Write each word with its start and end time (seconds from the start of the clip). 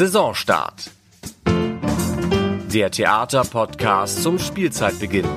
Saisonstart. 0.00 0.90
Der 2.72 2.90
Theaterpodcast 2.90 4.22
zum 4.22 4.38
Spielzeitbeginn. 4.38 5.28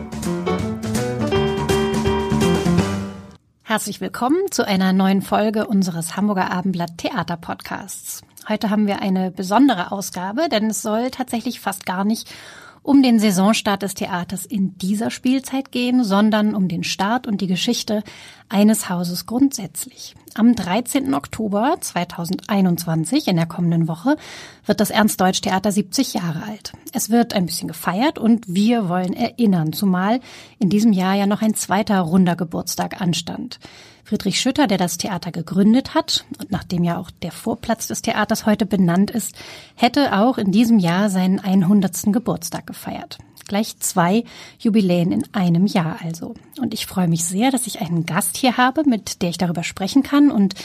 Herzlich 3.64 4.00
willkommen 4.00 4.38
zu 4.52 4.66
einer 4.66 4.94
neuen 4.94 5.22
Folge 5.22 5.68
unseres 5.68 6.16
Hamburger 6.16 6.50
Abendblatt 6.50 6.98
Theater 6.98 7.36
Podcasts. 7.36 8.22
Heute 8.48 8.70
haben 8.70 8.88
wir 8.88 9.02
eine 9.02 9.32
besondere 9.32 9.92
Ausgabe, 9.92 10.48
denn 10.48 10.68
es 10.68 10.82
soll 10.82 11.12
tatsächlich 11.12 11.60
fast 11.60 11.86
gar 11.86 12.06
nicht 12.06 12.34
um 12.84 13.02
den 13.02 13.18
Saisonstart 13.18 13.82
des 13.82 13.96
Theaters 13.96 14.46
in 14.46 14.78
dieser 14.78 15.10
Spielzeit 15.10 15.72
gehen, 15.72 16.04
sondern 16.04 16.54
um 16.54 16.68
den 16.68 16.84
Start 16.84 17.26
und 17.26 17.42
die 17.42 17.48
Geschichte 17.48 18.04
eines 18.50 18.90
Hauses 18.90 19.26
grundsätzlich. 19.26 20.16
Am 20.36 20.56
13. 20.56 21.14
Oktober 21.14 21.78
2021, 21.80 23.28
in 23.28 23.38
der 23.38 23.46
kommenden 23.46 23.88
Woche, 23.88 24.18
wird 24.66 24.80
das 24.80 24.90
Ernst-Deutsch-Theater 24.90 25.72
70 25.72 26.14
Jahre 26.14 26.44
alt. 26.44 26.74
Es 26.92 27.10
wird 27.10 27.34
ein 27.34 27.46
bisschen 27.46 27.68
gefeiert 27.68 28.20
und 28.20 28.54
wir 28.54 28.90
wollen 28.90 29.14
erinnern, 29.14 29.74
zumal 29.74 30.20
in 30.60 30.70
diesem 30.70 30.92
Jahr 30.92 31.16
ja 31.16 31.26
noch 31.26 31.42
ein 31.42 31.54
zweiter 31.54 32.00
runder 32.02 32.36
Geburtstag 32.36 33.00
anstand. 33.00 33.60
Friedrich 34.04 34.40
Schütter, 34.40 34.68
der 34.68 34.78
das 34.78 34.98
Theater 34.98 35.32
gegründet 35.32 35.94
hat 35.94 36.26
und 36.40 36.52
nachdem 36.52 36.84
ja 36.84 36.98
auch 36.98 37.10
der 37.10 37.32
Vorplatz 37.32 37.88
des 37.88 38.02
Theaters 38.02 38.46
heute 38.46 38.66
benannt 38.66 39.12
ist, 39.12 39.36
hätte 39.76 40.18
auch 40.18 40.38
in 40.38 40.52
diesem 40.52 40.78
Jahr 40.78 41.10
seinen 41.10 41.40
100. 41.40 42.12
Geburtstag 42.12 42.68
gefeiert. 42.68 43.18
Gleich 43.48 43.78
zwei 43.80 44.24
Jubiläen 44.60 45.12
in 45.12 45.24
einem 45.34 45.66
Jahr 45.66 46.00
also. 46.02 46.34
Und 46.60 46.74
ich 46.74 46.86
freue 46.86 47.08
mich 47.08 47.26
sehr, 47.26 47.52
dass 47.52 47.68
ich 47.68 47.82
einen 47.82 48.06
Gast 48.06 48.38
hier 48.38 48.58
habe, 48.58 48.84
mit 48.86 49.22
der 49.22 49.30
ich 49.30 49.38
darüber 49.38 49.64
sprechen 49.64 50.04
kann 50.04 50.32
und 50.32 50.56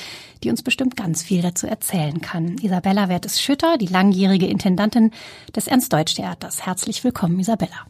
die 0.42 0.50
uns 0.50 0.62
bestimmt 0.62 0.96
ganz 0.96 1.22
viel 1.22 1.42
dazu 1.42 1.66
erzählen 1.66 2.20
kann. 2.20 2.56
Isabella 2.58 3.08
Wertes-Schütter, 3.08 3.78
die 3.78 3.86
langjährige 3.86 4.46
Intendantin 4.46 5.10
des 5.54 5.66
Ernst-Deutsch-Theaters. 5.66 6.66
Herzlich 6.66 7.02
willkommen, 7.02 7.40
Isabella. 7.40 7.86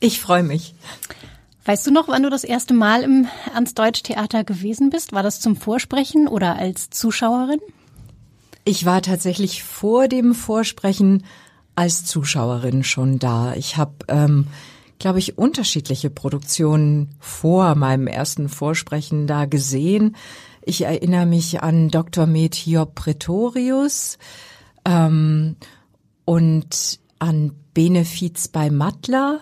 Ich 0.00 0.20
freue 0.20 0.42
mich. 0.42 0.74
Weißt 1.66 1.86
du 1.86 1.90
noch, 1.90 2.08
wann 2.08 2.22
du 2.22 2.28
das 2.28 2.44
erste 2.44 2.74
Mal 2.74 3.02
im 3.02 3.26
Ernst-Deutsch-Theater 3.54 4.44
gewesen 4.44 4.90
bist? 4.90 5.12
War 5.12 5.22
das 5.22 5.40
zum 5.40 5.56
Vorsprechen 5.56 6.28
oder 6.28 6.56
als 6.56 6.90
Zuschauerin? 6.90 7.60
Ich 8.66 8.84
war 8.84 9.00
tatsächlich 9.00 9.62
vor 9.62 10.08
dem 10.08 10.34
Vorsprechen 10.34 11.24
als 11.74 12.04
Zuschauerin 12.04 12.84
schon 12.84 13.18
da. 13.18 13.54
Ich 13.54 13.78
habe, 13.78 13.92
ähm, 14.08 14.46
glaube 14.98 15.18
ich, 15.18 15.38
unterschiedliche 15.38 16.10
Produktionen 16.10 17.14
vor 17.18 17.74
meinem 17.76 18.08
ersten 18.08 18.50
Vorsprechen 18.50 19.26
da 19.26 19.46
gesehen. 19.46 20.16
Ich 20.62 20.82
erinnere 20.82 21.26
mich 21.26 21.62
an 21.62 21.88
Dr. 21.88 22.26
Metior 22.26 22.86
Pretorius 22.86 24.18
ähm, 24.84 25.56
und 26.26 27.00
an 27.18 27.52
Benefiz 27.72 28.48
bei 28.48 28.70
Mattler. 28.70 29.40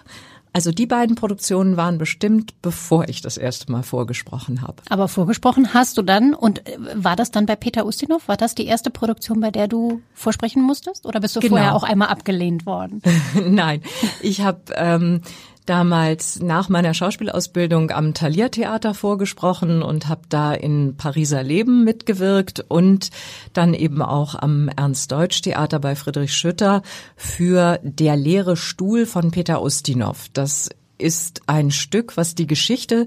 Also 0.55 0.70
die 0.70 0.86
beiden 0.86 1.17
Produktionen 1.17 1.77
waren 1.78 1.97
bestimmt, 1.97 2.61
bevor 2.61 3.08
ich 3.08 3.22
das 3.22 3.39
erste 3.39 3.72
Mal 3.72 3.83
vorgesprochen 3.83 4.61
habe. 4.61 4.77
Aber 4.91 5.08
vorgesprochen 5.08 5.72
hast 5.72 5.97
du 5.97 6.03
dann 6.03 6.34
und 6.34 6.69
äh, 6.69 6.77
war 6.95 7.17
das 7.17 7.31
dann 7.31 7.47
bei 7.47 7.56
Peter 7.56 7.86
Ustinov? 7.86 8.28
War 8.28 8.36
das 8.36 8.55
die 8.55 8.67
erste 8.67 8.91
Produktion, 8.91 9.41
bei 9.41 9.50
der 9.50 9.67
du 9.67 10.03
vorsprechen 10.12 10.62
musstest? 10.62 11.06
Oder 11.06 11.20
bist 11.20 11.36
du 11.36 11.41
genau. 11.41 11.56
vorher 11.56 11.75
auch 11.75 11.84
einmal 11.84 12.08
abgelehnt 12.08 12.67
worden? 12.67 13.00
Nein, 13.48 13.83
ich 14.20 14.42
habe 14.42 14.61
ähm, 14.75 15.23
damals 15.67 16.41
nach 16.41 16.69
meiner 16.69 16.95
Schauspielausbildung 16.95 17.91
am 17.91 18.15
Thalia 18.15 18.49
Theater 18.49 18.95
vorgesprochen 18.95 19.83
und 19.83 20.09
habe 20.09 20.23
da 20.29 20.53
in 20.53 20.97
Pariser 20.97 21.43
Leben 21.43 21.85
mitgewirkt 21.85 22.65
und 22.67 23.11
dann 23.53 23.75
eben 23.75 24.03
auch 24.03 24.35
am 24.35 24.69
Ernst 24.69 25.13
Deutsch 25.13 25.43
Theater 25.43 25.79
bei 25.79 25.95
Friedrich 25.95 26.35
Schütter 26.35 26.83
für 27.17 27.79
Der 27.83 28.17
leere 28.17 28.57
Stuhl 28.57 29.07
von 29.07 29.31
Peter 29.31 29.63
Ustinov. 29.63 30.29
Das 30.33 30.71
ist 30.99 31.43
ein 31.47 31.71
Stück, 31.71 32.17
was 32.17 32.35
die 32.35 32.47
Geschichte 32.47 33.07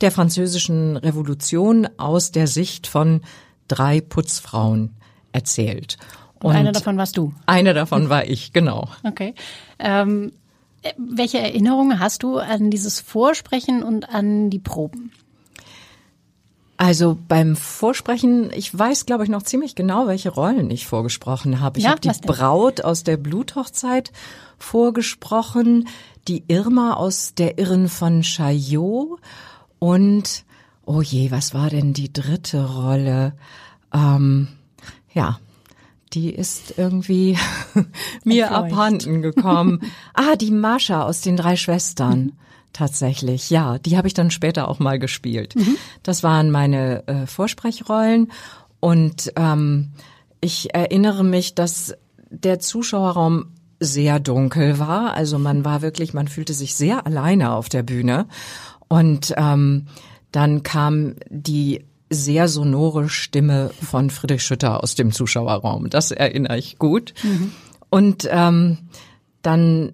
der 0.00 0.10
französischen 0.10 0.96
Revolution 0.96 1.88
aus 1.96 2.30
der 2.30 2.46
Sicht 2.46 2.86
von 2.86 3.22
drei 3.68 4.00
Putzfrauen 4.00 4.94
erzählt. 5.32 5.96
Und, 6.40 6.50
und 6.50 6.56
eine 6.56 6.72
davon 6.72 6.98
warst 6.98 7.16
du. 7.16 7.32
Eine 7.46 7.74
davon 7.74 8.08
war 8.10 8.26
ich, 8.26 8.52
genau. 8.52 8.88
Okay. 9.04 9.34
Ähm 9.78 10.32
welche 10.96 11.38
Erinnerungen 11.38 12.00
hast 12.00 12.22
du 12.22 12.38
an 12.38 12.70
dieses 12.70 13.00
Vorsprechen 13.00 13.82
und 13.82 14.08
an 14.08 14.50
die 14.50 14.58
Proben? 14.58 15.12
Also 16.78 17.16
beim 17.28 17.56
Vorsprechen, 17.56 18.50
ich 18.52 18.76
weiß, 18.76 19.06
glaube 19.06 19.24
ich, 19.24 19.30
noch 19.30 19.42
ziemlich 19.42 19.74
genau, 19.74 20.06
welche 20.06 20.28
Rollen 20.28 20.70
ich 20.70 20.86
vorgesprochen 20.86 21.60
habe. 21.60 21.78
Ich 21.78 21.84
ja, 21.84 21.90
habe 21.90 22.00
die 22.00 22.10
Braut 22.26 22.82
aus 22.82 23.02
der 23.02 23.16
Bluthochzeit 23.16 24.12
vorgesprochen, 24.58 25.88
die 26.28 26.44
Irma 26.48 26.94
aus 26.94 27.32
der 27.34 27.58
Irren 27.58 27.88
von 27.88 28.22
Chaillot 28.22 29.18
und, 29.78 30.44
oh 30.84 31.00
je, 31.00 31.30
was 31.30 31.54
war 31.54 31.70
denn 31.70 31.94
die 31.94 32.12
dritte 32.12 32.66
Rolle? 32.66 33.32
Ähm, 33.94 34.48
ja, 35.14 35.38
die 36.12 36.30
ist 36.30 36.74
irgendwie 36.76 37.36
mir 38.24 38.52
abhanden 38.52 39.22
gekommen. 39.22 39.80
ah, 40.14 40.36
die 40.36 40.50
Mascha 40.50 41.02
aus 41.02 41.20
den 41.20 41.36
drei 41.36 41.56
Schwestern. 41.56 42.18
Mhm. 42.20 42.32
Tatsächlich, 42.72 43.48
ja, 43.48 43.78
die 43.78 43.96
habe 43.96 44.06
ich 44.06 44.12
dann 44.12 44.30
später 44.30 44.68
auch 44.68 44.80
mal 44.80 44.98
gespielt. 44.98 45.56
Mhm. 45.56 45.78
Das 46.02 46.22
waren 46.22 46.50
meine 46.50 47.08
äh, 47.08 47.26
Vorsprechrollen 47.26 48.30
und 48.80 49.32
ähm, 49.36 49.92
ich 50.42 50.74
erinnere 50.74 51.24
mich, 51.24 51.54
dass 51.54 51.94
der 52.28 52.58
Zuschauerraum 52.58 53.46
sehr 53.80 54.20
dunkel 54.20 54.78
war. 54.78 55.14
Also 55.14 55.38
man 55.38 55.64
war 55.64 55.80
wirklich, 55.80 56.12
man 56.12 56.28
fühlte 56.28 56.52
sich 56.52 56.74
sehr 56.74 57.06
alleine 57.06 57.52
auf 57.52 57.70
der 57.70 57.82
Bühne 57.82 58.26
und 58.88 59.32
ähm, 59.36 59.86
dann 60.32 60.62
kam 60.62 61.14
die 61.30 61.84
sehr 62.08 62.48
sonore 62.48 63.08
Stimme 63.08 63.70
von 63.82 64.10
Friedrich 64.10 64.42
Schütter 64.42 64.82
aus 64.82 64.94
dem 64.94 65.12
Zuschauerraum. 65.12 65.90
Das 65.90 66.10
erinnere 66.10 66.58
ich 66.58 66.78
gut. 66.78 67.14
Mhm. 67.22 67.52
Und 67.90 68.28
ähm, 68.30 68.78
dann 69.42 69.92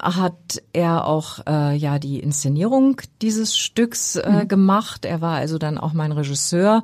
hat 0.00 0.62
er 0.72 1.06
auch 1.06 1.40
äh, 1.48 1.76
ja 1.76 1.98
die 1.98 2.20
Inszenierung 2.20 3.00
dieses 3.20 3.56
Stücks 3.58 4.16
äh, 4.16 4.44
mhm. 4.44 4.48
gemacht. 4.48 5.04
Er 5.04 5.20
war 5.20 5.36
also 5.36 5.58
dann 5.58 5.78
auch 5.78 5.92
mein 5.92 6.12
Regisseur 6.12 6.82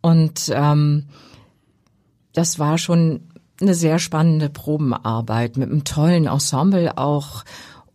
und 0.00 0.50
ähm, 0.54 1.06
das 2.32 2.58
war 2.58 2.78
schon 2.78 3.28
eine 3.60 3.74
sehr 3.74 3.98
spannende 3.98 4.48
Probenarbeit 4.48 5.56
mit 5.56 5.70
einem 5.70 5.84
tollen 5.84 6.26
Ensemble 6.26 6.96
auch 6.96 7.44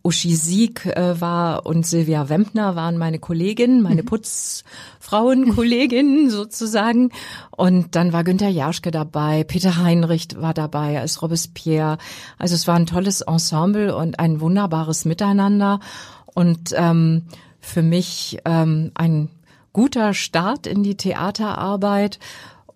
Uschi 0.04 0.36
Sieg 0.36 0.84
äh, 0.84 1.18
war 1.20 1.64
und 1.64 1.86
Silvia 1.86 2.28
Wempner 2.28 2.76
waren 2.76 2.98
meine 2.98 3.18
Kolleginnen, 3.18 3.80
meine 3.80 4.02
mhm. 4.02 4.06
Putzfrauenkolleginnen 4.06 6.28
sozusagen. 6.30 7.08
Und 7.50 7.96
dann 7.96 8.12
war 8.12 8.22
Günter 8.22 8.48
Jaschke 8.48 8.90
dabei, 8.90 9.44
Peter 9.44 9.78
Heinrich 9.78 10.28
war 10.36 10.52
dabei 10.52 11.00
als 11.00 11.22
Robespierre. 11.22 11.96
Also 12.38 12.54
es 12.54 12.68
war 12.68 12.76
ein 12.76 12.84
tolles 12.84 13.22
Ensemble 13.22 13.96
und 13.96 14.18
ein 14.18 14.42
wunderbares 14.42 15.06
Miteinander. 15.06 15.80
Und 16.26 16.74
ähm, 16.76 17.22
für 17.60 17.82
mich 17.82 18.40
ähm, 18.44 18.90
ein 18.94 19.30
guter 19.72 20.12
Start 20.12 20.66
in 20.66 20.82
die 20.82 20.96
Theaterarbeit. 20.96 22.18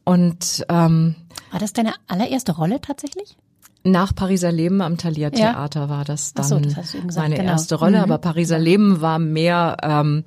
Und 0.05 0.65
ähm, 0.71 1.15
war 1.51 1.61
das 1.61 1.75
deine 1.75 1.93
allererste 2.07 2.53
Rolle 2.53 2.81
tatsächlich? 2.81 3.37
Nach 3.91 4.15
Pariser 4.15 4.53
Leben 4.53 4.81
am 4.81 4.97
Thalia 4.97 5.31
Theater 5.31 5.81
ja. 5.81 5.89
war 5.89 6.05
das 6.05 6.35
dann 6.35 6.45
so, 6.45 6.59
das 6.59 6.97
meine 7.17 7.37
genau. 7.37 7.51
erste 7.51 7.77
Rolle, 7.77 7.99
mhm. 7.99 8.05
aber 8.05 8.19
Pariser 8.19 8.59
Leben 8.59 9.01
war 9.01 9.19
mehr 9.19 9.77
ähm, 9.83 10.25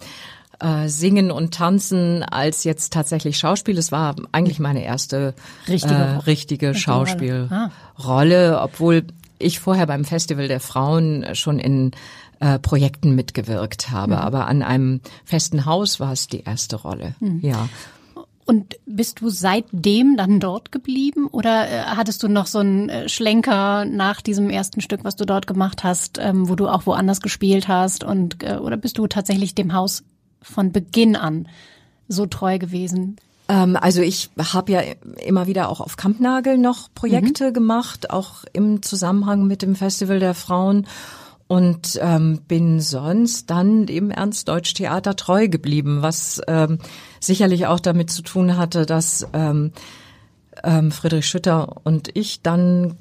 äh, 0.59 0.88
Singen 0.88 1.31
und 1.31 1.53
Tanzen 1.53 2.23
als 2.23 2.63
jetzt 2.63 2.94
tatsächlich 2.94 3.38
Schauspiel. 3.38 3.77
Es 3.77 3.91
war 3.91 4.16
eigentlich 4.31 4.59
meine 4.59 4.83
erste 4.83 5.33
richtige, 5.67 5.94
äh, 5.94 6.17
richtige 6.27 6.75
Schauspielrolle, 6.75 8.59
ah. 8.59 8.63
obwohl 8.63 9.03
ich 9.40 9.59
vorher 9.59 9.87
beim 9.87 10.05
Festival 10.05 10.47
der 10.47 10.59
Frauen 10.59 11.25
schon 11.34 11.59
in 11.59 11.91
äh, 12.40 12.59
Projekten 12.59 13.16
mitgewirkt 13.16 13.91
habe. 13.91 14.14
Mhm. 14.14 14.19
Aber 14.19 14.47
an 14.47 14.61
einem 14.61 15.02
festen 15.25 15.66
Haus 15.66 15.99
war 15.99 16.11
es 16.11 16.28
die 16.28 16.43
erste 16.43 16.75
Rolle. 16.75 17.16
Mhm. 17.19 17.40
Ja. 17.41 17.69
Und 18.52 18.76
bist 18.86 19.22
du 19.22 19.30
seitdem 19.30 20.18
dann 20.18 20.42
dort 20.42 20.74
geblieben 20.74 21.28
oder 21.28 21.70
äh, 21.70 21.84
hattest 21.84 22.22
du 22.22 22.28
noch 22.28 22.48
so 22.48 22.59
einen 22.59 22.90
äh, 22.90 23.08
Schlenker 23.08 23.86
nach 23.86 24.20
diesem 24.20 24.50
ersten 24.50 24.82
Stück, 24.82 25.06
was 25.06 25.16
du 25.16 25.24
dort 25.24 25.48
gemacht 25.48 25.86
hast, 25.86 26.18
ähm, 26.20 26.50
wo 26.50 26.56
du 26.56 26.68
auch 26.68 26.86
woanders 26.86 27.22
gespielt 27.22 27.70
hast 27.70 28.03
und 28.03 28.44
äh, 28.44 28.58
oder 28.58 28.76
bist 28.76 28.98
du 28.98 29.08
tatsächlich 29.08 29.56
dem 29.56 29.74
Haus 29.74 30.03
von 30.42 30.74
Beginn 30.74 31.16
an 31.16 31.48
so 32.09 32.26
treu 32.26 32.59
gewesen? 32.59 33.16
Ähm, 33.48 33.78
also 33.80 34.02
ich 34.02 34.30
habe 34.38 34.74
ja 34.74 34.82
immer 35.26 35.48
wieder 35.48 35.70
auch 35.70 35.80
auf 35.80 35.96
Kampnagel 35.96 36.58
noch 36.58 36.90
Projekte 36.94 37.52
mhm. 37.52 37.53
gemacht, 37.53 38.09
auch 38.09 38.44
im 38.52 38.82
Zusammenhang 38.82 39.48
mit 39.48 39.62
dem 39.62 39.76
Festival 39.76 40.20
der 40.20 40.34
Frauen 40.34 40.88
und 41.52 42.00
ähm, 42.02 42.40
bin 42.48 42.80
sonst 42.80 43.50
dann 43.50 43.86
dem 43.86 44.09
Ernst-Deutsch-Theater 44.09 45.18
treu 45.18 45.50
geblieben, 45.50 46.02
was 46.02 46.42
ähm, 46.48 46.78
sicherlich 47.20 47.68
auch 47.68 47.82
damit 47.82 48.09
zu 48.09 48.22
tun 48.22 48.56
hatte, 48.56 48.86
dass 48.86 49.28
ähm, 49.34 49.74
ähm, 50.64 50.94
Friedrich 50.94 51.28
Schütter 51.28 51.76
und 51.84 52.08
ich 52.14 52.42
dann 52.42 52.96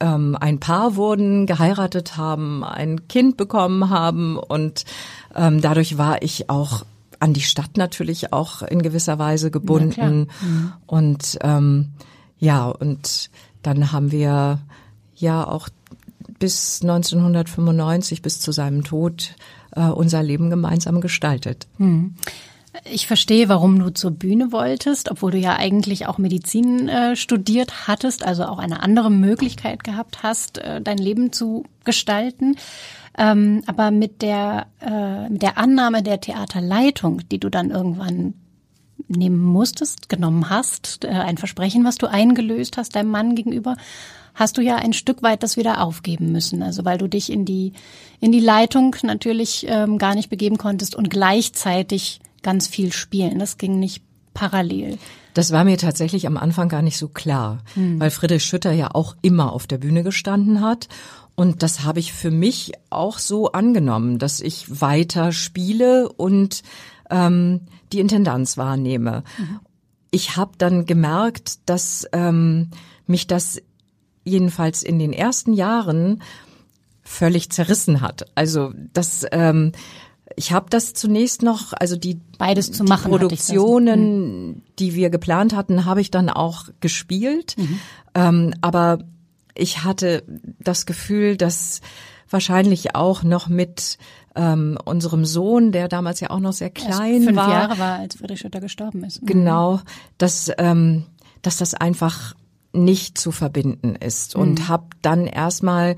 ähm, 0.00 0.36
ein 0.40 0.58
Paar 0.58 0.96
wurden, 0.96 1.46
geheiratet 1.46 2.16
haben, 2.16 2.64
ein 2.64 3.06
Kind 3.06 3.36
bekommen 3.36 3.88
haben 3.88 4.36
und 4.36 4.84
ähm, 5.36 5.60
dadurch 5.60 5.96
war 5.96 6.22
ich 6.22 6.50
auch 6.50 6.84
an 7.20 7.34
die 7.34 7.40
Stadt 7.40 7.76
natürlich 7.76 8.32
auch 8.32 8.62
in 8.62 8.82
gewisser 8.82 9.20
Weise 9.20 9.52
gebunden 9.52 10.26
mhm. 10.40 10.72
und 10.86 11.38
ähm, 11.40 11.92
ja 12.36 12.66
und 12.66 13.30
dann 13.62 13.92
haben 13.92 14.10
wir 14.10 14.58
ja 15.14 15.46
auch 15.46 15.68
bis 16.38 16.80
1995 16.82 18.22
bis 18.22 18.40
zu 18.40 18.52
seinem 18.52 18.84
Tod 18.84 19.34
äh, 19.74 19.82
unser 19.82 20.22
Leben 20.22 20.50
gemeinsam 20.50 21.00
gestaltet. 21.00 21.66
Mhm. 21.78 22.14
Ich 22.84 23.06
verstehe, 23.06 23.48
warum 23.48 23.78
du 23.78 23.90
zur 23.90 24.10
Bühne 24.10 24.52
wolltest, 24.52 25.10
obwohl 25.10 25.30
du 25.32 25.38
ja 25.38 25.56
eigentlich 25.56 26.06
auch 26.06 26.18
Medizin 26.18 26.88
äh, 26.88 27.16
studiert 27.16 27.88
hattest, 27.88 28.24
also 28.24 28.44
auch 28.44 28.58
eine 28.58 28.82
andere 28.82 29.10
Möglichkeit 29.10 29.82
gehabt 29.82 30.22
hast, 30.22 30.58
äh, 30.58 30.82
dein 30.82 30.98
Leben 30.98 31.32
zu 31.32 31.64
gestalten. 31.84 32.56
Ähm, 33.16 33.62
aber 33.66 33.90
mit 33.90 34.20
der, 34.20 34.66
äh, 34.80 35.28
mit 35.30 35.40
der 35.40 35.56
Annahme 35.56 36.02
der 36.02 36.20
Theaterleitung, 36.20 37.26
die 37.30 37.40
du 37.40 37.48
dann 37.48 37.70
irgendwann 37.70 38.34
nehmen 39.08 39.42
musstest, 39.42 40.08
genommen 40.08 40.50
hast, 40.50 41.04
äh, 41.04 41.08
ein 41.08 41.38
Versprechen, 41.38 41.84
was 41.84 41.96
du 41.96 42.06
eingelöst 42.06 42.76
hast 42.76 42.94
deinem 42.94 43.10
Mann 43.10 43.34
gegenüber, 43.34 43.76
hast 44.36 44.58
du 44.58 44.62
ja 44.62 44.76
ein 44.76 44.92
Stück 44.92 45.22
weit 45.22 45.42
das 45.42 45.56
wieder 45.56 45.82
aufgeben 45.82 46.30
müssen. 46.30 46.62
Also 46.62 46.84
weil 46.84 46.98
du 46.98 47.08
dich 47.08 47.32
in 47.32 47.44
die, 47.44 47.72
in 48.20 48.30
die 48.30 48.40
Leitung 48.40 48.94
natürlich 49.02 49.66
ähm, 49.68 49.98
gar 49.98 50.14
nicht 50.14 50.30
begeben 50.30 50.58
konntest 50.58 50.94
und 50.94 51.10
gleichzeitig 51.10 52.20
ganz 52.42 52.68
viel 52.68 52.92
spielen. 52.92 53.40
Das 53.40 53.58
ging 53.58 53.80
nicht 53.80 54.04
parallel. 54.34 54.98
Das 55.34 55.50
war 55.52 55.64
mir 55.64 55.78
tatsächlich 55.78 56.26
am 56.26 56.36
Anfang 56.36 56.68
gar 56.68 56.82
nicht 56.82 56.98
so 56.98 57.08
klar, 57.08 57.58
hm. 57.74 57.98
weil 57.98 58.10
Friedrich 58.10 58.44
Schütter 58.44 58.72
ja 58.72 58.90
auch 58.94 59.16
immer 59.22 59.52
auf 59.52 59.66
der 59.66 59.78
Bühne 59.78 60.02
gestanden 60.02 60.60
hat. 60.60 60.88
Und 61.34 61.62
das 61.62 61.82
habe 61.82 61.98
ich 61.98 62.12
für 62.12 62.30
mich 62.30 62.72
auch 62.88 63.18
so 63.18 63.52
angenommen, 63.52 64.18
dass 64.18 64.40
ich 64.40 64.80
weiter 64.80 65.32
spiele 65.32 66.10
und 66.10 66.62
ähm, 67.10 67.62
die 67.92 68.00
Intendanz 68.00 68.56
wahrnehme. 68.56 69.22
Mhm. 69.36 69.60
Ich 70.10 70.36
habe 70.36 70.52
dann 70.56 70.86
gemerkt, 70.86 71.58
dass 71.66 72.06
ähm, 72.12 72.70
mich 73.06 73.26
das 73.26 73.60
jedenfalls 74.26 74.82
in 74.82 74.98
den 74.98 75.12
ersten 75.12 75.52
Jahren 75.52 76.22
völlig 77.02 77.50
zerrissen 77.50 78.00
hat. 78.00 78.26
Also 78.34 78.72
das 78.92 79.24
ähm, 79.32 79.72
ich 80.34 80.52
habe 80.52 80.66
das 80.70 80.92
zunächst 80.92 81.42
noch, 81.42 81.72
also 81.72 81.96
die 81.96 82.20
beides 82.38 82.72
zu 82.72 82.84
machen, 82.84 83.12
die 83.12 83.18
Produktionen, 83.18 84.48
mhm. 84.48 84.62
die 84.78 84.94
wir 84.94 85.10
geplant 85.10 85.54
hatten, 85.54 85.84
habe 85.84 86.00
ich 86.00 86.10
dann 86.10 86.28
auch 86.28 86.66
gespielt. 86.80 87.54
Mhm. 87.56 87.80
Ähm, 88.14 88.54
aber 88.60 88.98
ich 89.54 89.84
hatte 89.84 90.24
das 90.58 90.84
Gefühl, 90.84 91.36
dass 91.36 91.80
wahrscheinlich 92.28 92.94
auch 92.96 93.22
noch 93.22 93.48
mit 93.48 93.98
ähm, 94.34 94.76
unserem 94.84 95.24
Sohn, 95.24 95.70
der 95.72 95.88
damals 95.88 96.20
ja 96.20 96.30
auch 96.30 96.40
noch 96.40 96.52
sehr 96.52 96.70
klein 96.70 97.22
fünf 97.22 97.36
war. 97.36 97.44
Fünf 97.44 97.56
Jahre 97.56 97.78
war, 97.78 97.98
als 98.00 98.16
Friedrich 98.16 98.40
Schütter 98.40 98.60
gestorben 98.60 99.04
ist. 99.04 99.22
Mhm. 99.22 99.26
Genau, 99.26 99.80
dass, 100.18 100.50
ähm, 100.58 101.04
dass 101.42 101.56
das 101.56 101.74
einfach 101.74 102.34
nicht 102.72 103.18
zu 103.18 103.32
verbinden 103.32 103.96
ist. 103.96 104.34
Und 104.34 104.60
mhm. 104.60 104.68
habe 104.68 104.86
dann 105.02 105.26
erstmal 105.26 105.96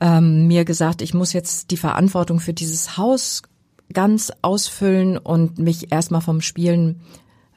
ähm, 0.00 0.46
mir 0.46 0.64
gesagt, 0.64 1.02
ich 1.02 1.14
muss 1.14 1.32
jetzt 1.32 1.70
die 1.70 1.76
Verantwortung 1.76 2.40
für 2.40 2.52
dieses 2.52 2.96
Haus 2.96 3.42
ganz 3.92 4.32
ausfüllen 4.42 5.18
und 5.18 5.58
mich 5.58 5.92
erstmal 5.92 6.20
vom 6.22 6.40
Spielen 6.40 7.00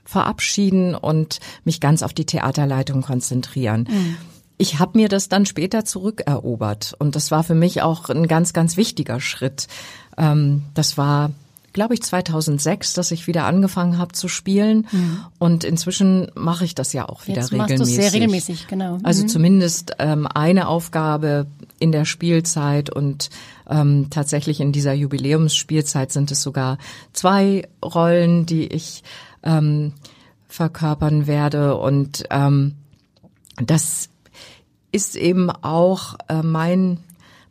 verabschieden 0.04 0.94
und 0.96 1.40
mich 1.64 1.80
ganz 1.80 2.04
auf 2.04 2.14
die 2.14 2.26
Theaterleitung 2.26 3.02
konzentrieren. 3.02 3.88
Mhm. 3.90 4.18
Ich 4.58 4.80
habe 4.80 4.98
mir 4.98 5.10
das 5.10 5.28
dann 5.28 5.46
später 5.46 5.84
zurückerobert 5.84 6.96
und 7.00 7.16
das 7.16 7.32
war 7.32 7.44
für 7.44 7.56
mich 7.56 7.82
auch 7.82 8.10
ein 8.10 8.28
ganz, 8.28 8.54
ganz 8.54 8.78
wichtiger 8.78 9.20
Schritt. 9.20 9.68
Ähm, 10.18 10.64
das 10.74 10.98
war 10.98 11.32
glaube 11.76 11.94
ich, 11.94 12.02
2006, 12.02 12.94
dass 12.94 13.12
ich 13.12 13.28
wieder 13.28 13.44
angefangen 13.44 13.98
habe 13.98 14.14
zu 14.14 14.30
spielen. 14.30 14.88
Mhm. 14.92 15.20
Und 15.40 15.66
inzwischen 15.66 16.32
mache 16.34 16.64
ich 16.64 16.74
das 16.74 16.94
ja 16.94 17.08
auch 17.08 17.28
wieder 17.28 17.42
Jetzt 17.42 17.52
regelmäßig. 17.52 17.80
Machst 17.80 17.94
sehr 17.94 18.14
regelmäßig, 18.14 18.68
genau. 18.68 18.98
Also 19.04 19.24
mhm. 19.24 19.28
zumindest 19.28 19.92
ähm, 20.00 20.26
eine 20.26 20.70
Aufgabe 20.70 21.48
in 21.78 21.92
der 21.92 22.06
Spielzeit 22.06 22.90
und 22.90 23.30
ähm, 23.70 24.08
tatsächlich 24.10 24.62
in 24.62 24.72
dieser 24.72 24.94
Jubiläumsspielzeit 24.94 26.14
sind 26.14 26.32
es 26.32 26.42
sogar 26.42 26.78
zwei 27.12 27.68
Rollen, 27.84 28.46
die 28.46 28.68
ich 28.68 29.04
ähm, 29.44 29.92
verkörpern 30.48 31.28
werde. 31.28 31.76
Und 31.76 32.24
ähm, 32.30 32.76
das 33.58 34.08
ist 34.94 35.18
eben 35.18 35.50
auch 35.52 36.16
äh, 36.30 36.42
mein 36.42 37.00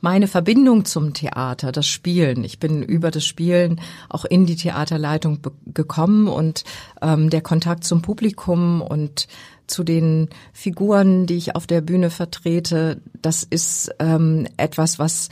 meine 0.04 0.28
Verbindung 0.28 0.84
zum 0.84 1.14
Theater, 1.14 1.72
das 1.72 1.86
Spielen. 1.86 2.44
Ich 2.44 2.58
bin 2.58 2.82
über 2.82 3.10
das 3.10 3.24
Spielen 3.24 3.80
auch 4.10 4.26
in 4.26 4.44
die 4.44 4.54
Theaterleitung 4.54 5.38
gekommen 5.66 6.28
und 6.28 6.64
ähm, 7.00 7.30
der 7.30 7.40
Kontakt 7.40 7.84
zum 7.84 8.02
Publikum 8.02 8.82
und 8.82 9.28
zu 9.66 9.82
den 9.82 10.28
Figuren, 10.52 11.24
die 11.24 11.36
ich 11.36 11.56
auf 11.56 11.66
der 11.66 11.80
Bühne 11.80 12.10
vertrete, 12.10 13.00
das 13.22 13.44
ist 13.44 13.92
ähm, 13.98 14.46
etwas, 14.58 14.98
was 14.98 15.30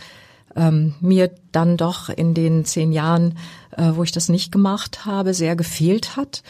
ähm, 0.56 0.94
mir 1.02 1.30
dann 1.52 1.76
doch 1.76 2.08
in 2.08 2.32
den 2.32 2.64
zehn 2.64 2.92
Jahren, 2.92 3.36
äh, 3.76 3.90
wo 3.92 4.02
ich 4.04 4.12
das 4.12 4.30
nicht 4.30 4.52
gemacht 4.52 5.04
habe, 5.04 5.34
sehr 5.34 5.54
gefehlt 5.54 6.16
hat. 6.16 6.42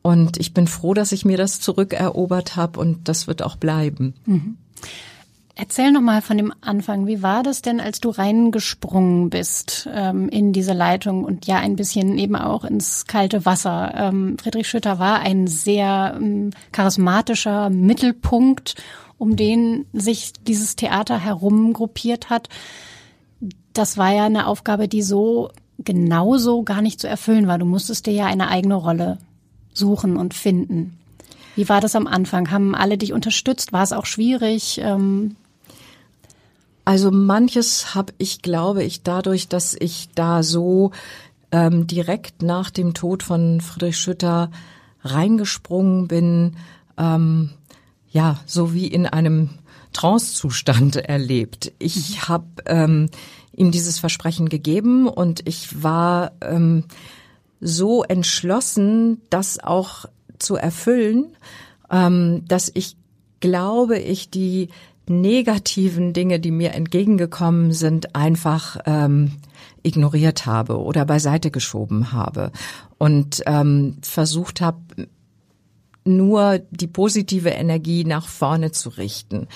Und 0.00 0.38
ich 0.38 0.54
bin 0.54 0.66
froh, 0.66 0.94
dass 0.94 1.12
ich 1.12 1.26
mir 1.26 1.36
das 1.36 1.60
zurückerobert 1.60 2.56
habe 2.56 2.80
und 2.80 3.06
das 3.06 3.26
wird 3.26 3.42
auch 3.42 3.56
bleiben. 3.56 4.14
Mhm. 4.24 4.56
Erzähl 5.58 5.90
noch 5.90 6.02
mal 6.02 6.20
von 6.20 6.36
dem 6.36 6.52
Anfang. 6.60 7.06
Wie 7.06 7.22
war 7.22 7.42
das 7.42 7.62
denn, 7.62 7.80
als 7.80 7.98
du 7.98 8.10
reingesprungen 8.10 9.30
bist 9.30 9.88
ähm, 9.90 10.28
in 10.28 10.52
diese 10.52 10.74
Leitung 10.74 11.24
und 11.24 11.46
ja 11.46 11.56
ein 11.56 11.76
bisschen 11.76 12.18
eben 12.18 12.36
auch 12.36 12.62
ins 12.62 13.06
kalte 13.06 13.46
Wasser? 13.46 13.90
Ähm, 13.96 14.36
Friedrich 14.38 14.68
Schütter 14.68 14.98
war 14.98 15.20
ein 15.20 15.46
sehr 15.46 16.14
ähm, 16.14 16.50
charismatischer 16.72 17.70
Mittelpunkt, 17.70 18.74
um 19.16 19.36
den 19.36 19.86
sich 19.94 20.34
dieses 20.46 20.76
Theater 20.76 21.18
herum 21.18 21.72
gruppiert 21.72 22.28
hat. 22.28 22.50
Das 23.72 23.96
war 23.96 24.12
ja 24.12 24.26
eine 24.26 24.48
Aufgabe, 24.48 24.88
die 24.88 25.02
so 25.02 25.50
genauso 25.78 26.64
gar 26.64 26.82
nicht 26.82 27.00
zu 27.00 27.08
erfüllen 27.08 27.46
war. 27.46 27.56
Du 27.56 27.64
musstest 27.64 28.04
dir 28.04 28.12
ja 28.12 28.26
eine 28.26 28.48
eigene 28.48 28.74
Rolle 28.74 29.16
suchen 29.72 30.18
und 30.18 30.34
finden. 30.34 30.98
Wie 31.54 31.70
war 31.70 31.80
das 31.80 31.96
am 31.96 32.06
Anfang? 32.06 32.50
Haben 32.50 32.74
alle 32.74 32.98
dich 32.98 33.14
unterstützt? 33.14 33.72
War 33.72 33.84
es 33.84 33.94
auch 33.94 34.04
schwierig? 34.04 34.82
Ähm 34.82 35.36
also 36.86 37.10
manches 37.10 37.96
habe 37.96 38.14
ich, 38.16 38.42
glaube 38.42 38.84
ich, 38.84 39.02
dadurch, 39.02 39.48
dass 39.48 39.74
ich 39.74 40.08
da 40.14 40.44
so 40.44 40.92
ähm, 41.50 41.88
direkt 41.88 42.42
nach 42.42 42.70
dem 42.70 42.94
Tod 42.94 43.24
von 43.24 43.60
Friedrich 43.60 43.98
Schütter 43.98 44.52
reingesprungen 45.02 46.06
bin, 46.06 46.56
ähm, 46.96 47.50
ja, 48.08 48.38
so 48.46 48.72
wie 48.72 48.86
in 48.86 49.06
einem 49.06 49.50
Trancezustand 49.92 50.94
erlebt. 51.08 51.72
Ich 51.80 52.10
mhm. 52.10 52.28
habe 52.28 52.46
ähm, 52.66 53.10
ihm 53.52 53.72
dieses 53.72 53.98
Versprechen 53.98 54.48
gegeben 54.48 55.08
und 55.08 55.46
ich 55.48 55.82
war 55.82 56.32
ähm, 56.40 56.84
so 57.60 58.04
entschlossen, 58.04 59.20
das 59.28 59.58
auch 59.58 60.04
zu 60.38 60.54
erfüllen, 60.54 61.36
ähm, 61.90 62.44
dass 62.46 62.70
ich 62.72 62.96
glaube, 63.40 63.98
ich 63.98 64.30
die 64.30 64.68
negativen 65.08 66.12
Dinge, 66.12 66.40
die 66.40 66.50
mir 66.50 66.72
entgegengekommen 66.72 67.72
sind, 67.72 68.14
einfach 68.16 68.78
ähm, 68.86 69.32
ignoriert 69.82 70.46
habe 70.46 70.80
oder 70.80 71.04
beiseite 71.04 71.50
geschoben 71.50 72.12
habe 72.12 72.50
und 72.98 73.42
ähm, 73.46 73.98
versucht 74.02 74.60
habe, 74.60 75.08
nur 76.04 76.60
die 76.70 76.86
positive 76.86 77.50
Energie 77.50 78.04
nach 78.04 78.28
vorne 78.28 78.72
zu 78.72 78.90
richten. 78.90 79.48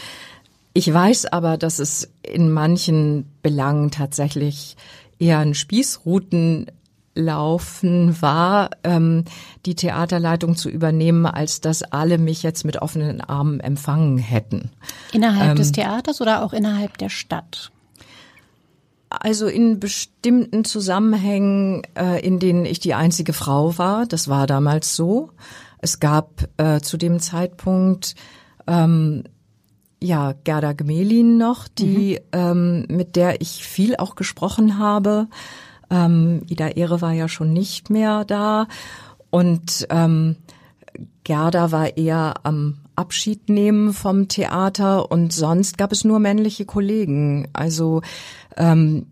Ich 0.72 0.92
weiß 0.92 1.26
aber, 1.26 1.56
dass 1.56 1.78
es 1.78 2.12
in 2.22 2.50
manchen 2.50 3.26
Belangen 3.42 3.90
tatsächlich 3.90 4.76
eher 5.18 5.38
ein 5.38 5.54
Spießruten 5.54 6.66
laufen 7.14 8.20
war, 8.22 8.70
ähm, 8.84 9.24
die 9.66 9.74
Theaterleitung 9.74 10.56
zu 10.56 10.68
übernehmen, 10.68 11.26
als 11.26 11.60
dass 11.60 11.82
alle 11.82 12.18
mich 12.18 12.42
jetzt 12.42 12.64
mit 12.64 12.80
offenen 12.80 13.20
Armen 13.20 13.60
empfangen 13.60 14.18
hätten. 14.18 14.70
Innerhalb 15.12 15.50
ähm, 15.50 15.56
des 15.56 15.72
Theaters 15.72 16.20
oder 16.20 16.44
auch 16.44 16.52
innerhalb 16.52 16.98
der 16.98 17.08
Stadt? 17.08 17.72
Also 19.10 19.48
in 19.48 19.80
bestimmten 19.80 20.64
Zusammenhängen, 20.64 21.82
äh, 21.96 22.24
in 22.24 22.38
denen 22.38 22.64
ich 22.64 22.78
die 22.78 22.94
einzige 22.94 23.32
Frau 23.32 23.76
war, 23.76 24.06
das 24.06 24.28
war 24.28 24.46
damals 24.46 24.94
so. 24.94 25.30
Es 25.78 25.98
gab 25.98 26.48
äh, 26.58 26.80
zu 26.80 26.96
dem 26.96 27.18
Zeitpunkt 27.18 28.14
ähm, 28.68 29.24
ja 30.00 30.34
Gerda 30.44 30.74
Gmelin 30.74 31.38
noch, 31.38 31.66
die 31.66 32.20
mhm. 32.32 32.38
ähm, 32.38 32.86
mit 32.88 33.16
der 33.16 33.40
ich 33.40 33.66
viel 33.66 33.96
auch 33.96 34.14
gesprochen 34.14 34.78
habe. 34.78 35.26
Ähm, 35.90 36.42
Ida 36.48 36.68
Ehre 36.68 37.00
war 37.00 37.12
ja 37.12 37.28
schon 37.28 37.52
nicht 37.52 37.90
mehr 37.90 38.24
da 38.24 38.68
und 39.30 39.86
ähm, 39.90 40.36
Gerda 41.24 41.72
war 41.72 41.96
eher 41.96 42.34
am 42.42 42.78
Abschied 42.96 43.48
nehmen 43.48 43.92
vom 43.92 44.28
Theater 44.28 45.10
und 45.10 45.32
sonst 45.32 45.78
gab 45.78 45.92
es 45.92 46.04
nur 46.04 46.18
männliche 46.18 46.64
Kollegen. 46.64 47.48
Also 47.52 48.02
ähm, 48.56 49.06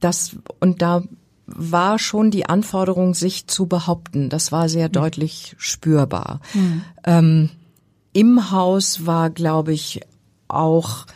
das 0.00 0.36
und 0.60 0.82
da 0.82 1.04
war 1.46 1.98
schon 1.98 2.30
die 2.30 2.46
Anforderung, 2.46 3.14
sich 3.14 3.46
zu 3.46 3.66
behaupten. 3.66 4.28
Das 4.28 4.52
war 4.52 4.68
sehr 4.68 4.88
mhm. 4.88 4.92
deutlich 4.92 5.54
spürbar. 5.58 6.40
Mhm. 6.52 6.82
Ähm, 7.04 7.50
Im 8.12 8.50
Haus 8.50 9.06
war, 9.06 9.30
glaube 9.30 9.72
ich, 9.72 10.00
auch 10.48 11.06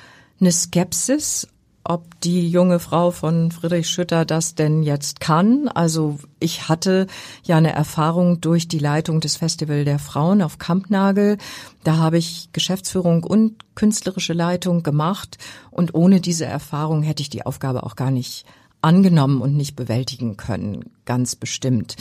eine 0.41 0.53
Skepsis, 0.53 1.49
ob 1.85 2.21
die 2.21 2.49
junge 2.49 2.79
Frau 2.79 3.11
von 3.11 3.51
Friedrich 3.51 3.89
Schütter 3.89 4.25
das 4.25 4.55
denn 4.55 4.83
jetzt 4.83 5.21
kann. 5.21 5.69
Also 5.69 6.19
ich 6.39 6.69
hatte 6.69 7.07
ja 7.43 7.57
eine 7.57 7.73
Erfahrung 7.73 8.41
durch 8.41 8.69
die 8.69 8.79
Leitung 8.79 9.21
des 9.21 9.37
Festival 9.37 9.85
der 9.85 9.99
Frauen 9.99 10.43
auf 10.43 10.59
Kampnagel. 10.59 11.39
Da 11.85 11.97
habe 11.97 12.19
ich 12.19 12.51
Geschäftsführung 12.53 13.25
und 13.25 13.75
künstlerische 13.75 14.33
Leitung 14.33 14.83
gemacht 14.83 15.39
und 15.71 15.95
ohne 15.95 16.21
diese 16.21 16.45
Erfahrung 16.45 17.03
hätte 17.03 17.23
ich 17.23 17.31
die 17.31 17.45
Aufgabe 17.45 17.83
auch 17.83 17.97
gar 17.97 18.11
nicht 18.11 18.45
angenommen 18.81 19.41
und 19.41 19.57
nicht 19.57 19.77
bewältigen 19.77 20.37
können, 20.37 20.85
ganz 21.05 21.37
bestimmt. 21.37 21.97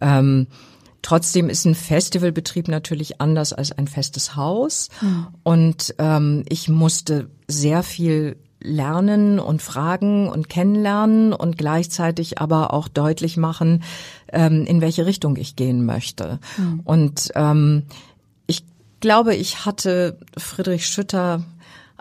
Ähm, 0.00 0.48
Trotzdem 1.04 1.50
ist 1.50 1.66
ein 1.66 1.74
Festivalbetrieb 1.74 2.66
natürlich 2.66 3.20
anders 3.20 3.52
als 3.52 3.72
ein 3.72 3.88
festes 3.88 4.36
Haus. 4.36 4.88
Mhm. 5.02 5.26
Und 5.42 5.94
ähm, 5.98 6.44
ich 6.48 6.70
musste 6.70 7.28
sehr 7.46 7.82
viel 7.82 8.38
lernen 8.64 9.38
und 9.38 9.62
fragen 9.62 10.28
und 10.28 10.48
kennenlernen 10.48 11.32
und 11.32 11.58
gleichzeitig 11.58 12.38
aber 12.38 12.72
auch 12.72 12.88
deutlich 12.88 13.36
machen, 13.36 13.84
ähm, 14.32 14.64
in 14.64 14.80
welche 14.80 15.06
Richtung 15.06 15.36
ich 15.36 15.54
gehen 15.54 15.84
möchte. 15.84 16.40
Mhm. 16.56 16.80
Und 16.84 17.30
ähm, 17.34 17.82
ich 18.46 18.64
glaube, 19.00 19.36
ich 19.36 19.66
hatte 19.66 20.18
Friedrich 20.36 20.86
Schütter 20.86 21.44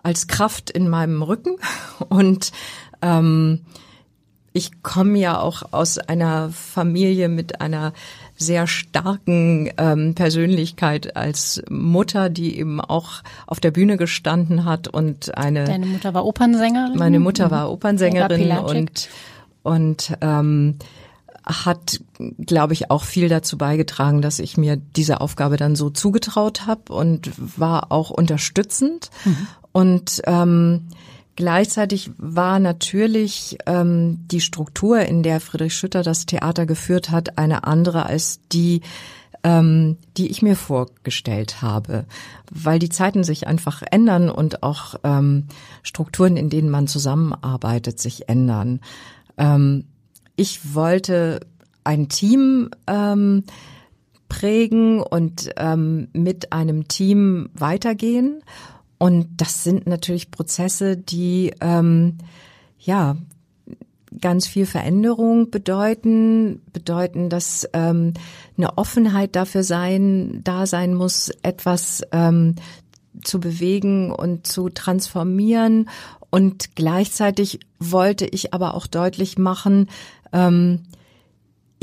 als 0.02 0.28
Kraft 0.28 0.70
in 0.70 0.90
meinem 0.90 1.22
Rücken 1.22 1.58
und 2.10 2.52
ähm, 3.02 3.62
ich 4.54 4.84
komme 4.84 5.18
ja 5.18 5.40
auch 5.40 5.64
aus 5.72 5.98
einer 5.98 6.50
Familie 6.52 7.28
mit 7.28 7.60
einer 7.60 7.92
sehr 8.36 8.68
starken 8.68 9.72
ähm, 9.78 10.16
Persönlichkeit 10.16 11.16
als 11.16 11.62
Mutter, 11.70 12.30
die 12.30 12.58
eben 12.58 12.82
auch 12.82 13.24
auf 13.48 13.60
der 13.60 13.72
Bühne 13.72 13.98
gestanden 13.98 14.66
hat 14.66 14.88
und 14.88 15.38
eine. 15.38 15.66
Deine 15.66 15.86
Mutter 15.86 16.14
war 16.14 16.26
Opernsängerin. 16.26 16.98
Meine 16.98 17.20
Mutter 17.20 17.52
war 17.52 17.72
Opernsängerin 17.72 18.52
und 18.52 19.10
und 19.64 20.18
ähm, 20.22 20.78
hat, 21.46 22.00
glaube 22.40 22.74
ich, 22.74 22.90
auch 22.90 23.04
viel 23.04 23.28
dazu 23.28 23.58
beigetragen, 23.58 24.22
dass 24.22 24.40
ich 24.40 24.58
mir 24.58 24.78
diese 24.78 25.22
Aufgabe 25.22 25.58
dann 25.58 25.76
so 25.76 25.90
zugetraut 25.90 26.66
habe 26.68 26.94
und 26.94 27.32
war 27.58 27.92
auch 27.92 28.10
unterstützend 28.10 29.10
mhm. 29.26 29.48
und 29.72 30.22
ähm, 30.26 30.88
Gleichzeitig 31.36 32.12
war 32.18 32.60
natürlich 32.60 33.58
ähm, 33.66 34.20
die 34.28 34.42
Struktur, 34.42 35.00
in 35.00 35.24
der 35.24 35.40
Friedrich 35.40 35.74
Schütter 35.74 36.04
das 36.04 36.28
Theater 36.28 36.66
geführt 36.66 37.10
hat, 37.10 37.40
eine 37.40 37.64
andere 37.64 38.06
als 38.06 38.40
die, 38.52 38.82
ähm, 39.44 39.98
die 40.16 40.28
ich 40.28 40.44
mir 40.44 40.56
vorgestellt 40.56 41.64
habe, 41.64 42.06
weil 42.52 42.78
die 42.78 42.90
Zeiten 42.90 43.24
sich 43.24 43.48
einfach 43.48 43.82
ändern 43.90 44.30
und 44.30 44.62
auch 44.62 44.96
ähm, 45.04 45.48
Strukturen, 45.82 46.38
in 46.38 46.52
denen 46.52 46.70
man 46.70 46.88
zusammenarbeitet, 46.88 48.00
sich 48.00 48.30
ändern. 48.30 48.80
Ähm, 49.38 49.86
ich 50.36 50.76
wollte 50.76 51.40
ein 51.84 52.10
Team 52.10 52.70
ähm, 52.86 53.44
prägen 54.30 55.02
und 55.02 55.50
ähm, 55.58 56.10
mit 56.14 56.54
einem 56.54 56.88
Team 56.88 57.50
weitergehen 57.54 58.44
und 59.04 59.28
das 59.36 59.66
sind 59.66 59.86
natürlich 59.86 60.32
Prozesse, 60.32 60.96
die 60.96 61.54
ähm, 61.60 62.20
ja 62.80 63.18
ganz 64.22 64.48
viel 64.48 64.66
Veränderung 64.66 65.52
bedeuten, 65.52 66.62
bedeuten, 66.72 67.28
dass 67.28 67.68
ähm, 67.74 68.14
eine 68.58 68.78
Offenheit 68.78 69.36
dafür 69.36 69.64
sein, 69.64 70.40
da 70.46 70.66
sein 70.66 70.94
muss, 70.94 71.32
etwas 71.42 72.04
ähm, 72.14 72.56
zu 73.22 73.42
bewegen 73.42 74.10
und 74.10 74.48
zu 74.48 74.70
transformieren. 74.70 75.90
Und 76.30 76.78
gleichzeitig 76.78 77.60
wollte 77.80 78.26
ich 78.26 78.54
aber 78.54 78.74
auch 78.74 78.88
deutlich 78.88 79.38
machen, 79.38 79.90
ähm, 80.32 80.84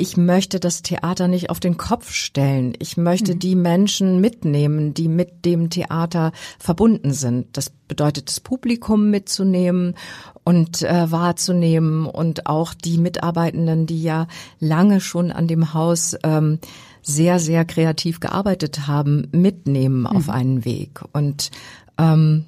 ich 0.01 0.17
möchte 0.17 0.61
das 0.61 0.83
Theater 0.83 1.29
nicht 1.29 1.51
auf 1.51 1.61
den 1.61 1.77
Kopf 1.77 2.13
stellen. 2.13 2.73
Ich 2.79 2.97
möchte 2.97 3.35
mhm. 3.35 3.39
die 3.39 3.55
Menschen 3.55 4.21
mitnehmen, 4.21 4.95
die 4.95 5.09
mit 5.09 5.45
dem 5.45 5.69
Theater 5.69 6.33
verbunden 6.59 7.13
sind. 7.13 7.57
Das 7.57 7.71
bedeutet, 7.87 8.29
das 8.29 8.41
Publikum 8.41 9.11
mitzunehmen 9.11 9.95
und 10.43 10.83
äh, 10.83 11.11
wahrzunehmen 11.11 12.07
und 12.07 12.47
auch 12.47 12.73
die 12.73 12.97
Mitarbeitenden, 12.97 13.87
die 13.87 14.03
ja 14.03 14.27
lange 14.59 15.01
schon 15.01 15.31
an 15.31 15.47
dem 15.47 15.75
Haus 15.75 16.17
ähm, 16.23 16.59
sehr, 17.03 17.39
sehr 17.39 17.67
kreativ 17.67 18.21
gearbeitet 18.21 18.87
haben, 18.87 19.29
mitnehmen 19.33 20.01
mhm. 20.01 20.07
auf 20.07 20.31
einen 20.31 20.65
Weg. 20.65 21.03
Und 21.13 21.51
ähm, 21.99 22.47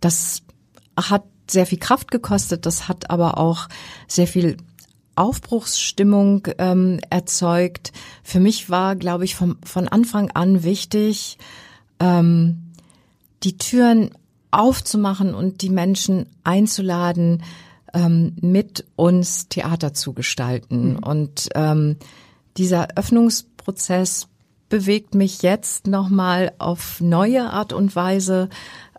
das 0.00 0.42
hat 0.96 1.24
sehr 1.48 1.66
viel 1.66 1.78
Kraft 1.78 2.10
gekostet, 2.10 2.66
das 2.66 2.88
hat 2.88 3.10
aber 3.10 3.38
auch 3.38 3.68
sehr 4.06 4.26
viel 4.26 4.56
Aufbruchsstimmung 5.20 6.48
ähm, 6.56 6.98
erzeugt. 7.10 7.92
Für 8.22 8.40
mich 8.40 8.70
war, 8.70 8.96
glaube 8.96 9.26
ich, 9.26 9.34
vom, 9.34 9.58
von 9.62 9.86
Anfang 9.86 10.30
an 10.30 10.62
wichtig, 10.62 11.36
ähm, 12.00 12.72
die 13.42 13.58
Türen 13.58 14.12
aufzumachen 14.50 15.34
und 15.34 15.60
die 15.60 15.68
Menschen 15.68 16.24
einzuladen, 16.42 17.42
ähm, 17.92 18.34
mit 18.40 18.86
uns 18.96 19.48
Theater 19.48 19.92
zu 19.92 20.14
gestalten. 20.14 20.92
Mhm. 20.92 20.98
Und 21.00 21.48
ähm, 21.54 21.96
dieser 22.56 22.96
Öffnungsprozess 22.96 24.26
bewegt 24.70 25.14
mich 25.14 25.42
jetzt 25.42 25.86
nochmal 25.86 26.52
auf 26.58 27.02
neue 27.02 27.50
Art 27.50 27.74
und 27.74 27.94
Weise. 27.94 28.48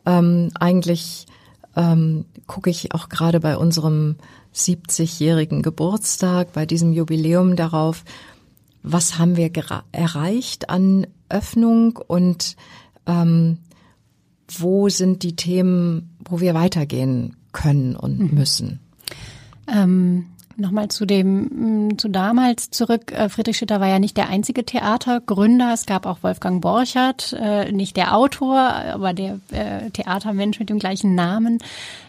Ähm, 0.05 0.51
eigentlich 0.53 1.25
ähm, 1.75 2.25
gucke 2.45 2.69
ich 2.69 2.93
auch 2.93 3.09
gerade 3.09 3.39
bei 3.39 3.57
unserem 3.57 4.17
70-jährigen 4.53 5.61
Geburtstag, 5.61 6.53
bei 6.53 6.65
diesem 6.65 6.93
Jubiläum 6.93 7.55
darauf, 7.55 8.03
was 8.83 9.17
haben 9.17 9.37
wir 9.37 9.51
erreicht 9.91 10.69
an 10.69 11.07
Öffnung 11.29 11.97
und 12.07 12.55
ähm, 13.05 13.59
wo 14.47 14.89
sind 14.89 15.23
die 15.23 15.35
Themen, 15.35 16.15
wo 16.27 16.41
wir 16.41 16.53
weitergehen 16.53 17.37
können 17.51 17.95
und 17.95 18.19
mhm. 18.19 18.37
müssen. 18.37 18.79
Ähm, 19.67 20.25
Nochmal 20.61 20.89
zu 20.89 21.05
dem, 21.05 21.87
mm, 21.87 21.97
zu 21.97 22.07
damals 22.07 22.69
zurück. 22.69 23.11
Äh, 23.11 23.29
Friedrich 23.29 23.57
Schütter 23.57 23.79
war 23.79 23.87
ja 23.87 23.97
nicht 23.97 24.15
der 24.15 24.29
einzige 24.29 24.63
Theatergründer. 24.63 25.73
Es 25.73 25.87
gab 25.87 26.05
auch 26.05 26.19
Wolfgang 26.21 26.61
Borchert, 26.61 27.33
äh, 27.33 27.71
nicht 27.71 27.97
der 27.97 28.15
Autor, 28.15 28.59
aber 28.59 29.13
der 29.13 29.39
äh, 29.51 29.89
Theatermensch 29.89 30.59
mit 30.59 30.69
dem 30.69 30.77
gleichen 30.77 31.15
Namen, 31.15 31.57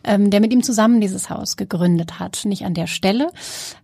ähm, 0.04 0.30
der 0.30 0.40
mit 0.40 0.52
ihm 0.52 0.62
zusammen 0.62 1.00
dieses 1.00 1.30
Haus 1.30 1.56
gegründet 1.56 2.21
hat. 2.21 2.44
Nicht 2.44 2.66
an 2.66 2.75
der 2.75 2.87
Stelle, 2.87 3.30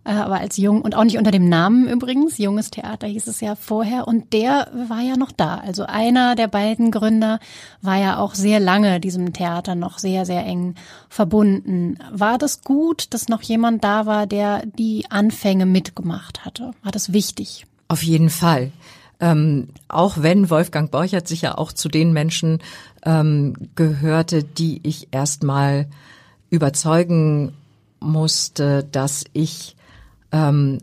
aber 0.03 0.39
als 0.39 0.57
jung 0.57 0.81
und 0.81 0.95
auch 0.95 1.03
nicht 1.03 1.17
unter 1.17 1.31
dem 1.31 1.49
Namen 1.49 1.87
übrigens. 1.87 2.37
Junges 2.37 2.69
Theater 2.69 3.07
hieß 3.07 3.27
es 3.27 3.41
ja 3.41 3.55
vorher. 3.55 4.07
Und 4.07 4.33
der 4.33 4.67
war 4.87 5.01
ja 5.01 5.17
noch 5.17 5.31
da. 5.31 5.55
Also 5.55 5.85
einer 5.85 6.35
der 6.35 6.47
beiden 6.47 6.91
Gründer 6.91 7.39
war 7.81 7.97
ja 7.97 8.17
auch 8.17 8.35
sehr 8.35 8.59
lange 8.59 8.99
diesem 8.99 9.33
Theater 9.33 9.75
noch 9.75 9.97
sehr, 9.97 10.25
sehr 10.25 10.45
eng 10.45 10.75
verbunden. 11.09 11.97
War 12.11 12.37
das 12.37 12.61
gut, 12.61 13.13
dass 13.13 13.29
noch 13.29 13.41
jemand 13.41 13.83
da 13.83 14.05
war, 14.05 14.27
der 14.27 14.58
die 14.65 15.05
Anfänge 15.09 15.65
mitgemacht 15.65 16.45
hatte? 16.45 16.71
War 16.83 16.91
das 16.91 17.13
wichtig? 17.13 17.65
Auf 17.87 18.03
jeden 18.03 18.29
Fall. 18.29 18.71
Ähm, 19.19 19.69
auch 19.87 20.17
wenn 20.19 20.49
Wolfgang 20.49 20.91
Borchert 20.91 21.27
sicher 21.27 21.59
auch 21.59 21.73
zu 21.73 21.89
den 21.89 22.13
Menschen 22.13 22.59
ähm, 23.03 23.53
gehörte, 23.75 24.43
die 24.43 24.79
ich 24.83 25.09
erstmal 25.11 25.87
überzeugen 26.49 27.53
musste, 27.99 28.85
dass 28.89 29.25
ich 29.33 29.75
ähm, 30.31 30.79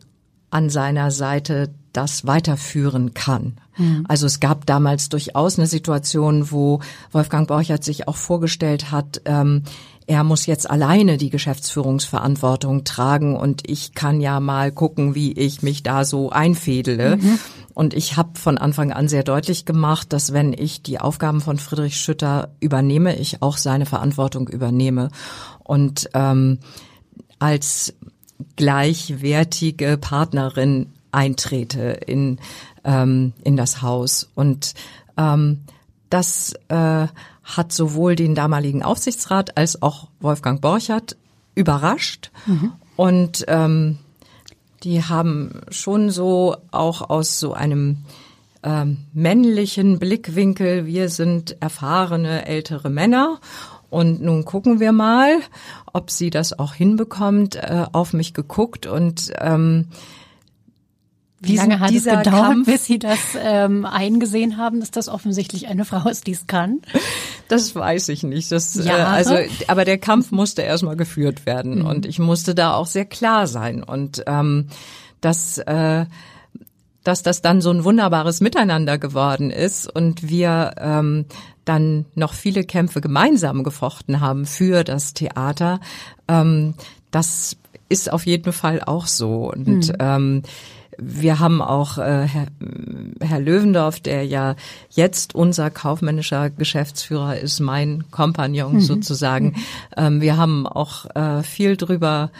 an 0.50 0.70
seiner 0.70 1.10
Seite 1.10 1.70
das 1.92 2.26
weiterführen 2.26 3.14
kann. 3.14 3.56
Mhm. 3.76 4.04
Also 4.06 4.26
es 4.26 4.40
gab 4.40 4.66
damals 4.66 5.08
durchaus 5.08 5.58
eine 5.58 5.66
Situation, 5.66 6.50
wo 6.50 6.80
Wolfgang 7.10 7.48
Borchert 7.48 7.84
sich 7.84 8.06
auch 8.06 8.16
vorgestellt 8.16 8.90
hat, 8.90 9.22
ähm, 9.24 9.62
er 10.06 10.22
muss 10.22 10.46
jetzt 10.46 10.70
alleine 10.70 11.16
die 11.16 11.30
Geschäftsführungsverantwortung 11.30 12.84
tragen 12.84 13.36
und 13.36 13.68
ich 13.68 13.94
kann 13.94 14.20
ja 14.20 14.38
mal 14.38 14.70
gucken, 14.70 15.14
wie 15.14 15.32
ich 15.32 15.62
mich 15.62 15.82
da 15.82 16.04
so 16.04 16.30
einfädele. 16.30 17.16
Mhm. 17.16 17.38
Und 17.74 17.92
ich 17.92 18.16
habe 18.16 18.38
von 18.38 18.56
Anfang 18.56 18.92
an 18.92 19.08
sehr 19.08 19.22
deutlich 19.22 19.64
gemacht, 19.64 20.12
dass 20.12 20.32
wenn 20.32 20.52
ich 20.52 20.82
die 20.82 20.98
Aufgaben 21.00 21.40
von 21.40 21.58
Friedrich 21.58 21.98
Schütter 21.98 22.48
übernehme, 22.60 23.16
ich 23.16 23.42
auch 23.42 23.58
seine 23.58 23.84
Verantwortung 23.84 24.48
übernehme. 24.48 25.10
Und 25.62 26.08
ähm, 26.14 26.58
als 27.38 27.92
gleichwertige 28.56 29.98
Partnerin 29.98 30.86
eintrete 31.12 31.98
in, 32.06 32.38
ähm, 32.84 33.32
in 33.44 33.56
das 33.56 33.82
Haus. 33.82 34.30
Und 34.34 34.74
ähm, 35.18 35.64
das 36.08 36.54
äh, 36.68 37.08
hat 37.46 37.72
sowohl 37.72 38.16
den 38.16 38.34
damaligen 38.34 38.82
Aufsichtsrat 38.82 39.56
als 39.56 39.80
auch 39.80 40.08
Wolfgang 40.20 40.60
Borchert 40.60 41.16
überrascht. 41.54 42.30
Mhm. 42.44 42.72
Und 42.96 43.44
ähm, 43.48 43.98
die 44.82 45.02
haben 45.02 45.62
schon 45.70 46.10
so 46.10 46.56
auch 46.70 47.08
aus 47.08 47.38
so 47.38 47.54
einem 47.54 47.98
ähm, 48.62 48.98
männlichen 49.14 49.98
Blickwinkel, 49.98 50.86
wir 50.86 51.08
sind 51.08 51.56
erfahrene 51.60 52.46
ältere 52.46 52.90
Männer 52.90 53.38
und 53.90 54.20
nun 54.20 54.44
gucken 54.44 54.80
wir 54.80 54.92
mal, 54.92 55.38
ob 55.92 56.10
sie 56.10 56.30
das 56.30 56.58
auch 56.58 56.74
hinbekommt, 56.74 57.54
äh, 57.56 57.86
auf 57.92 58.12
mich 58.12 58.34
geguckt 58.34 58.86
und 58.86 59.32
ähm, 59.38 59.88
wie 61.40 61.56
lange 61.56 61.80
hat 61.80 61.92
es 61.92 62.04
gedauert, 62.04 62.24
Kampf, 62.24 62.66
bis 62.66 62.86
Sie 62.86 62.98
das 62.98 63.18
ähm, 63.38 63.84
eingesehen 63.84 64.56
haben, 64.56 64.80
dass 64.80 64.90
das 64.90 65.08
offensichtlich 65.08 65.68
eine 65.68 65.84
Frau 65.84 66.08
ist, 66.08 66.26
die 66.26 66.32
es 66.32 66.46
kann? 66.46 66.80
Das 67.48 67.74
weiß 67.74 68.08
ich 68.08 68.22
nicht. 68.22 68.50
Das, 68.50 68.76
äh, 68.76 68.90
also, 68.90 69.36
aber 69.68 69.84
der 69.84 69.98
Kampf 69.98 70.32
musste 70.32 70.62
erstmal 70.62 70.96
geführt 70.96 71.46
werden 71.46 71.80
mhm. 71.80 71.86
und 71.86 72.06
ich 72.06 72.18
musste 72.18 72.54
da 72.54 72.74
auch 72.74 72.86
sehr 72.86 73.04
klar 73.04 73.46
sein 73.46 73.82
und 73.82 74.24
ähm, 74.26 74.68
das 75.20 75.58
äh, 75.58 76.06
dass 77.06 77.22
das 77.22 77.40
dann 77.40 77.60
so 77.60 77.70
ein 77.70 77.84
wunderbares 77.84 78.40
Miteinander 78.40 78.98
geworden 78.98 79.52
ist 79.52 79.86
und 79.86 80.28
wir 80.28 80.74
ähm, 80.78 81.26
dann 81.64 82.06
noch 82.14 82.32
viele 82.32 82.64
Kämpfe 82.64 83.00
gemeinsam 83.00 83.62
gefochten 83.62 84.20
haben 84.20 84.44
für 84.44 84.82
das 84.82 85.14
Theater. 85.14 85.78
Ähm, 86.26 86.74
das 87.12 87.56
ist 87.88 88.12
auf 88.12 88.26
jeden 88.26 88.52
Fall 88.52 88.82
auch 88.84 89.06
so. 89.06 89.52
Und 89.52 89.88
mhm. 89.88 89.96
ähm, 90.00 90.42
wir 90.98 91.38
haben 91.38 91.62
auch 91.62 91.98
äh, 91.98 92.26
Herr, 92.26 92.46
Herr 93.20 93.40
Löwendorf, 93.40 94.00
der 94.00 94.24
ja 94.24 94.56
jetzt 94.90 95.34
unser 95.34 95.70
kaufmännischer 95.70 96.50
Geschäftsführer 96.50 97.38
ist, 97.38 97.60
mein 97.60 98.04
Kompagnon 98.10 98.74
mhm. 98.74 98.80
sozusagen. 98.80 99.56
Ähm, 99.96 100.20
wir 100.20 100.36
haben 100.36 100.66
auch 100.66 101.06
äh, 101.14 101.42
viel 101.42 101.76
drüber 101.76 102.30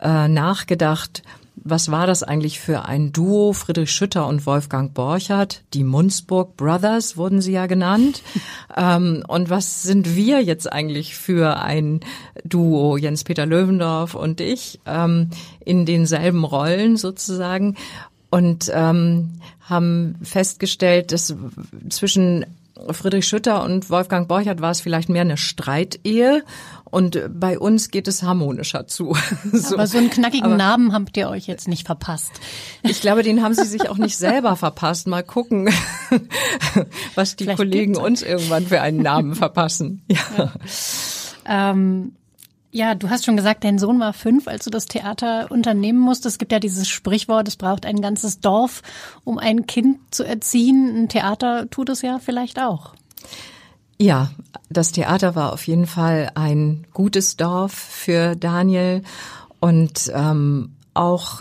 äh, 0.00 0.28
nachgedacht, 0.28 1.22
was 1.64 1.90
war 1.90 2.06
das 2.06 2.22
eigentlich 2.22 2.60
für 2.60 2.84
ein 2.86 3.12
Duo? 3.12 3.52
Friedrich 3.52 3.90
Schütter 3.90 4.26
und 4.26 4.46
Wolfgang 4.46 4.92
Borchert, 4.94 5.62
die 5.74 5.84
Munzburg 5.84 6.56
Brothers 6.56 7.16
wurden 7.16 7.40
sie 7.40 7.52
ja 7.52 7.66
genannt. 7.66 8.22
ähm, 8.76 9.22
und 9.26 9.50
was 9.50 9.82
sind 9.82 10.16
wir 10.16 10.42
jetzt 10.42 10.72
eigentlich 10.72 11.16
für 11.16 11.60
ein 11.60 12.00
Duo, 12.44 12.96
Jens-Peter 12.96 13.46
Löwendorf 13.46 14.14
und 14.14 14.40
ich, 14.40 14.80
ähm, 14.86 15.30
in 15.64 15.86
denselben 15.86 16.44
Rollen 16.44 16.96
sozusagen? 16.96 17.76
Und 18.30 18.70
ähm, 18.74 19.32
haben 19.60 20.16
festgestellt, 20.22 21.12
dass 21.12 21.36
zwischen 21.90 22.46
Friedrich 22.90 23.26
Schütter 23.26 23.62
und 23.62 23.90
Wolfgang 23.90 24.26
Borchert 24.26 24.60
war 24.60 24.70
es 24.70 24.80
vielleicht 24.80 25.08
mehr 25.08 25.22
eine 25.22 25.36
Streitehe 25.36 26.42
und 26.92 27.18
bei 27.32 27.58
uns 27.58 27.90
geht 27.90 28.06
es 28.06 28.22
harmonischer 28.22 28.86
zu. 28.86 29.16
so. 29.52 29.76
Aber 29.76 29.86
so 29.86 29.96
einen 29.96 30.10
knackigen 30.10 30.44
Aber 30.44 30.56
Namen 30.56 30.92
habt 30.92 31.16
ihr 31.16 31.30
euch 31.30 31.46
jetzt 31.46 31.66
nicht 31.66 31.86
verpasst. 31.86 32.32
Ich 32.82 33.00
glaube, 33.00 33.22
den 33.22 33.42
haben 33.42 33.54
sie 33.54 33.64
sich 33.64 33.88
auch 33.88 33.96
nicht 33.96 34.16
selber 34.18 34.56
verpasst. 34.56 35.06
Mal 35.06 35.22
gucken, 35.22 35.70
was 37.14 37.34
die 37.34 37.44
vielleicht 37.44 37.56
Kollegen 37.56 37.96
uns 37.96 38.20
irgendwann 38.20 38.66
für 38.66 38.82
einen 38.82 38.98
Namen 38.98 39.34
verpassen. 39.34 40.02
Ja. 40.06 40.18
ja. 40.36 40.52
Ähm, 41.46 42.12
ja, 42.72 42.94
du 42.94 43.08
hast 43.08 43.24
schon 43.24 43.38
gesagt, 43.38 43.64
dein 43.64 43.78
Sohn 43.78 43.98
war 43.98 44.12
fünf, 44.12 44.46
als 44.46 44.64
du 44.64 44.70
das 44.70 44.84
Theater 44.84 45.50
unternehmen 45.50 45.98
musstest. 45.98 46.34
Es 46.34 46.38
gibt 46.38 46.52
ja 46.52 46.58
dieses 46.58 46.88
Sprichwort, 46.88 47.48
es 47.48 47.56
braucht 47.56 47.86
ein 47.86 48.02
ganzes 48.02 48.40
Dorf, 48.40 48.82
um 49.24 49.38
ein 49.38 49.64
Kind 49.64 49.98
zu 50.10 50.24
erziehen. 50.24 50.94
Ein 50.94 51.08
Theater 51.08 51.70
tut 51.70 51.88
es 51.88 52.02
ja 52.02 52.18
vielleicht 52.18 52.60
auch. 52.60 52.94
Ja, 54.02 54.32
das 54.68 54.90
Theater 54.90 55.36
war 55.36 55.52
auf 55.52 55.64
jeden 55.68 55.86
Fall 55.86 56.32
ein 56.34 56.88
gutes 56.92 57.36
Dorf 57.36 57.72
für 57.72 58.34
Daniel 58.34 59.04
und 59.60 60.10
ähm, 60.12 60.72
auch 60.92 61.40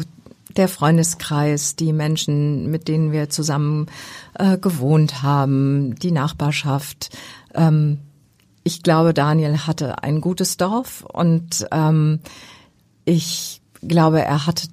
der 0.56 0.68
Freundeskreis, 0.68 1.76
die 1.76 1.92
Menschen, 1.92 2.70
mit 2.70 2.88
denen 2.88 3.12
wir 3.12 3.32
zusammen 3.32 3.88
äh, 4.38 4.60
gewohnt 4.60 5.24
haben, 5.24 5.96
die 5.96 6.12
Nachbarschaft. 6.12 7.10
Ähm, 7.56 7.98
ich 8.64 8.84
glaube, 8.84 9.16
Daniel 9.16 9.66
hatte 9.66 10.04
ein 10.04 10.22
gutes 10.22 10.58
Dorf 10.58 11.04
und 11.12 11.66
ähm, 11.72 12.20
ich 13.06 13.60
glaube, 13.82 14.22
er 14.22 14.46
hatte, 14.46 14.68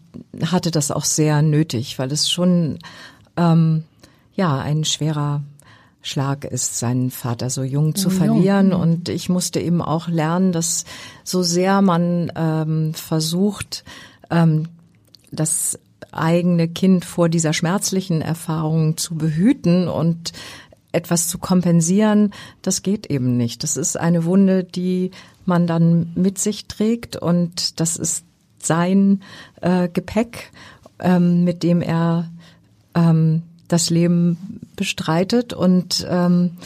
hatte 0.44 0.70
das 0.70 0.90
auch 0.90 1.06
sehr 1.06 1.40
nötig, 1.40 1.98
weil 1.98 2.12
es 2.12 2.30
schon 2.30 2.80
ähm, 3.38 3.84
ja 4.34 4.58
ein 4.58 4.84
schwerer 4.84 5.42
Schlag 6.02 6.44
ist, 6.44 6.78
seinen 6.78 7.10
Vater 7.10 7.50
so 7.50 7.62
jung 7.62 7.94
zu 7.94 8.08
jung. 8.08 8.14
verlieren. 8.14 8.72
Und 8.72 9.08
ich 9.08 9.28
musste 9.28 9.60
eben 9.60 9.82
auch 9.82 10.08
lernen, 10.08 10.52
dass 10.52 10.84
so 11.24 11.42
sehr 11.42 11.82
man 11.82 12.32
ähm, 12.36 12.94
versucht, 12.94 13.84
ähm, 14.30 14.68
das 15.30 15.78
eigene 16.12 16.68
Kind 16.68 17.04
vor 17.04 17.28
dieser 17.28 17.52
schmerzlichen 17.52 18.22
Erfahrung 18.22 18.96
zu 18.96 19.16
behüten 19.16 19.88
und 19.88 20.32
etwas 20.92 21.28
zu 21.28 21.38
kompensieren, 21.38 22.32
das 22.62 22.82
geht 22.82 23.06
eben 23.10 23.36
nicht. 23.36 23.62
Das 23.62 23.76
ist 23.76 23.98
eine 23.98 24.24
Wunde, 24.24 24.64
die 24.64 25.10
man 25.44 25.66
dann 25.66 26.12
mit 26.14 26.38
sich 26.38 26.66
trägt 26.66 27.16
und 27.16 27.78
das 27.80 27.96
ist 27.96 28.24
sein 28.58 29.22
äh, 29.60 29.88
Gepäck, 29.88 30.50
ähm, 30.98 31.44
mit 31.44 31.62
dem 31.62 31.82
er 31.82 32.30
ähm, 32.94 33.42
das 33.68 33.90
Leben 33.90 34.60
bestreitet 34.76 35.52
und 35.52 36.06
ähm, 36.08 36.56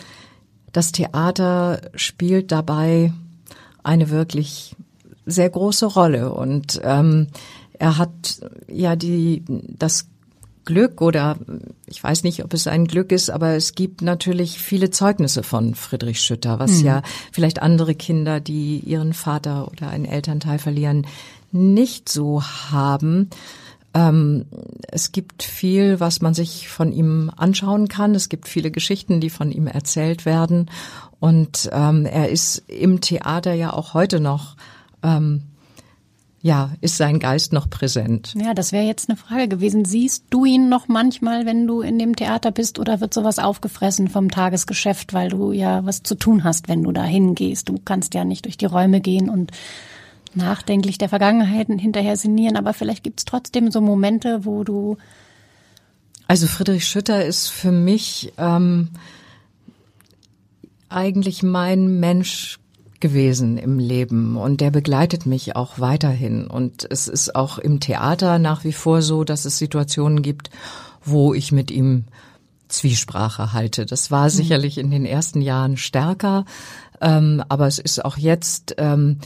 das 0.72 0.92
Theater 0.92 1.80
spielt 1.94 2.52
dabei 2.52 3.12
eine 3.82 4.10
wirklich 4.10 4.74
sehr 5.26 5.50
große 5.50 5.86
Rolle 5.86 6.32
und 6.32 6.80
ähm, 6.82 7.28
er 7.78 7.98
hat 7.98 8.40
ja 8.68 8.96
die 8.96 9.42
das 9.48 10.06
Glück 10.64 11.00
oder 11.00 11.36
ich 11.86 12.02
weiß 12.02 12.22
nicht, 12.22 12.44
ob 12.44 12.54
es 12.54 12.66
ein 12.66 12.86
Glück 12.86 13.10
ist, 13.10 13.30
aber 13.30 13.54
es 13.54 13.74
gibt 13.74 14.02
natürlich 14.02 14.58
viele 14.58 14.90
Zeugnisse 14.90 15.42
von 15.42 15.74
Friedrich 15.74 16.20
Schütter, 16.20 16.58
was 16.58 16.78
mhm. 16.78 16.86
ja 16.86 17.02
vielleicht 17.32 17.60
andere 17.60 17.94
Kinder, 17.94 18.40
die 18.40 18.78
ihren 18.78 19.12
Vater 19.12 19.68
oder 19.70 19.88
einen 19.88 20.04
Elternteil 20.04 20.58
verlieren, 20.58 21.06
nicht 21.50 22.08
so 22.08 22.42
haben. 22.42 23.28
Ähm, 23.94 24.46
es 24.88 25.12
gibt 25.12 25.42
viel, 25.42 26.00
was 26.00 26.20
man 26.20 26.34
sich 26.34 26.68
von 26.68 26.92
ihm 26.92 27.30
anschauen 27.36 27.88
kann. 27.88 28.14
Es 28.14 28.28
gibt 28.28 28.48
viele 28.48 28.70
Geschichten, 28.70 29.20
die 29.20 29.30
von 29.30 29.50
ihm 29.52 29.66
erzählt 29.66 30.24
werden. 30.24 30.70
Und 31.20 31.70
ähm, 31.72 32.06
er 32.06 32.30
ist 32.30 32.64
im 32.68 33.00
Theater 33.00 33.52
ja 33.52 33.72
auch 33.72 33.94
heute 33.94 34.20
noch 34.20 34.56
ähm, 35.02 35.42
ja, 36.44 36.72
ist 36.80 36.96
sein 36.96 37.20
Geist 37.20 37.52
noch 37.52 37.70
präsent? 37.70 38.34
Ja, 38.36 38.52
das 38.52 38.72
wäre 38.72 38.84
jetzt 38.84 39.08
eine 39.08 39.16
Frage 39.16 39.46
gewesen. 39.46 39.84
Siehst 39.84 40.24
du 40.30 40.44
ihn 40.44 40.68
noch 40.68 40.88
manchmal, 40.88 41.46
wenn 41.46 41.68
du 41.68 41.82
in 41.82 42.00
dem 42.00 42.16
Theater 42.16 42.50
bist, 42.50 42.80
oder 42.80 43.00
wird 43.00 43.14
sowas 43.14 43.38
aufgefressen 43.38 44.08
vom 44.08 44.28
Tagesgeschäft, 44.28 45.14
weil 45.14 45.28
du 45.28 45.52
ja 45.52 45.86
was 45.86 46.02
zu 46.02 46.16
tun 46.16 46.42
hast, 46.42 46.68
wenn 46.68 46.82
du 46.82 46.90
da 46.90 47.04
hingehst? 47.04 47.68
Du 47.68 47.76
kannst 47.84 48.14
ja 48.14 48.24
nicht 48.24 48.44
durch 48.44 48.56
die 48.56 48.66
Räume 48.66 49.00
gehen 49.00 49.30
und 49.30 49.52
nachdenklich 50.36 50.98
der 50.98 51.08
Vergangenheit 51.08 51.68
hinterher 51.68 52.16
sinnieren, 52.16 52.56
aber 52.56 52.74
vielleicht 52.74 53.04
gibt's 53.04 53.24
trotzdem 53.24 53.70
so 53.70 53.80
Momente, 53.80 54.44
wo 54.44 54.64
du. 54.64 54.96
Also 56.28 56.46
Friedrich 56.46 56.86
Schütter 56.86 57.24
ist 57.24 57.48
für 57.48 57.72
mich 57.72 58.32
ähm, 58.38 58.88
eigentlich 60.88 61.42
mein 61.42 62.00
Mensch 62.00 62.58
gewesen 63.00 63.58
im 63.58 63.78
Leben 63.78 64.36
und 64.36 64.60
der 64.60 64.70
begleitet 64.70 65.26
mich 65.26 65.56
auch 65.56 65.78
weiterhin. 65.78 66.46
Und 66.46 66.86
es 66.88 67.08
ist 67.08 67.34
auch 67.34 67.58
im 67.58 67.80
Theater 67.80 68.38
nach 68.38 68.64
wie 68.64 68.72
vor 68.72 69.02
so, 69.02 69.24
dass 69.24 69.44
es 69.44 69.58
Situationen 69.58 70.22
gibt, 70.22 70.50
wo 71.04 71.34
ich 71.34 71.52
mit 71.52 71.70
ihm 71.70 72.04
Zwiesprache 72.68 73.52
halte. 73.52 73.84
Das 73.84 74.10
war 74.10 74.24
mhm. 74.24 74.30
sicherlich 74.30 74.78
in 74.78 74.90
den 74.90 75.04
ersten 75.04 75.42
Jahren 75.42 75.76
stärker, 75.76 76.44
ähm, 77.00 77.42
aber 77.48 77.66
es 77.66 77.78
ist 77.78 78.04
auch 78.04 78.16
jetzt 78.16 78.76
ähm, 78.78 79.18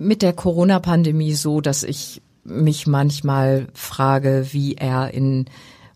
mit 0.00 0.22
der 0.22 0.32
Corona-Pandemie 0.32 1.34
so, 1.34 1.60
dass 1.60 1.82
ich 1.82 2.22
mich 2.42 2.86
manchmal 2.86 3.68
frage, 3.74 4.48
wie 4.50 4.74
er 4.74 5.12
in 5.12 5.44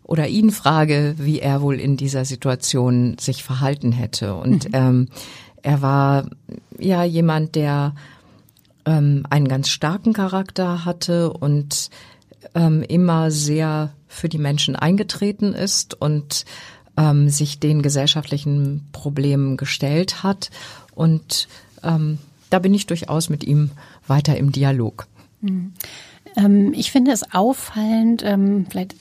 oder 0.03 0.27
ihn 0.27 0.51
frage, 0.51 1.15
wie 1.17 1.39
er 1.39 1.63
wohl 1.63 1.79
in 1.79 1.97
dieser 1.97 2.25
Situation 2.25 3.17
sich 3.19 3.43
verhalten 3.43 3.91
hätte. 3.91 4.35
Und 4.35 4.65
mhm. 4.65 4.71
ähm, 4.73 5.07
er 5.63 5.81
war 5.81 6.29
ja 6.77 7.03
jemand, 7.03 7.55
der 7.55 7.95
ähm, 8.85 9.25
einen 9.31 9.47
ganz 9.47 9.69
starken 9.69 10.13
Charakter 10.13 10.85
hatte 10.85 11.33
und 11.33 11.89
ähm, 12.53 12.83
immer 12.83 13.31
sehr 13.31 13.91
für 14.07 14.29
die 14.29 14.37
Menschen 14.37 14.75
eingetreten 14.75 15.53
ist 15.53 15.99
und 15.99 16.45
ähm, 16.95 17.29
sich 17.29 17.59
den 17.59 17.81
gesellschaftlichen 17.81 18.87
Problemen 18.91 19.57
gestellt 19.57 20.21
hat. 20.21 20.51
Und 20.93 21.47
ähm, 21.81 22.19
da 22.51 22.59
bin 22.59 22.73
ich 22.73 22.85
durchaus 22.85 23.29
mit 23.29 23.43
ihm 23.43 23.71
weiter 24.07 24.37
im 24.37 24.51
Dialog. 24.51 25.07
Mhm. 25.41 25.73
Ähm, 26.35 26.73
ich 26.73 26.91
finde 26.91 27.11
es 27.11 27.33
auffallend, 27.33 28.23
ähm, 28.23 28.65
vielleicht 28.69 28.95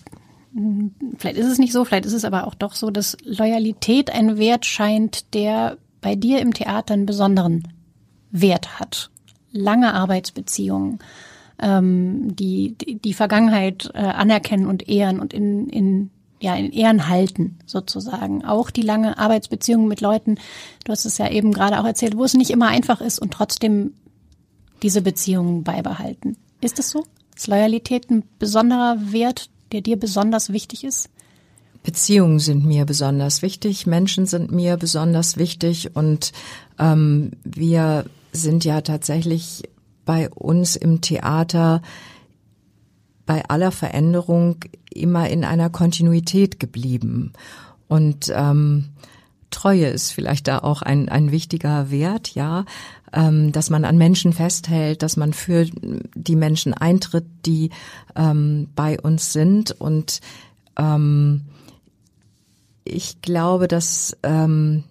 hm, 0.54 0.94
vielleicht 1.18 1.36
ist 1.36 1.46
es 1.46 1.58
nicht 1.58 1.72
so, 1.72 1.84
vielleicht 1.84 2.06
ist 2.06 2.12
es 2.12 2.24
aber 2.24 2.46
auch 2.46 2.54
doch 2.54 2.74
so, 2.74 2.90
dass 2.90 3.16
Loyalität 3.24 4.10
ein 4.10 4.38
Wert 4.38 4.64
scheint, 4.64 5.34
der 5.34 5.76
bei 6.00 6.14
dir 6.14 6.40
im 6.40 6.54
Theater 6.54 6.94
einen 6.94 7.06
besonderen 7.06 7.68
Wert 8.30 8.78
hat. 8.78 9.10
Lange 9.50 9.94
Arbeitsbeziehungen, 9.94 11.00
ähm, 11.58 12.36
die, 12.36 12.76
die, 12.78 12.96
die 12.96 13.14
Vergangenheit 13.14 13.90
äh, 13.94 13.98
anerkennen 13.98 14.66
und 14.66 14.88
ehren 14.88 15.20
und 15.20 15.32
in, 15.32 15.68
in 15.68 16.10
ja, 16.40 16.54
in 16.56 16.72
Ehren 16.72 17.08
halten, 17.08 17.58
sozusagen. 17.64 18.44
Auch 18.44 18.70
die 18.70 18.82
lange 18.82 19.16
Arbeitsbeziehung 19.16 19.88
mit 19.88 20.02
Leuten, 20.02 20.34
du 20.84 20.92
hast 20.92 21.06
es 21.06 21.16
ja 21.16 21.30
eben 21.30 21.52
gerade 21.52 21.80
auch 21.80 21.86
erzählt, 21.86 22.18
wo 22.18 22.24
es 22.24 22.34
nicht 22.34 22.50
immer 22.50 22.68
einfach 22.68 23.00
ist 23.00 23.18
und 23.18 23.32
trotzdem 23.32 23.94
diese 24.84 25.00
Beziehungen 25.02 25.64
beibehalten. 25.64 26.36
Ist 26.60 26.78
das 26.78 26.90
so? 26.90 27.04
Ist 27.34 27.48
Loyalität 27.48 28.10
ein 28.10 28.22
besonderer 28.38 28.98
Wert, 29.12 29.50
der 29.72 29.80
dir 29.80 29.98
besonders 29.98 30.52
wichtig 30.52 30.84
ist? 30.84 31.08
Beziehungen 31.82 32.38
sind 32.38 32.64
mir 32.64 32.84
besonders 32.84 33.42
wichtig, 33.42 33.86
Menschen 33.86 34.26
sind 34.26 34.52
mir 34.52 34.76
besonders 34.76 35.36
wichtig 35.36 35.96
und 35.96 36.32
ähm, 36.78 37.32
wir 37.44 38.04
sind 38.32 38.64
ja 38.64 38.82
tatsächlich 38.82 39.62
bei 40.04 40.28
uns 40.30 40.76
im 40.76 41.00
Theater 41.00 41.82
bei 43.26 43.42
aller 43.48 43.72
Veränderung 43.72 44.56
immer 44.92 45.30
in 45.30 45.44
einer 45.44 45.70
Kontinuität 45.70 46.60
geblieben. 46.60 47.32
Und 47.88 48.30
ähm, 48.34 48.90
Treue 49.54 49.86
ist 49.86 50.10
vielleicht 50.10 50.48
da 50.48 50.58
auch 50.58 50.82
ein, 50.82 51.08
ein 51.08 51.30
wichtiger 51.30 51.90
Wert, 51.90 52.34
ja, 52.34 52.64
ähm, 53.14 53.52
dass 53.52 53.70
man 53.70 53.84
an 53.84 53.96
Menschen 53.96 54.32
festhält, 54.32 55.02
dass 55.02 55.16
man 55.16 55.32
für 55.32 55.66
die 56.14 56.36
Menschen 56.36 56.74
eintritt, 56.74 57.26
die 57.46 57.70
ähm, 58.16 58.68
bei 58.74 59.00
uns 59.00 59.32
sind. 59.32 59.70
Und 59.70 60.20
ähm, 60.76 61.42
ich 62.84 63.22
glaube, 63.22 63.68
dass 63.68 64.16
ähm, 64.22 64.84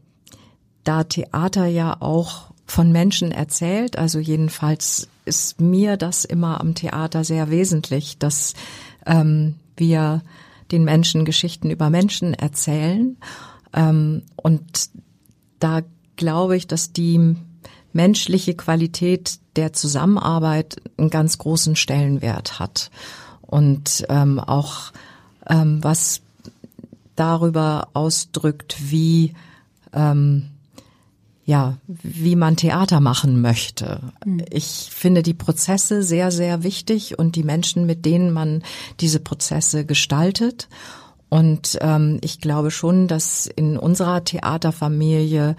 da 0.84 1.04
Theater 1.04 1.66
ja 1.66 1.98
auch 2.00 2.54
von 2.66 2.92
Menschen 2.92 3.32
erzählt, 3.32 3.98
also 3.98 4.20
jedenfalls 4.20 5.10
ist 5.26 5.62
mir 5.62 5.98
das 5.98 6.26
immer 6.26 6.60
am 6.60 6.76
Theater 6.76 7.24
sehr 7.24 7.50
wesentlich, 7.50 8.18
dass 8.18 8.54
ähm, 9.06 9.56
wir 9.78 10.22
den 10.72 10.84
Menschen 10.86 11.26
Geschichten 11.26 11.70
über 11.70 11.90
Menschen 11.90 12.34
erzählen. 12.34 13.18
Ähm, 13.74 14.24
und 14.36 14.90
da 15.60 15.82
glaube 16.16 16.56
ich, 16.58 16.68
dass 16.68 16.94
die 16.94 17.36
menschliche 17.94 18.56
Qualität 18.56 19.40
der 19.56 19.74
Zusammenarbeit 19.74 20.78
einen 20.98 21.10
ganz 21.10 21.38
großen 21.38 21.76
Stellenwert 21.76 22.60
hat. 22.60 22.92
Und 23.42 24.06
ähm, 24.10 24.40
auch 24.40 24.92
ähm, 25.48 25.84
was 25.84 26.22
darüber 27.16 27.90
ausdrückt, 27.94 28.76
wie 28.80 29.34
ähm, 29.94 30.50
ja, 31.46 31.78
wie 31.88 32.36
man 32.36 32.56
Theater 32.56 33.02
machen 33.02 33.42
möchte. 33.42 34.00
Mhm. 34.26 34.46
Ich 34.50 34.90
finde 34.92 35.24
die 35.24 35.34
Prozesse 35.34 36.02
sehr, 36.04 36.32
sehr 36.32 36.64
wichtig 36.64 37.20
und 37.20 37.36
die 37.36 37.44
Menschen, 37.44 37.86
mit 37.86 38.06
denen 38.06 38.32
man 38.32 38.64
diese 39.00 39.20
Prozesse 39.20 39.86
gestaltet. 39.86 40.70
Und 41.30 41.78
ähm, 41.82 42.20
ich 42.22 42.40
glaube 42.40 42.72
schon, 42.72 43.08
dass 43.08 43.48
in 43.48 43.78
unserer 43.78 44.24
Theaterfamilie 44.24 45.56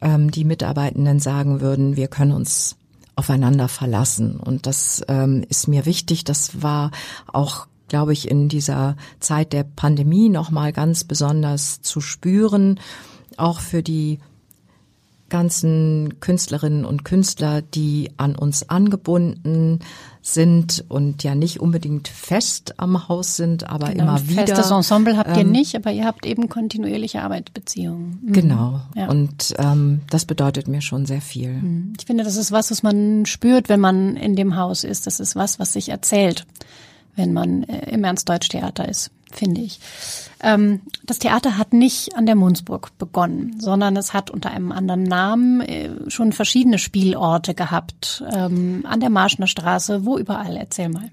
ähm, 0.00 0.30
die 0.30 0.44
Mitarbeitenden 0.44 1.20
sagen 1.20 1.60
würden, 1.60 1.96
wir 1.96 2.08
können 2.08 2.32
uns 2.32 2.76
aufeinander 3.16 3.68
verlassen. 3.68 4.38
Und 4.38 4.66
das 4.66 5.02
ähm, 5.08 5.44
ist 5.48 5.68
mir 5.68 5.86
wichtig. 5.86 6.24
Das 6.24 6.62
war 6.62 6.90
auch 7.32 7.66
glaube 7.88 8.12
ich, 8.12 8.30
in 8.30 8.48
dieser 8.48 8.96
Zeit 9.18 9.52
der 9.52 9.64
Pandemie 9.64 10.28
nochmal 10.28 10.72
ganz 10.72 11.04
besonders 11.04 11.80
zu 11.80 12.00
spüren, 12.00 12.78
auch 13.36 13.60
für 13.60 13.82
die 13.82 14.18
ganzen 15.28 16.20
Künstlerinnen 16.20 16.84
und 16.84 17.04
Künstler, 17.04 17.62
die 17.62 18.10
an 18.16 18.34
uns 18.34 18.68
angebunden 18.68 19.80
sind 20.20 20.84
und 20.88 21.22
ja 21.22 21.34
nicht 21.34 21.60
unbedingt 21.60 22.08
fest 22.08 22.74
am 22.78 23.08
Haus 23.08 23.36
sind, 23.36 23.68
aber 23.68 23.88
genau, 23.88 24.04
immer 24.04 24.28
wieder. 24.28 24.46
Festes 24.46 24.70
Ensemble 24.70 25.16
habt 25.16 25.36
ihr 25.36 25.42
ähm, 25.42 25.52
nicht, 25.52 25.74
aber 25.76 25.90
ihr 25.90 26.04
habt 26.04 26.26
eben 26.26 26.48
kontinuierliche 26.48 27.22
Arbeitsbeziehungen. 27.22 28.20
Mhm. 28.22 28.32
Genau. 28.32 28.80
Ja. 28.94 29.08
Und 29.08 29.54
ähm, 29.58 30.02
das 30.10 30.24
bedeutet 30.24 30.68
mir 30.68 30.82
schon 30.82 31.06
sehr 31.06 31.20
viel. 31.20 31.52
Mhm. 31.52 31.92
Ich 31.98 32.06
finde, 32.06 32.24
das 32.24 32.36
ist 32.36 32.52
was, 32.52 32.70
was 32.70 32.82
man 32.82 33.26
spürt, 33.26 33.68
wenn 33.68 33.80
man 33.80 34.16
in 34.16 34.36
dem 34.36 34.56
Haus 34.56 34.84
ist. 34.84 35.06
Das 35.06 35.20
ist 35.20 35.36
was, 35.36 35.58
was 35.58 35.72
sich 35.72 35.88
erzählt, 35.88 36.46
wenn 37.16 37.32
man 37.32 37.62
äh, 37.64 37.90
im 37.90 38.04
Ernst-Deutsch-Theater 38.04 38.88
ist 38.88 39.10
finde 39.32 39.60
ich. 39.60 39.80
Ähm, 40.40 40.80
das 41.04 41.18
Theater 41.18 41.58
hat 41.58 41.72
nicht 41.72 42.16
an 42.16 42.26
der 42.26 42.36
Mundsburg 42.36 42.96
begonnen, 42.98 43.56
sondern 43.60 43.96
es 43.96 44.12
hat 44.12 44.30
unter 44.30 44.50
einem 44.50 44.72
anderen 44.72 45.02
Namen 45.02 45.60
äh, 45.60 45.90
schon 46.08 46.32
verschiedene 46.32 46.78
Spielorte 46.78 47.54
gehabt. 47.54 48.22
Ähm, 48.32 48.84
an 48.88 49.00
der 49.00 49.10
Marschner 49.10 49.46
Straße, 49.46 50.04
wo 50.04 50.18
überall? 50.18 50.56
Erzähl 50.56 50.88
mal. 50.88 51.10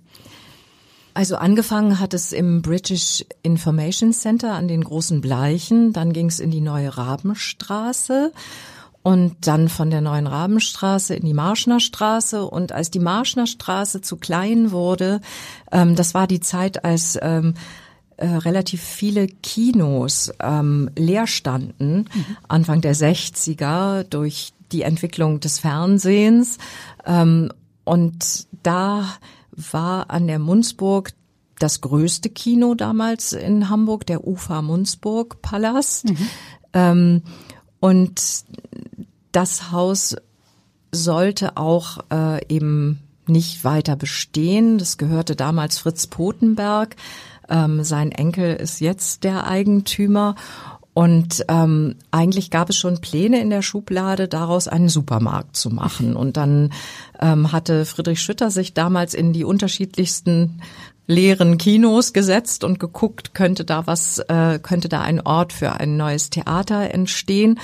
Also 1.13 1.38
angefangen 1.38 1.99
hat 1.99 2.13
es 2.13 2.34
im 2.34 2.62
British 2.62 3.25
Information 3.41 4.12
Center 4.12 4.54
an 4.54 4.67
den 4.67 4.84
großen 4.84 5.21
Bleichen, 5.21 5.93
dann 5.93 6.12
ging 6.12 6.28
es 6.28 6.41
in 6.41 6.51
die 6.51 6.60
neue 6.60 6.97
Rabenstraße 6.97 8.34
und 9.06 9.36
dann 9.45 9.69
von 9.69 9.91
der 9.91 10.01
neuen 10.01 10.25
Rabenstraße 10.25 11.13
in 11.13 11.28
die 11.28 11.36
Marschner 11.36 11.80
Straße. 11.80 12.43
Und 12.43 12.71
als 12.71 12.89
die 12.89 12.99
Marschner 12.99 13.45
Straße 13.45 14.01
zu 14.01 14.17
klein 14.17 14.71
wurde, 14.71 15.21
ähm, 15.71 15.95
das 15.95 16.15
war 16.15 16.25
die 16.25 16.39
Zeit, 16.39 16.84
als 16.84 17.15
ähm, 17.21 17.54
äh, 18.17 18.28
relativ 18.28 18.82
viele 18.82 19.28
Kinos 19.28 20.32
ähm, 20.39 20.89
leer 20.95 21.28
standen, 21.28 22.06
mhm. 22.13 22.38
Anfang 22.47 22.82
der 22.82 22.95
60er 22.95 24.04
durch 24.04 24.54
die 24.71 24.84
Entwicklung 24.84 25.39
des 25.39 25.60
Fernsehens. 25.60 26.58
Ähm, 27.06 27.51
und 27.84 28.47
da 28.63 29.06
war 29.51 30.10
an 30.10 30.28
der 30.28 30.39
Munzburg 30.39 31.12
das 31.60 31.82
größte 31.82 32.30
Kino 32.30 32.75
damals 32.75 33.34
in 33.34 33.69
Hamburg, 33.69 34.06
der 34.06 34.28
Ufa 34.28 34.62
Munzburg 34.62 35.41
Palast. 35.41 36.10
Mhm. 36.10 36.30
Ähm, 36.73 37.21
und 37.80 38.21
das 39.32 39.71
Haus 39.71 40.15
sollte 40.91 41.58
auch 41.58 41.99
äh, 42.12 42.45
eben 42.47 42.99
nicht 43.28 43.63
weiter 43.63 43.95
bestehen. 43.95 44.78
Das 44.78 44.97
gehörte 44.97 45.36
damals 45.36 45.78
Fritz 45.78 46.08
Potenberg. 46.08 46.95
Ähm, 47.49 47.84
sein 47.84 48.12
Enkel 48.12 48.55
ist 48.55 48.79
jetzt 48.79 49.23
der 49.23 49.47
Eigentümer. 49.47 50.36
Und 50.93 51.43
ähm, 51.49 51.95
eigentlich 52.12 52.51
gab 52.51 52.69
es 52.69 52.77
schon 52.77 53.01
Pläne 53.01 53.41
in 53.41 53.49
der 53.49 53.62
Schublade, 53.62 54.29
daraus 54.29 54.69
einen 54.69 54.88
Supermarkt 54.88 55.58
zu 55.58 55.69
machen. 55.69 56.15
Und 56.15 56.38
dann 56.38 56.71
ähm, 57.19 57.51
hatte 57.51 57.86
Friedrich 57.86 58.21
Schütter 58.21 58.49
sich 58.49 58.73
damals 58.73 59.13
in 59.13 59.34
die 59.34 59.43
unterschiedlichsten 59.43 60.62
leeren 61.05 61.58
Kinos 61.58 62.13
gesetzt 62.13 62.63
und 62.63 62.79
geguckt, 62.79 63.34
könnte 63.34 63.65
da 63.65 63.86
was, 63.88 64.19
äh, 64.19 64.58
könnte 64.62 64.88
da 64.88 65.01
ein 65.01 65.19
Ort 65.21 65.53
für 65.53 65.73
ein 65.73 65.97
neues 65.97 66.29
Theater 66.29 66.93
entstehen. 66.93 67.60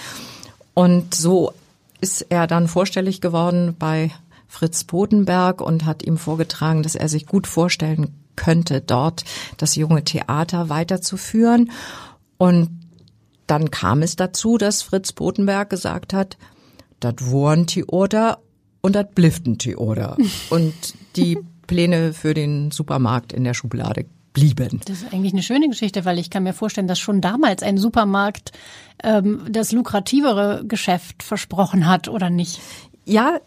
Und 0.73 1.15
so 1.15 1.53
ist 2.01 2.25
er 2.29 2.47
dann 2.47 2.67
vorstellig 2.67 3.21
geworden 3.21 3.75
bei 3.77 4.11
Fritz 4.47 4.83
Bodenberg 4.83 5.61
und 5.61 5.85
hat 5.85 6.03
ihm 6.03 6.17
vorgetragen, 6.17 6.83
dass 6.83 6.95
er 6.95 7.07
sich 7.07 7.25
gut 7.25 7.47
vorstellen 7.47 8.13
könnte, 8.35 8.81
dort 8.81 9.23
das 9.57 9.75
junge 9.75 10.03
Theater 10.03 10.69
weiterzuführen. 10.69 11.71
Und 12.37 12.69
dann 13.47 13.71
kam 13.71 14.01
es 14.01 14.15
dazu, 14.15 14.57
dass 14.57 14.81
Fritz 14.81 15.11
Botenberg 15.11 15.69
gesagt 15.69 16.13
hat, 16.13 16.37
das 16.99 17.15
waren 17.19 17.67
Theater 17.67 18.39
und 18.81 18.95
das 18.95 19.07
bliften 19.13 19.57
Theater. 19.57 20.17
Und 20.49 20.73
die 21.15 21.37
Pläne 21.67 22.13
für 22.13 22.33
den 22.33 22.71
Supermarkt 22.71 23.31
in 23.33 23.43
der 23.43 23.53
Schublade 23.53 24.05
blieben. 24.33 24.81
Das 24.85 25.01
ist 25.01 25.13
eigentlich 25.13 25.33
eine 25.33 25.43
schöne 25.43 25.67
Geschichte, 25.67 26.05
weil 26.05 26.19
ich 26.19 26.29
kann 26.29 26.43
mir 26.43 26.53
vorstellen, 26.53 26.87
dass 26.87 26.99
schon 26.99 27.21
damals 27.21 27.63
ein 27.63 27.77
Supermarkt 27.77 28.51
ähm, 29.03 29.41
das 29.49 29.71
lukrativere 29.71 30.63
Geschäft 30.65 31.23
versprochen 31.23 31.87
hat, 31.87 32.07
oder 32.07 32.29
nicht? 32.29 32.59
Ja, 33.05 33.39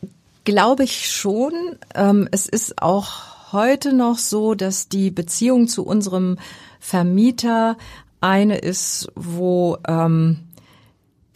glaube 0.45 0.85
ich 0.85 1.11
schon. 1.11 1.53
Ähm, 1.95 2.29
es 2.31 2.47
ist 2.47 2.81
auch 2.83 3.34
heute 3.55 3.95
noch 3.95 4.19
so, 4.19 4.55
dass 4.55 4.91
die 4.91 5.11
Beziehung 5.11 5.67
zu 5.67 5.87
unserem 5.87 6.37
Vermieter 6.79 7.79
eine 8.21 8.59
ist, 8.59 9.09
wo 9.15 9.79
ähm, 9.89 10.41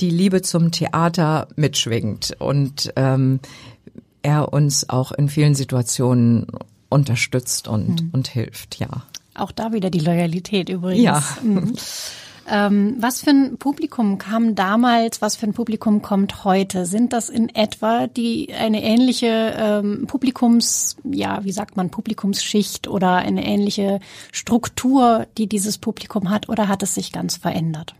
die 0.00 0.10
Liebe 0.10 0.42
zum 0.42 0.70
Theater 0.70 1.48
mitschwingt 1.56 2.36
und 2.38 2.92
ähm, 2.96 3.40
er 4.22 4.52
uns 4.52 4.88
auch 4.90 5.12
in 5.12 5.28
vielen 5.28 5.54
Situationen 5.54 6.46
unterstützt 6.90 7.68
und, 7.68 8.02
mhm. 8.02 8.10
und 8.12 8.28
hilft, 8.28 8.78
ja. 8.78 9.04
Auch 9.34 9.52
da 9.52 9.72
wieder 9.72 9.90
die 9.90 10.00
Loyalität 10.00 10.68
übrigens. 10.68 11.02
Ja. 11.02 11.22
Mhm. 11.42 11.74
Ähm, 12.50 12.96
was 12.98 13.20
für 13.20 13.30
ein 13.30 13.58
Publikum 13.58 14.16
kam 14.18 14.54
damals, 14.54 15.20
was 15.20 15.36
für 15.36 15.46
ein 15.46 15.52
Publikum 15.52 16.00
kommt 16.00 16.44
heute? 16.44 16.86
Sind 16.86 17.12
das 17.12 17.28
in 17.28 17.54
etwa 17.54 18.06
die 18.06 18.54
eine 18.54 18.82
ähnliche 18.82 19.54
ähm, 19.56 20.06
Publikums, 20.06 20.96
ja, 21.04 21.44
wie 21.44 21.52
sagt 21.52 21.76
man, 21.76 21.90
Publikumsschicht 21.90 22.88
oder 22.88 23.16
eine 23.16 23.44
ähnliche 23.44 24.00
Struktur, 24.32 25.26
die 25.36 25.46
dieses 25.46 25.78
Publikum 25.78 26.30
hat, 26.30 26.48
oder 26.48 26.68
hat 26.68 26.82
es 26.82 26.94
sich 26.94 27.12
ganz 27.12 27.36
verändert? 27.36 27.94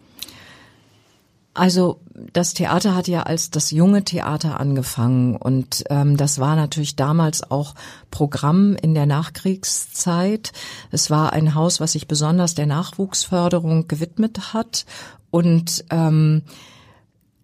Also 1.59 2.01
das 2.33 2.55
Theater 2.55 2.95
hat 2.95 3.09
ja 3.09 3.25
als 3.25 3.51
das 3.51 3.73
junge 3.73 4.05
Theater 4.05 4.61
angefangen 4.61 5.35
und 5.35 5.83
ähm, 5.91 6.17
das 6.17 6.39
war 6.39 6.55
natürlich 6.55 6.95
damals 6.95 7.51
auch 7.51 7.75
Programm 8.13 8.77
in 8.77 8.95
der 8.95 9.07
Nachkriegszeit. 9.07 10.53
Es 10.93 11.11
war 11.11 11.33
ein 11.33 11.57
Haus, 11.57 11.81
was 11.81 11.93
sich 11.93 12.07
besonders 12.07 12.55
der 12.55 12.67
Nachwuchsförderung 12.67 13.89
gewidmet 13.89 14.55
hat 14.55 14.87
und 15.33 15.85
ähm, 15.91 16.43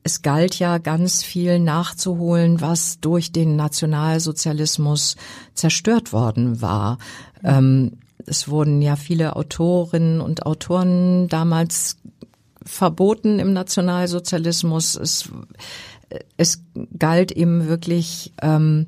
es 0.05 0.23
galt 0.23 0.61
ja 0.61 0.79
ganz 0.79 1.25
viel 1.25 1.59
nachzuholen, 1.59 2.61
was 2.61 3.01
durch 3.01 3.33
den 3.33 3.57
Nationalsozialismus 3.57 5.17
zerstört 5.55 6.13
worden 6.13 6.63
war. 6.63 6.99
Ähm, 7.43 7.99
es 8.27 8.49
wurden 8.49 8.81
ja 8.81 8.97
viele 8.97 9.35
Autorinnen 9.35 10.21
und 10.21 10.47
Autoren 10.47 11.29
damals 11.29 11.97
verboten 12.65 13.39
im 13.39 13.53
Nationalsozialismus. 13.53 14.97
Es, 14.97 15.31
es 16.37 16.63
galt 16.99 17.33
eben 17.33 17.69
wirklich 17.69 18.33
ähm, 18.43 18.87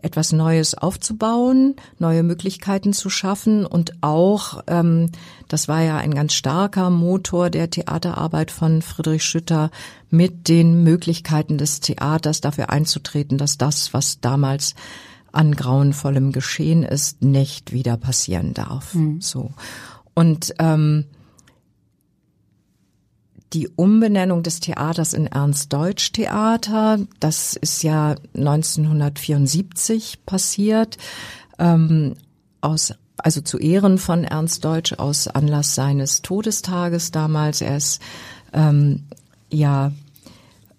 etwas 0.00 0.32
Neues 0.32 0.74
aufzubauen, 0.74 1.74
neue 1.98 2.22
Möglichkeiten 2.22 2.92
zu 2.92 3.10
schaffen 3.10 3.66
und 3.66 3.94
auch, 4.00 4.62
ähm, 4.68 5.10
das 5.48 5.66
war 5.66 5.82
ja 5.82 5.96
ein 5.96 6.14
ganz 6.14 6.34
starker 6.34 6.90
Motor 6.90 7.50
der 7.50 7.68
Theaterarbeit 7.70 8.50
von 8.50 8.80
Friedrich 8.82 9.24
Schütter, 9.24 9.70
mit 10.10 10.48
den 10.48 10.84
Möglichkeiten 10.84 11.58
des 11.58 11.80
Theaters 11.80 12.40
dafür 12.40 12.70
einzutreten, 12.70 13.38
dass 13.38 13.58
das, 13.58 13.92
was 13.92 14.20
damals 14.20 14.74
an 15.32 15.54
grauenvollem 15.54 16.32
Geschehen 16.32 16.84
ist, 16.84 17.22
nicht 17.22 17.72
wieder 17.72 17.96
passieren 17.96 18.54
darf. 18.54 18.94
Mhm. 18.94 19.20
So 19.20 19.50
und 20.18 20.54
ähm, 20.58 21.04
die 23.52 23.68
Umbenennung 23.68 24.42
des 24.42 24.60
Theaters 24.60 25.12
in 25.12 25.26
Ernst-Deutsch-Theater. 25.26 27.00
Das 27.20 27.56
ist 27.56 27.82
ja 27.82 28.14
1974 28.34 30.24
passiert, 30.26 30.98
ähm, 31.58 32.14
aus, 32.60 32.94
also 33.16 33.40
zu 33.40 33.58
Ehren 33.58 33.98
von 33.98 34.24
Ernst 34.24 34.64
Deutsch 34.64 34.92
aus 34.94 35.28
Anlass 35.28 35.74
seines 35.74 36.22
Todestages 36.22 37.10
damals. 37.10 37.60
Er 37.60 37.76
ist 37.76 38.02
ähm, 38.52 39.04
ja 39.50 39.92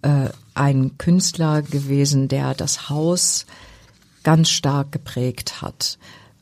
äh, 0.01 0.29
ein 0.53 0.97
Künstler 0.97 1.61
gewesen, 1.61 2.27
der 2.27 2.53
das 2.53 2.89
Haus 2.89 3.45
ganz 4.23 4.49
stark 4.49 4.91
geprägt 4.91 5.61
hat. 5.61 5.97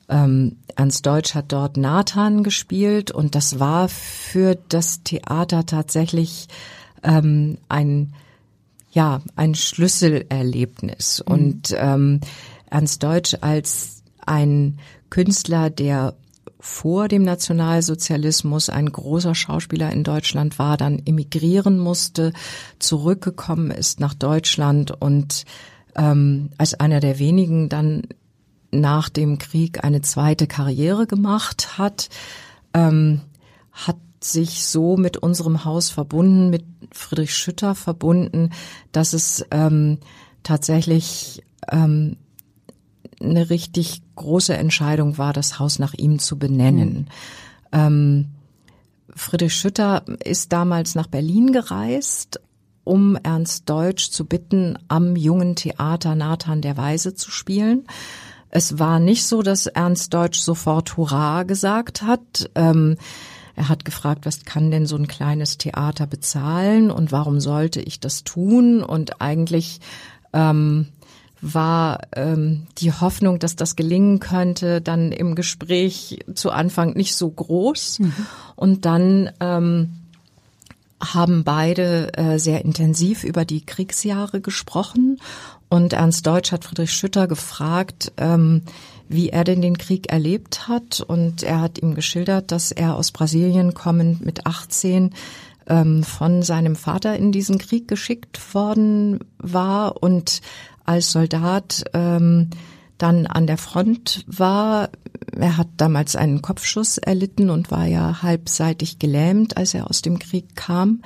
Ähm, 0.09 0.57
Ernst 0.75 1.05
Deutsch 1.05 1.35
hat 1.35 1.51
dort 1.51 1.77
Nathan 1.77 2.43
gespielt 2.43 3.11
und 3.11 3.35
das 3.35 3.59
war 3.59 3.89
für 3.89 4.57
das 4.69 5.03
Theater 5.03 5.65
tatsächlich 5.65 6.47
ähm, 7.03 7.57
ein 7.67 8.13
ja 8.91 9.21
ein 9.35 9.53
Schlüsselerlebnis 9.53 11.23
mhm. 11.25 11.33
und 11.33 11.75
ähm, 11.77 12.21
Ernst 12.69 13.03
Deutsch 13.03 13.35
als 13.41 14.03
ein 14.25 14.79
Künstler, 15.09 15.69
der 15.69 16.15
vor 16.59 17.07
dem 17.07 17.23
Nationalsozialismus 17.23 18.69
ein 18.69 18.91
großer 18.91 19.35
Schauspieler 19.35 19.91
in 19.91 20.03
Deutschland 20.03 20.59
war, 20.59 20.75
dann 20.75 21.01
emigrieren 21.05 21.79
musste, 21.79 22.33
zurückgekommen 22.79 23.71
ist 23.71 23.99
nach 23.99 24.13
Deutschland 24.13 24.91
und 24.91 25.45
ähm, 25.95 26.49
als 26.57 26.73
einer 26.73 26.99
der 26.99 27.19
wenigen 27.19 27.69
dann 27.69 28.03
nach 28.71 29.09
dem 29.09 29.37
Krieg 29.37 29.83
eine 29.83 30.01
zweite 30.01 30.47
Karriere 30.47 31.07
gemacht 31.07 31.77
hat, 31.77 32.09
ähm, 32.73 33.21
hat 33.71 33.97
sich 34.21 34.65
so 34.65 34.97
mit 34.97 35.17
unserem 35.17 35.63
Haus 35.63 35.89
verbunden, 35.89 36.49
mit 36.49 36.65
Friedrich 36.91 37.35
Schütter 37.35 37.75
verbunden, 37.75 38.51
dass 38.91 39.13
es 39.13 39.45
ähm, 39.51 39.99
tatsächlich 40.43 41.43
ähm, 41.71 42.17
eine 43.19 43.49
richtig 43.49 44.01
große 44.15 44.55
Entscheidung 44.55 45.17
war, 45.17 45.33
das 45.33 45.59
Haus 45.59 45.79
nach 45.79 45.93
ihm 45.93 46.19
zu 46.19 46.37
benennen. 46.37 46.93
Mhm. 46.93 47.05
Ähm, 47.71 48.25
Friedrich 49.15 49.53
Schütter 49.53 50.03
ist 50.23 50.51
damals 50.53 50.95
nach 50.95 51.07
Berlin 51.07 51.51
gereist, 51.51 52.39
um 52.83 53.17
Ernst 53.17 53.69
Deutsch 53.69 54.11
zu 54.11 54.25
bitten, 54.25 54.77
am 54.87 55.15
jungen 55.15 55.55
Theater 55.55 56.15
Nathan 56.15 56.61
der 56.61 56.77
Weise 56.77 57.15
zu 57.15 57.31
spielen. 57.31 57.85
Es 58.49 58.79
war 58.79 58.99
nicht 58.99 59.25
so, 59.25 59.41
dass 59.41 59.67
Ernst 59.67 60.13
Deutsch 60.13 60.39
sofort 60.39 60.97
Hurra 60.97 61.43
gesagt 61.43 62.01
hat. 62.01 62.49
Ähm, 62.55 62.97
er 63.55 63.69
hat 63.69 63.85
gefragt, 63.85 64.25
was 64.25 64.45
kann 64.45 64.71
denn 64.71 64.85
so 64.85 64.95
ein 64.95 65.07
kleines 65.07 65.57
Theater 65.57 66.05
bezahlen 66.05 66.91
und 66.91 67.11
warum 67.11 67.39
sollte 67.39 67.81
ich 67.81 67.99
das 67.99 68.23
tun? 68.23 68.83
Und 68.83 69.19
eigentlich 69.19 69.79
ähm, 70.31 70.87
war 71.41 72.01
ähm, 72.15 72.67
die 72.77 72.91
Hoffnung, 72.91 73.39
dass 73.39 73.55
das 73.55 73.75
gelingen 73.75 74.19
könnte, 74.19 74.81
dann 74.81 75.11
im 75.11 75.35
Gespräch 75.35 76.19
zu 76.35 76.51
Anfang 76.51 76.93
nicht 76.93 77.15
so 77.15 77.29
groß. 77.29 77.99
Mhm. 77.99 78.13
Und 78.55 78.85
dann 78.85 79.31
ähm, 79.39 79.89
haben 81.01 81.43
beide 81.43 82.15
äh, 82.17 82.39
sehr 82.39 82.63
intensiv 82.65 83.23
über 83.23 83.45
die 83.45 83.65
Kriegsjahre 83.65 84.41
gesprochen 84.41 85.19
und 85.69 85.93
Ernst 85.93 86.25
Deutsch 86.25 86.51
hat 86.51 86.63
Friedrich 86.63 86.93
Schütter 86.93 87.27
gefragt, 87.27 88.13
ähm, 88.17 88.61
wie 89.09 89.29
er 89.29 89.43
denn 89.43 89.61
den 89.61 89.77
Krieg 89.77 90.11
erlebt 90.11 90.67
hat. 90.67 91.01
Und 91.01 91.43
er 91.43 91.61
hat 91.61 91.79
ihm 91.79 91.93
geschildert, 91.93 92.51
dass 92.51 92.71
er 92.71 92.95
aus 92.95 93.11
Brasilien 93.11 93.73
kommend 93.73 94.25
mit 94.25 94.45
18 94.45 95.13
ähm, 95.67 96.03
von 96.03 96.41
seinem 96.43 96.75
Vater 96.75 97.17
in 97.17 97.31
diesen 97.31 97.57
Krieg 97.57 97.87
geschickt 97.87 98.53
worden 98.53 99.19
war 99.39 100.01
und 100.01 100.41
als 100.85 101.11
Soldat 101.11 101.83
ähm, 101.93 102.49
dann 102.97 103.27
an 103.27 103.45
der 103.45 103.57
Front 103.57 104.23
war. 104.27 104.89
Er 105.35 105.57
hat 105.57 105.67
damals 105.77 106.15
einen 106.15 106.41
Kopfschuss 106.41 106.97
erlitten 106.97 107.49
und 107.49 107.69
war 107.69 107.85
ja 107.85 108.21
halbseitig 108.21 108.99
gelähmt, 108.99 109.57
als 109.57 109.73
er 109.73 109.89
aus 109.89 110.01
dem 110.01 110.17
Krieg 110.17 110.55
kam 110.55 111.01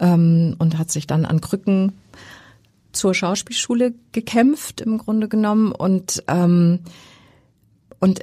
ähm, 0.00 0.56
und 0.58 0.78
hat 0.78 0.90
sich 0.90 1.06
dann 1.06 1.24
an 1.24 1.40
Krücken 1.40 1.92
zur 2.94 3.14
Schauspielschule 3.14 3.94
gekämpft 4.12 4.80
im 4.80 4.98
Grunde 4.98 5.28
genommen 5.28 5.72
und 5.72 6.22
ähm, 6.28 6.80
und 8.00 8.20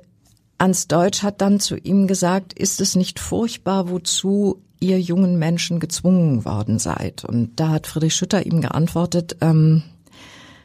Ernst 0.58 0.92
Deutsch 0.92 1.24
hat 1.24 1.42
dann 1.42 1.60
zu 1.60 1.76
ihm 1.76 2.06
gesagt, 2.06 2.54
ist 2.54 2.82
es 2.82 2.96
nicht 2.96 3.20
furchtbar, 3.20 3.90
wozu 3.90 4.62
ihr 4.80 5.02
jungen 5.02 5.40
Menschen 5.40 5.80
gezwungen 5.80 6.46
worden 6.46 6.78
seid? 6.78 7.26
Und 7.26 7.60
da 7.60 7.70
hat 7.70 7.88
Friedrich 7.88 8.16
Schütter 8.16 8.46
ihm 8.46 8.62
geantwortet, 8.62 9.38
ähm, 9.42 9.82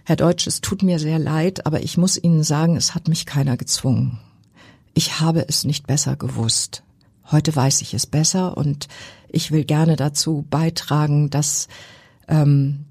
Herr 0.05 0.17
Deutsch, 0.17 0.47
es 0.47 0.61
tut 0.61 0.83
mir 0.83 0.99
sehr 0.99 1.19
leid, 1.19 1.67
aber 1.67 1.83
ich 1.83 1.97
muss 1.97 2.17
Ihnen 2.17 2.45
sagen, 2.45 2.77
es 2.77 2.95
hat 2.95 3.09
mich 3.09 3.27
keiner 3.27 3.57
gezwungen. 3.57 4.19
Ich 4.95 5.21
habe 5.21 5.45
es 5.49 5.65
nicht 5.65 5.87
besser 5.87 6.15
gewusst. 6.15 6.83
Heute 7.31 7.57
weiß 7.57 7.83
ich 7.83 7.93
es 7.93 8.07
besser 8.07 8.57
und 8.57 8.89
ich 9.29 9.51
will 9.51 9.65
gerne 9.65 9.97
dazu 9.97 10.47
beitragen, 10.49 11.29
dass 11.29 11.69
ähm, 12.29 12.86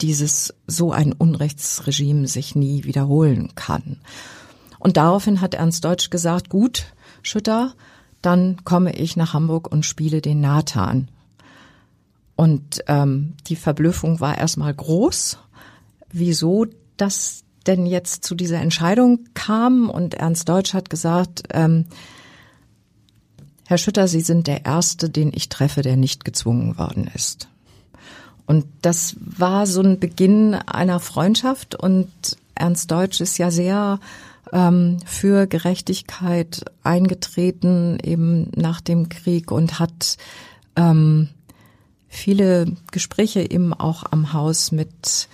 dieses 0.00 0.54
so 0.66 0.92
ein 0.92 1.12
Unrechtsregime 1.12 2.28
sich 2.28 2.54
nie 2.54 2.84
wiederholen 2.84 3.54
kann. 3.54 3.98
Und 4.78 4.96
daraufhin 4.96 5.40
hat 5.40 5.54
Ernst 5.54 5.84
Deutsch 5.84 6.10
gesagt, 6.10 6.48
gut, 6.48 6.86
Schütter, 7.22 7.74
dann 8.22 8.64
komme 8.64 8.94
ich 8.94 9.16
nach 9.16 9.32
Hamburg 9.32 9.70
und 9.70 9.86
spiele 9.86 10.20
den 10.20 10.40
Nathan. 10.40 11.08
Und 12.36 12.84
ähm, 12.86 13.34
die 13.46 13.56
Verblüffung 13.56 14.20
war 14.20 14.36
erstmal 14.36 14.74
groß, 14.74 15.38
wieso 16.12 16.66
das 16.96 17.44
denn 17.66 17.86
jetzt 17.86 18.24
zu 18.24 18.34
dieser 18.34 18.60
Entscheidung 18.60 19.20
kam. 19.34 19.90
Und 19.90 20.14
Ernst 20.14 20.48
Deutsch 20.48 20.74
hat 20.74 20.90
gesagt, 20.90 21.44
ähm, 21.52 21.86
Herr 23.66 23.78
Schütter, 23.78 24.06
Sie 24.06 24.20
sind 24.20 24.46
der 24.46 24.64
Erste, 24.64 25.10
den 25.10 25.32
ich 25.34 25.48
treffe, 25.48 25.82
der 25.82 25.96
nicht 25.96 26.24
gezwungen 26.24 26.78
worden 26.78 27.10
ist. 27.12 27.48
Und 28.46 28.66
das 28.82 29.16
war 29.20 29.66
so 29.66 29.82
ein 29.82 29.98
Beginn 29.98 30.54
einer 30.54 31.00
Freundschaft 31.00 31.74
und 31.74 32.08
Ernst 32.54 32.90
Deutsch 32.90 33.20
ist 33.20 33.38
ja 33.38 33.50
sehr 33.50 34.00
ähm, 34.52 34.98
für 35.04 35.46
Gerechtigkeit 35.46 36.64
eingetreten, 36.82 37.98
eben 38.02 38.50
nach 38.54 38.80
dem 38.80 39.08
Krieg 39.08 39.50
und 39.50 39.78
hat 39.78 40.16
ähm, 40.76 41.28
viele 42.08 42.66
Gespräche 42.92 43.50
eben 43.50 43.74
auch 43.74 44.04
am 44.10 44.32
Haus 44.32 44.72
mit 44.72 45.28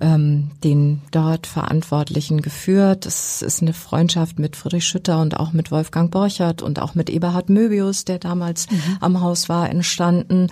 ähm, 0.00 0.50
den 0.64 1.02
dort 1.10 1.46
Verantwortlichen 1.46 2.40
geführt. 2.40 3.06
Es 3.06 3.42
ist 3.42 3.62
eine 3.62 3.74
Freundschaft 3.74 4.38
mit 4.38 4.56
Friedrich 4.56 4.86
Schütter 4.86 5.20
und 5.20 5.38
auch 5.38 5.52
mit 5.52 5.70
Wolfgang 5.70 6.10
Borchert 6.10 6.62
und 6.62 6.80
auch 6.80 6.94
mit 6.94 7.10
Eberhard 7.10 7.50
Möbius, 7.50 8.04
der 8.04 8.18
damals 8.18 8.70
mhm. 8.70 8.96
am 9.00 9.20
Haus 9.20 9.48
war, 9.48 9.68
entstanden. 9.68 10.48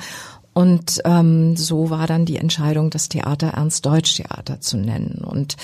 Und 0.59 1.03
ähm, 1.05 1.57
so 1.57 1.89
war 1.89 2.09
dann 2.09 2.25
die 2.25 2.37
Entscheidung, 2.37 2.91
das 2.91 3.09
Theater 3.09 3.51
Ernst 3.51 3.87
Deutsch 3.87 4.17
Theater 4.17 4.61
zu 4.61 4.77
nennen. 4.77 5.23
Und 5.25 5.57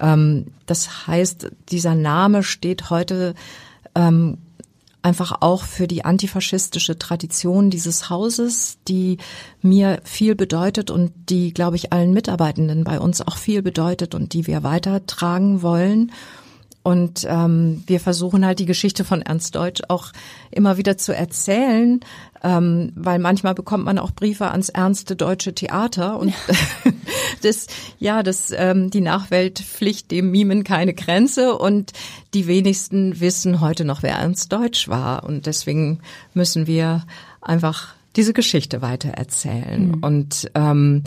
ähm, 0.00 0.46
das 0.66 1.06
heißt, 1.06 1.52
dieser 1.68 1.94
Name 1.94 2.42
steht 2.42 2.90
heute 2.90 3.36
ähm, 3.94 4.38
einfach 5.02 5.40
auch 5.40 5.62
für 5.62 5.86
die 5.86 6.04
antifaschistische 6.04 6.98
Tradition 6.98 7.70
dieses 7.70 8.10
Hauses, 8.10 8.78
die 8.88 9.18
mir 9.62 10.00
viel 10.02 10.34
bedeutet 10.34 10.90
und 10.90 11.12
die, 11.28 11.54
glaube 11.54 11.76
ich, 11.76 11.92
allen 11.92 12.12
Mitarbeitenden 12.12 12.82
bei 12.82 12.98
uns 12.98 13.20
auch 13.20 13.36
viel 13.36 13.62
bedeutet 13.62 14.16
und 14.16 14.32
die 14.32 14.48
wir 14.48 14.64
weitertragen 14.64 15.62
wollen. 15.62 16.10
Und 16.82 17.26
ähm, 17.28 17.82
wir 17.86 18.00
versuchen 18.00 18.44
halt 18.46 18.58
die 18.58 18.66
Geschichte 18.66 19.04
von 19.04 19.20
Ernst 19.20 19.54
Deutsch 19.54 19.82
auch 19.88 20.12
immer 20.50 20.78
wieder 20.78 20.96
zu 20.96 21.14
erzählen, 21.14 22.00
ähm, 22.42 22.92
weil 22.94 23.18
manchmal 23.18 23.54
bekommt 23.54 23.84
man 23.84 23.98
auch 23.98 24.12
Briefe 24.12 24.50
ans 24.50 24.70
ernste 24.70 25.14
deutsche 25.14 25.54
Theater 25.54 26.18
und 26.18 26.28
ja. 26.28 26.34
das 27.42 27.66
ja 27.98 28.22
das 28.22 28.50
ähm, 28.56 28.90
die 28.90 29.02
Nachwelt 29.02 29.58
pflicht 29.58 30.10
dem 30.10 30.30
Mimen 30.30 30.64
keine 30.64 30.94
Grenze 30.94 31.58
und 31.58 31.92
die 32.32 32.46
wenigsten 32.46 33.20
wissen 33.20 33.60
heute 33.60 33.84
noch 33.84 34.02
wer 34.02 34.14
Ernst 34.14 34.50
Deutsch 34.50 34.88
war 34.88 35.24
und 35.24 35.44
deswegen 35.44 36.00
müssen 36.32 36.66
wir 36.66 37.04
einfach 37.42 37.94
diese 38.16 38.32
Geschichte 38.32 38.80
weiter 38.80 39.10
erzählen 39.10 39.88
mhm. 39.88 40.02
und 40.02 40.50
ähm, 40.54 41.04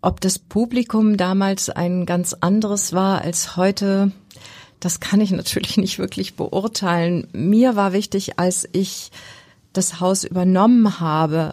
ob 0.00 0.20
das 0.20 0.38
Publikum 0.38 1.16
damals 1.16 1.70
ein 1.70 2.06
ganz 2.06 2.34
anderes 2.34 2.92
war 2.92 3.22
als 3.22 3.56
heute, 3.56 4.12
das 4.80 5.00
kann 5.00 5.20
ich 5.20 5.30
natürlich 5.32 5.76
nicht 5.76 5.98
wirklich 5.98 6.34
beurteilen. 6.34 7.28
Mir 7.32 7.76
war 7.76 7.92
wichtig, 7.92 8.38
als 8.38 8.68
ich 8.72 9.10
das 9.72 10.00
Haus 10.00 10.24
übernommen 10.24 11.00
habe, 11.00 11.52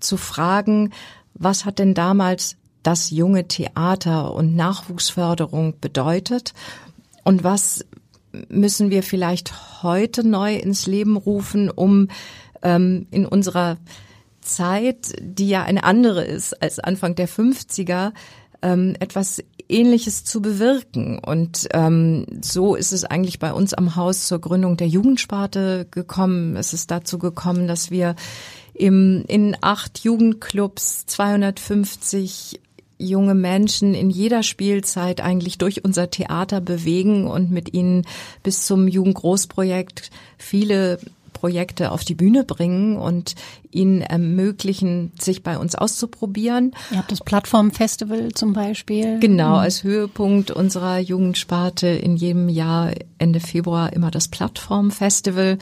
zu 0.00 0.16
fragen, 0.16 0.92
was 1.34 1.64
hat 1.64 1.78
denn 1.78 1.94
damals 1.94 2.56
das 2.82 3.10
junge 3.10 3.48
Theater 3.48 4.34
und 4.34 4.54
Nachwuchsförderung 4.54 5.80
bedeutet 5.80 6.52
und 7.24 7.42
was 7.42 7.84
müssen 8.48 8.90
wir 8.90 9.02
vielleicht 9.02 9.82
heute 9.82 10.26
neu 10.26 10.56
ins 10.56 10.86
Leben 10.86 11.16
rufen, 11.16 11.70
um 11.70 12.08
ähm, 12.62 13.06
in 13.10 13.26
unserer 13.26 13.78
Zeit, 14.44 15.14
die 15.20 15.48
ja 15.48 15.62
eine 15.62 15.84
andere 15.84 16.24
ist 16.24 16.62
als 16.62 16.78
Anfang 16.78 17.14
der 17.14 17.28
50er, 17.28 18.12
ähm, 18.62 18.94
etwas 19.00 19.42
Ähnliches 19.68 20.24
zu 20.24 20.42
bewirken. 20.42 21.18
Und 21.18 21.68
ähm, 21.72 22.26
so 22.42 22.74
ist 22.74 22.92
es 22.92 23.04
eigentlich 23.04 23.38
bei 23.38 23.52
uns 23.52 23.74
am 23.74 23.96
Haus 23.96 24.26
zur 24.26 24.40
Gründung 24.40 24.76
der 24.76 24.88
Jugendsparte 24.88 25.86
gekommen. 25.90 26.56
Es 26.56 26.72
ist 26.72 26.90
dazu 26.90 27.18
gekommen, 27.18 27.66
dass 27.66 27.90
wir 27.90 28.14
im, 28.74 29.24
in 29.28 29.56
acht 29.60 30.00
Jugendclubs 30.00 31.06
250 31.06 32.60
junge 32.98 33.34
Menschen 33.34 33.94
in 33.94 34.10
jeder 34.10 34.42
Spielzeit 34.42 35.20
eigentlich 35.20 35.58
durch 35.58 35.84
unser 35.84 36.10
Theater 36.10 36.60
bewegen 36.60 37.26
und 37.26 37.50
mit 37.50 37.74
ihnen 37.74 38.06
bis 38.42 38.66
zum 38.66 38.88
Jugendgroßprojekt 38.88 40.10
viele 40.38 40.98
Projekte 41.34 41.92
auf 41.92 42.04
die 42.04 42.14
Bühne 42.14 42.44
bringen 42.44 42.96
und 42.96 43.34
ihnen 43.70 44.00
ermöglichen, 44.00 45.12
sich 45.20 45.42
bei 45.42 45.58
uns 45.58 45.74
auszuprobieren. 45.74 46.72
Ihr 46.90 46.96
habt 46.96 47.12
das 47.12 47.20
Plattformfestival 47.20 48.32
zum 48.32 48.54
Beispiel. 48.54 49.18
Genau, 49.20 49.50
mhm. 49.50 49.54
als 49.56 49.84
Höhepunkt 49.84 50.50
unserer 50.50 50.98
Jugendsparte 50.98 51.88
in 51.88 52.16
jedem 52.16 52.48
Jahr 52.48 52.92
Ende 53.18 53.40
Februar 53.40 53.92
immer 53.92 54.10
das 54.10 54.28
Plattformfestival. 54.28 55.58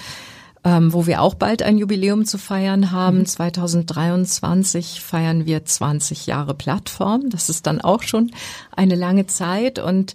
Ähm, 0.65 0.93
wo 0.93 1.09
wir 1.09 1.23
auch 1.23 1.35
bald 1.35 1.65
ein 1.65 1.77
Jubiläum 1.77 2.25
zu 2.25 2.39
feiern 2.39 2.93
haben. 2.93 3.19
Mhm. 3.19 3.27
2023 3.27 5.01
feiern 5.01 5.45
wir 5.45 5.65
20 5.65 6.27
Jahre 6.27 6.55
Plattform. 6.55 7.31
Das 7.31 7.49
ist 7.49 7.67
dann 7.67 7.81
auch 7.81 8.05
schon 8.05 8.31
eine 8.71 8.95
lange 8.95 9.27
Zeit 9.27 9.81
und 9.81 10.15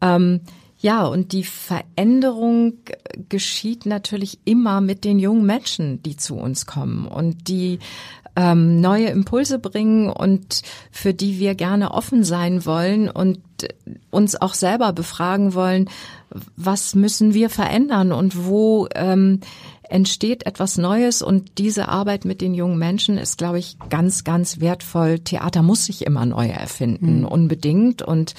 ähm, 0.00 0.42
ja, 0.80 1.04
und 1.06 1.32
die 1.32 1.44
Veränderung 1.44 2.74
geschieht 3.28 3.84
natürlich 3.84 4.38
immer 4.44 4.80
mit 4.80 5.04
den 5.04 5.18
jungen 5.18 5.44
Menschen, 5.44 6.02
die 6.02 6.16
zu 6.16 6.36
uns 6.36 6.66
kommen 6.66 7.06
und 7.06 7.48
die 7.48 7.80
ähm, 8.36 8.80
neue 8.80 9.08
Impulse 9.08 9.58
bringen 9.58 10.08
und 10.08 10.62
für 10.92 11.12
die 11.12 11.40
wir 11.40 11.56
gerne 11.56 11.90
offen 11.90 12.22
sein 12.22 12.64
wollen 12.64 13.10
und 13.10 13.40
uns 14.10 14.40
auch 14.40 14.54
selber 14.54 14.92
befragen 14.92 15.54
wollen, 15.54 15.90
was 16.56 16.94
müssen 16.94 17.34
wir 17.34 17.50
verändern 17.50 18.12
und 18.12 18.46
wo 18.46 18.86
ähm, 18.94 19.40
entsteht 19.88 20.46
etwas 20.46 20.78
Neues 20.78 21.22
und 21.22 21.58
diese 21.58 21.88
Arbeit 21.88 22.24
mit 22.24 22.40
den 22.40 22.54
jungen 22.54 22.78
Menschen 22.78 23.18
ist, 23.18 23.38
glaube 23.38 23.58
ich, 23.58 23.78
ganz, 23.90 24.22
ganz 24.22 24.60
wertvoll. 24.60 25.18
Theater 25.18 25.62
muss 25.62 25.86
sich 25.86 26.06
immer 26.06 26.26
neu 26.26 26.46
erfinden, 26.46 27.20
mhm. 27.20 27.24
unbedingt. 27.24 28.02
Und 28.02 28.34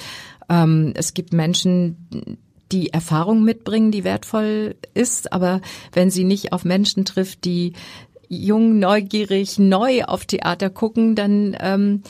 ähm, 0.50 0.92
es 0.94 1.14
gibt 1.14 1.32
Menschen, 1.32 2.36
die 2.72 2.92
Erfahrung 2.92 3.42
mitbringen, 3.42 3.90
die 3.90 4.04
wertvoll 4.04 4.76
ist, 4.94 5.32
aber 5.32 5.60
wenn 5.92 6.10
sie 6.10 6.24
nicht 6.24 6.52
auf 6.52 6.64
Menschen 6.64 7.04
trifft, 7.04 7.44
die 7.44 7.72
jung, 8.28 8.78
neugierig, 8.78 9.58
neu 9.58 10.04
auf 10.04 10.26
Theater 10.26 10.70
gucken, 10.70 11.14
dann 11.14 11.56
ähm, 11.58 12.02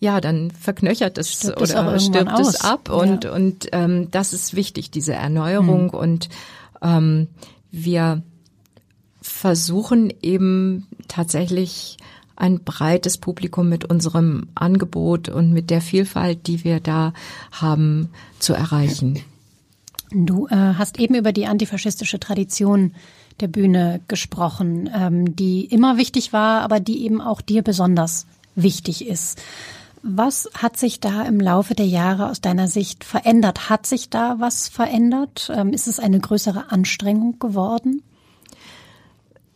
ja, 0.00 0.20
dann 0.20 0.52
verknöchert 0.52 1.18
es 1.18 1.32
stirbt 1.32 1.60
oder 1.60 1.94
es 1.94 2.06
stirbt 2.06 2.30
aus. 2.30 2.48
es 2.54 2.60
ab 2.60 2.88
und 2.88 3.24
ja. 3.24 3.32
und 3.32 3.68
ähm, 3.72 4.10
das 4.10 4.32
ist 4.32 4.54
wichtig, 4.54 4.90
diese 4.90 5.12
Erneuerung 5.12 5.86
mhm. 5.86 5.90
und 5.90 6.28
ähm, 6.82 7.26
wir 7.72 8.22
versuchen 9.20 10.12
eben 10.22 10.86
tatsächlich 11.08 11.96
ein 12.38 12.60
breites 12.64 13.18
Publikum 13.18 13.68
mit 13.68 13.84
unserem 13.84 14.48
Angebot 14.54 15.28
und 15.28 15.52
mit 15.52 15.70
der 15.70 15.80
Vielfalt, 15.80 16.46
die 16.46 16.64
wir 16.64 16.80
da 16.80 17.12
haben, 17.50 18.10
zu 18.38 18.54
erreichen. 18.54 19.20
Du 20.10 20.46
äh, 20.46 20.54
hast 20.54 20.98
eben 20.98 21.14
über 21.14 21.32
die 21.32 21.46
antifaschistische 21.46 22.18
Tradition 22.18 22.94
der 23.40 23.48
Bühne 23.48 24.00
gesprochen, 24.08 24.88
ähm, 24.94 25.36
die 25.36 25.64
immer 25.64 25.96
wichtig 25.96 26.32
war, 26.32 26.62
aber 26.62 26.80
die 26.80 27.04
eben 27.04 27.20
auch 27.20 27.40
dir 27.40 27.62
besonders 27.62 28.26
wichtig 28.54 29.06
ist. 29.06 29.40
Was 30.02 30.48
hat 30.54 30.76
sich 30.76 31.00
da 31.00 31.22
im 31.22 31.40
Laufe 31.40 31.74
der 31.74 31.86
Jahre 31.86 32.30
aus 32.30 32.40
deiner 32.40 32.68
Sicht 32.68 33.04
verändert? 33.04 33.68
Hat 33.68 33.84
sich 33.84 34.10
da 34.10 34.36
was 34.38 34.68
verändert? 34.68 35.50
Ähm, 35.54 35.72
ist 35.72 35.88
es 35.88 35.98
eine 35.98 36.20
größere 36.20 36.70
Anstrengung 36.70 37.38
geworden? 37.38 38.02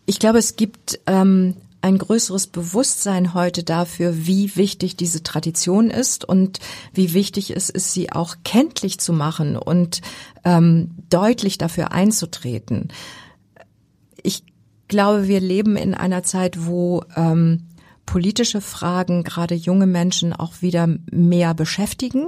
Ich 0.04 0.18
glaube, 0.18 0.38
es 0.38 0.56
gibt 0.56 1.00
ähm, 1.06 1.54
ein 1.82 1.98
größeres 1.98 2.46
Bewusstsein 2.46 3.34
heute 3.34 3.64
dafür, 3.64 4.26
wie 4.26 4.56
wichtig 4.56 4.96
diese 4.96 5.22
Tradition 5.22 5.90
ist 5.90 6.24
und 6.24 6.60
wie 6.92 7.12
wichtig 7.12 7.54
es 7.54 7.70
ist, 7.70 7.92
sie 7.92 8.12
auch 8.12 8.36
kenntlich 8.44 8.98
zu 9.00 9.12
machen 9.12 9.56
und 9.56 10.00
ähm, 10.44 10.92
deutlich 11.10 11.58
dafür 11.58 11.92
einzutreten. 11.92 12.88
Ich 14.22 14.44
glaube, 14.88 15.26
wir 15.26 15.40
leben 15.40 15.76
in 15.76 15.94
einer 15.94 16.22
Zeit, 16.22 16.66
wo 16.66 17.02
ähm, 17.16 17.64
politische 18.06 18.60
Fragen 18.60 19.24
gerade 19.24 19.54
junge 19.54 19.86
Menschen 19.86 20.32
auch 20.32 20.62
wieder 20.62 20.88
mehr 21.10 21.54
beschäftigen, 21.54 22.26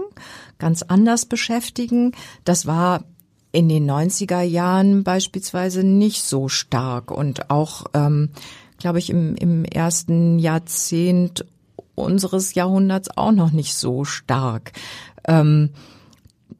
ganz 0.58 0.82
anders 0.82 1.26
beschäftigen. 1.26 2.12
Das 2.44 2.66
war 2.66 3.04
in 3.52 3.68
den 3.68 3.88
90er 3.88 4.42
Jahren 4.42 5.04
beispielsweise 5.04 5.84
nicht 5.84 6.22
so 6.22 6.48
stark 6.48 7.12
und 7.12 7.50
auch 7.50 7.84
ähm, 7.94 8.30
glaube 8.84 8.98
ich, 8.98 9.08
im, 9.08 9.34
im 9.36 9.64
ersten 9.64 10.38
Jahrzehnt 10.38 11.46
unseres 11.94 12.52
Jahrhunderts 12.52 13.08
auch 13.16 13.32
noch 13.32 13.50
nicht 13.50 13.74
so 13.76 14.04
stark. 14.04 14.72
Ähm, 15.26 15.70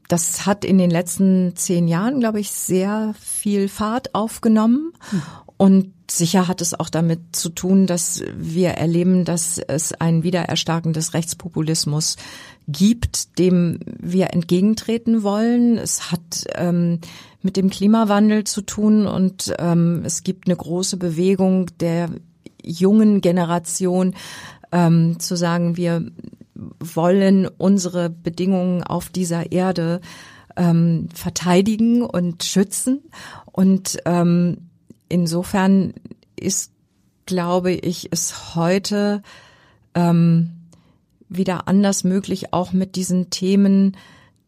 das 0.09 0.47
hat 0.47 0.65
in 0.65 0.79
den 0.79 0.89
letzten 0.89 1.55
zehn 1.55 1.87
Jahren, 1.87 2.21
glaube 2.21 2.41
ich, 2.41 2.51
sehr 2.51 3.15
viel 3.21 3.69
Fahrt 3.69 4.15
aufgenommen. 4.15 4.95
Mhm. 5.13 5.23
Und 5.59 5.94
sicher 6.11 6.49
hat 6.49 6.61
es 6.61 6.75
auch 6.75 6.89
damit 6.89 7.37
zu 7.37 7.49
tun, 7.49 7.87
dass 7.87 8.23
wir 8.37 8.71
erleben, 8.71 9.25
dass 9.25 9.59
es 9.59 9.93
ein 9.93 10.23
Wiedererstarken 10.23 10.93
des 10.93 11.15
Rechtspopulismus 11.15 12.17
gibt, 12.69 13.39
dem 13.39 13.81
wir 14.01 14.33
entgegentreten 14.33 15.23
wollen. 15.23 15.77
Es 15.79 16.11
hat 16.11 16.45
ähm, 16.55 17.01
mit 17.43 17.57
dem 17.57 17.71
Klimawandel 17.71 18.45
zu 18.45 18.63
tun 18.63 19.07
und 19.07 19.55
ähm, 19.59 20.03
es 20.05 20.23
gibt 20.23 20.47
eine 20.47 20.57
große 20.57 20.97
Bewegung 20.97 21.67
der 21.81 22.11
jungen 22.63 23.21
Generation 23.21 24.15
ähm, 24.73 25.21
zu 25.21 25.37
sagen, 25.37 25.77
wir 25.77 26.11
wollen 26.81 27.49
unsere 27.59 28.11
Bedingungen 28.11 28.83
auf 28.83 29.09
dieser 29.09 29.53
Erde 29.53 30.01
ähm, 30.57 31.09
verteidigen 31.13 32.03
und 32.03 32.45
schützen. 32.45 33.03
Und 33.53 33.99
ähm, 34.05 34.64
insofern 35.09 35.95
ist, 36.37 36.73
glaube 37.27 37.73
ich, 37.73 38.09
es 38.11 38.55
heute 38.55 39.23
ähm, 39.95 40.51
wieder 41.29 41.69
anders 41.69 42.05
möglich, 42.05 42.53
auch 42.53 42.73
mit 42.73 42.97
diesen 42.97 43.31
Themen 43.31 43.97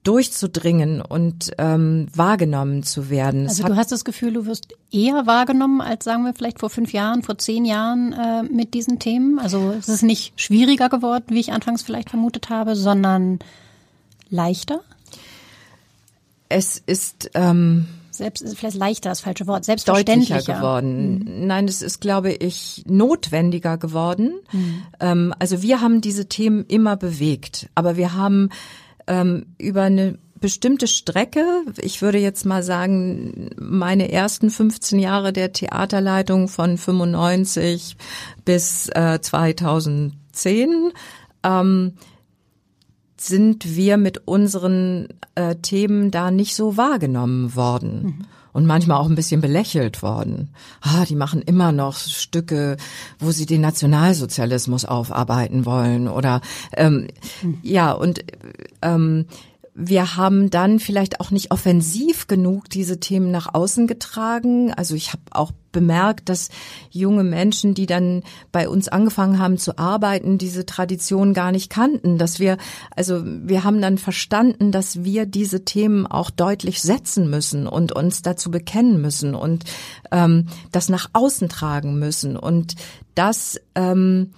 durchzudringen 0.07 1.01
und 1.01 1.51
ähm, 1.59 2.07
wahrgenommen 2.15 2.85
zu 2.85 3.11
werden. 3.11 3.49
Also 3.49 3.65
du 3.65 3.75
hast 3.75 3.91
das 3.91 4.05
Gefühl, 4.05 4.35
du 4.35 4.47
wirst 4.47 4.69
eher 4.93 5.27
wahrgenommen 5.27 5.81
als 5.81 6.05
sagen 6.05 6.25
wir 6.25 6.33
vielleicht 6.33 6.61
vor 6.61 6.71
fünf 6.71 6.93
Jahren, 6.93 7.25
vor 7.25 7.39
zehn 7.39 7.65
Jahren 7.65 8.13
äh, 8.13 8.45
mit 8.45 8.75
diesen 8.75 9.01
Themen. 9.01 9.41
Also 9.41 9.73
es 9.73 9.89
ist 9.89 10.03
nicht 10.03 10.41
schwieriger 10.41 10.89
geworden, 10.89 11.25
wie 11.31 11.41
ich 11.41 11.53
anfangs 11.53 11.83
vielleicht 11.83 12.11
vermutet 12.11 12.51
habe, 12.51 12.77
sondern 12.77 13.41
leichter. 14.31 14.81
Es 16.49 16.81
ist 16.87 17.31
ähm, 17.35 17.89
selbst 18.19 18.45
vielleicht 18.57 18.77
leichter 18.77 19.11
das 19.11 19.21
falsche 19.21 19.47
Wort, 19.47 19.65
selbstverständlicher 19.65 20.37
deutlicher 20.37 20.55
geworden. 20.55 21.19
Mhm. 21.19 21.47
Nein, 21.47 21.69
es 21.69 21.83
ist, 21.83 22.01
glaube 22.01 22.33
ich, 22.33 22.85
notwendiger 22.87 23.79
geworden. 23.79 24.35
Mhm. 24.53 24.83
Ähm, 25.01 25.35
also 25.39 25.63
wir 25.63 25.81
haben 25.81 26.01
diese 26.01 26.27
Themen 26.27 26.65
immer 26.67 26.97
bewegt, 26.97 27.69
aber 27.75 27.97
wir 27.97 28.15
haben 28.15 28.51
ähm, 29.07 29.47
über 29.59 29.83
eine 29.83 30.19
bestimmte 30.41 30.87
Strecke, 30.87 31.45
ich 31.79 32.03
würde 32.03 32.19
jetzt 32.19 32.45
mal 32.45 32.63
sagen, 32.63 33.51
meine 33.59 34.13
ersten 34.13 34.51
15 34.51 34.99
Jahre 34.99 35.33
der 35.33 35.53
Theaterleitung 35.53 36.49
von 36.49 36.77
95 36.77 37.97
bis 38.45 38.89
äh, 38.91 39.19
2010, 39.21 40.93
ähm, 41.43 41.95
sind 43.17 43.77
wir 43.77 43.97
mit 43.97 44.27
unseren 44.27 45.09
äh, 45.35 45.57
Themen 45.57 46.11
da 46.11 46.31
nicht 46.31 46.55
so 46.55 46.77
wahrgenommen 46.77 47.55
worden. 47.55 48.03
Mhm. 48.03 48.25
Und 48.53 48.65
manchmal 48.65 48.97
auch 48.97 49.09
ein 49.09 49.17
bisschen 49.17 49.43
belächelt 49.43 50.03
worden. 50.03 50.49
Ah, 50.81 51.05
die 51.05 51.15
machen 51.15 51.43
immer 51.43 51.73
noch 51.73 51.95
Stücke, 51.95 52.79
wo 53.19 53.31
sie 53.31 53.45
den 53.45 53.61
Nationalsozialismus 53.61 54.87
aufarbeiten 54.87 55.67
wollen. 55.67 56.09
Oder 56.09 56.41
ähm, 56.75 57.09
mhm. 57.43 57.59
ja, 57.63 57.93
und 57.93 58.25
ähm, 58.81 59.27
wir 59.75 60.17
haben 60.17 60.49
dann 60.49 60.79
vielleicht 60.79 61.21
auch 61.21 61.31
nicht 61.31 61.51
offensiv 61.51 62.29
genug 62.29 62.71
diese 62.71 62.99
Themen 62.99 63.31
nach 63.31 63.53
außen 63.53 63.87
getragen. 63.87 64.73
Also 64.73 64.95
ich 64.95 65.13
habe 65.13 65.23
auch 65.33 65.53
bemerkt, 65.77 66.31
dass 66.31 66.49
junge 66.91 67.23
Menschen, 67.23 67.75
die 67.75 67.85
dann 67.85 68.23
bei 68.51 68.67
uns 68.67 68.89
angefangen 68.89 69.39
haben 69.39 69.59
zu 69.59 69.77
arbeiten, 69.77 70.39
diese 70.39 70.65
Tradition 70.65 71.35
gar 71.35 71.53
nicht 71.53 71.69
kannten. 71.69 72.17
Dass 72.17 72.41
wir, 72.41 72.57
also 72.97 73.23
wir 73.23 73.63
haben 73.63 73.83
dann 73.83 73.99
verstanden, 73.99 74.73
dass 74.73 75.05
wir 75.05 75.27
diese 75.27 75.67
Themen 75.67 76.07
auch 76.07 76.31
deutlich 76.31 76.81
setzen 76.81 77.29
müssen 77.29 77.67
und 77.67 77.93
uns 77.93 78.23
dazu 78.23 78.51
bekennen 78.51 79.03
müssen 79.03 79.35
und 79.35 79.65
ähm, 80.13 80.47
das 80.73 80.89
nach 80.89 81.11
außen 81.13 81.51
tragen 81.51 81.99
müssen. 81.99 82.39
Und 82.39 82.75
das 83.15 83.61
ähm, 83.75 84.31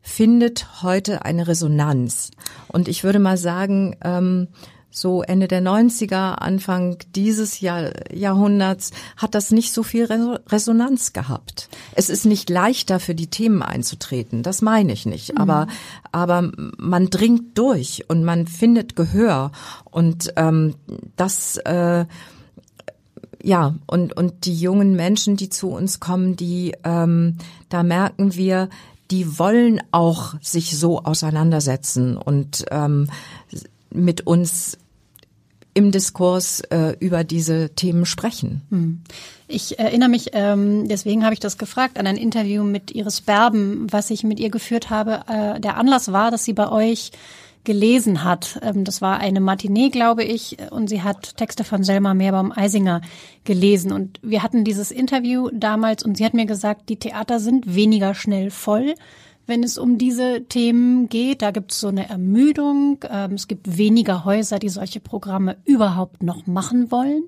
findet 0.00 0.82
heute 0.82 1.26
eine 1.26 1.48
Resonanz. 1.48 2.30
Und 2.68 2.88
ich 2.88 3.04
würde 3.04 3.18
mal 3.18 3.36
sagen, 3.36 3.94
ähm, 4.02 4.48
so 4.90 5.22
Ende 5.22 5.48
der 5.48 5.62
90er, 5.62 6.34
Anfang 6.34 6.98
dieses 7.14 7.60
Jahr, 7.60 7.92
Jahrhunderts, 8.12 8.90
hat 9.16 9.34
das 9.34 9.50
nicht 9.50 9.72
so 9.72 9.82
viel 9.82 10.06
Resonanz 10.48 11.12
gehabt. 11.12 11.68
Es 11.94 12.08
ist 12.08 12.24
nicht 12.24 12.50
leichter 12.50 12.98
für 12.98 13.14
die 13.14 13.28
Themen 13.28 13.62
einzutreten, 13.62 14.42
das 14.42 14.62
meine 14.62 14.92
ich 14.92 15.06
nicht. 15.06 15.34
Mhm. 15.34 15.38
Aber, 15.38 15.66
aber 16.10 16.50
man 16.78 17.10
dringt 17.10 17.58
durch 17.58 18.04
und 18.08 18.24
man 18.24 18.46
findet 18.46 18.96
Gehör. 18.96 19.52
Und 19.84 20.32
ähm, 20.36 20.74
das 21.16 21.58
äh, 21.58 22.06
ja, 23.42 23.74
und, 23.86 24.16
und 24.16 24.46
die 24.46 24.54
jungen 24.54 24.96
Menschen, 24.96 25.36
die 25.36 25.48
zu 25.48 25.68
uns 25.68 26.00
kommen, 26.00 26.34
die, 26.34 26.74
ähm, 26.84 27.36
da 27.68 27.82
merken 27.82 28.34
wir, 28.34 28.68
die 29.10 29.38
wollen 29.38 29.80
auch 29.90 30.34
sich 30.42 30.76
so 30.76 31.02
auseinandersetzen 31.02 32.16
und 32.16 32.66
ähm, 32.70 33.08
mit 33.90 34.26
uns 34.26 34.78
im 35.74 35.92
Diskurs 35.92 36.60
äh, 36.70 36.96
über 36.98 37.22
diese 37.22 37.70
Themen 37.70 38.04
sprechen. 38.04 38.62
Hm. 38.70 39.00
Ich 39.46 39.78
erinnere 39.78 40.08
mich, 40.08 40.30
ähm, 40.32 40.88
deswegen 40.88 41.24
habe 41.24 41.34
ich 41.34 41.40
das 41.40 41.56
gefragt, 41.56 41.98
an 41.98 42.06
ein 42.06 42.16
Interview 42.16 42.64
mit 42.64 42.90
Iris 42.90 43.20
Berben, 43.20 43.86
was 43.90 44.10
ich 44.10 44.24
mit 44.24 44.40
ihr 44.40 44.50
geführt 44.50 44.90
habe. 44.90 45.22
Äh, 45.28 45.60
der 45.60 45.76
Anlass 45.76 46.12
war, 46.12 46.30
dass 46.30 46.44
sie 46.44 46.52
bei 46.52 46.70
euch 46.70 47.12
gelesen 47.62 48.24
hat. 48.24 48.58
Ähm, 48.62 48.82
das 48.84 49.02
war 49.02 49.20
eine 49.20 49.40
Matinee, 49.40 49.90
glaube 49.90 50.24
ich, 50.24 50.56
und 50.70 50.88
sie 50.88 51.02
hat 51.02 51.36
Texte 51.36 51.62
von 51.64 51.84
Selma 51.84 52.12
Meerbaum-Eisinger 52.12 53.00
gelesen. 53.44 53.92
Und 53.92 54.18
wir 54.22 54.42
hatten 54.42 54.64
dieses 54.64 54.90
Interview 54.90 55.48
damals 55.52 56.02
und 56.02 56.16
sie 56.16 56.24
hat 56.24 56.34
mir 56.34 56.46
gesagt, 56.46 56.88
die 56.88 56.98
Theater 56.98 57.38
sind 57.38 57.74
weniger 57.74 58.14
schnell 58.14 58.50
voll 58.50 58.94
wenn 59.48 59.64
es 59.64 59.78
um 59.78 59.98
diese 59.98 60.44
Themen 60.44 61.08
geht. 61.08 61.42
Da 61.42 61.50
gibt 61.50 61.72
es 61.72 61.80
so 61.80 61.88
eine 61.88 62.08
Ermüdung. 62.08 63.04
Ähm, 63.10 63.32
es 63.32 63.48
gibt 63.48 63.78
weniger 63.78 64.24
Häuser, 64.24 64.58
die 64.58 64.68
solche 64.68 65.00
Programme 65.00 65.56
überhaupt 65.64 66.22
noch 66.22 66.46
machen 66.46 66.90
wollen. 66.90 67.24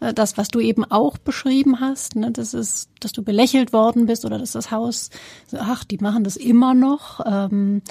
Äh, 0.00 0.14
das, 0.14 0.38
was 0.38 0.48
du 0.48 0.60
eben 0.60 0.84
auch 0.84 1.18
beschrieben 1.18 1.78
hast, 1.80 2.16
ne, 2.16 2.32
das 2.32 2.54
ist, 2.54 2.88
dass 3.00 3.12
du 3.12 3.22
belächelt 3.22 3.72
worden 3.72 4.06
bist 4.06 4.24
oder 4.24 4.38
dass 4.38 4.52
das 4.52 4.70
Haus, 4.70 5.10
ach, 5.52 5.84
die 5.84 5.98
machen 5.98 6.24
das 6.24 6.36
immer 6.36 6.74
noch. 6.74 7.20
Ähm, 7.24 7.82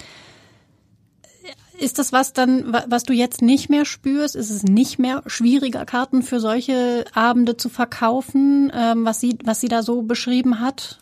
ist 1.77 1.99
das 1.99 2.13
was 2.13 2.33
dann, 2.33 2.73
was 2.87 3.03
du 3.03 3.13
jetzt 3.13 3.41
nicht 3.41 3.69
mehr 3.69 3.85
spürst? 3.85 4.35
Ist 4.35 4.49
es 4.49 4.63
nicht 4.63 4.97
mehr 4.97 5.21
schwieriger, 5.27 5.85
Karten 5.85 6.23
für 6.23 6.39
solche 6.39 7.05
Abende 7.13 7.57
zu 7.57 7.69
verkaufen, 7.69 8.71
ähm, 8.73 9.05
was 9.05 9.19
sie, 9.19 9.37
was 9.43 9.61
sie 9.61 9.67
da 9.67 9.83
so 9.83 10.01
beschrieben 10.01 10.61
hat? 10.61 10.99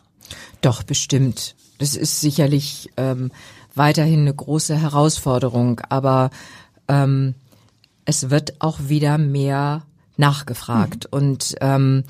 Doch, 0.62 0.84
bestimmt. 0.84 1.56
Das 1.80 1.96
ist 1.96 2.22
sicherlich 2.22 2.90
ähm, 2.98 3.32
weiterhin 3.76 4.22
eine 4.22 4.34
große 4.34 4.76
Herausforderung, 4.76 5.82
aber 5.90 6.30
ähm, 6.88 7.36
es 8.06 8.30
wird 8.30 8.62
auch 8.62 8.80
wieder 8.88 9.18
mehr 9.18 9.84
nachgefragt. 10.18 11.08
Mhm. 11.12 11.18
Und 11.18 11.56
ähm, 11.62 12.04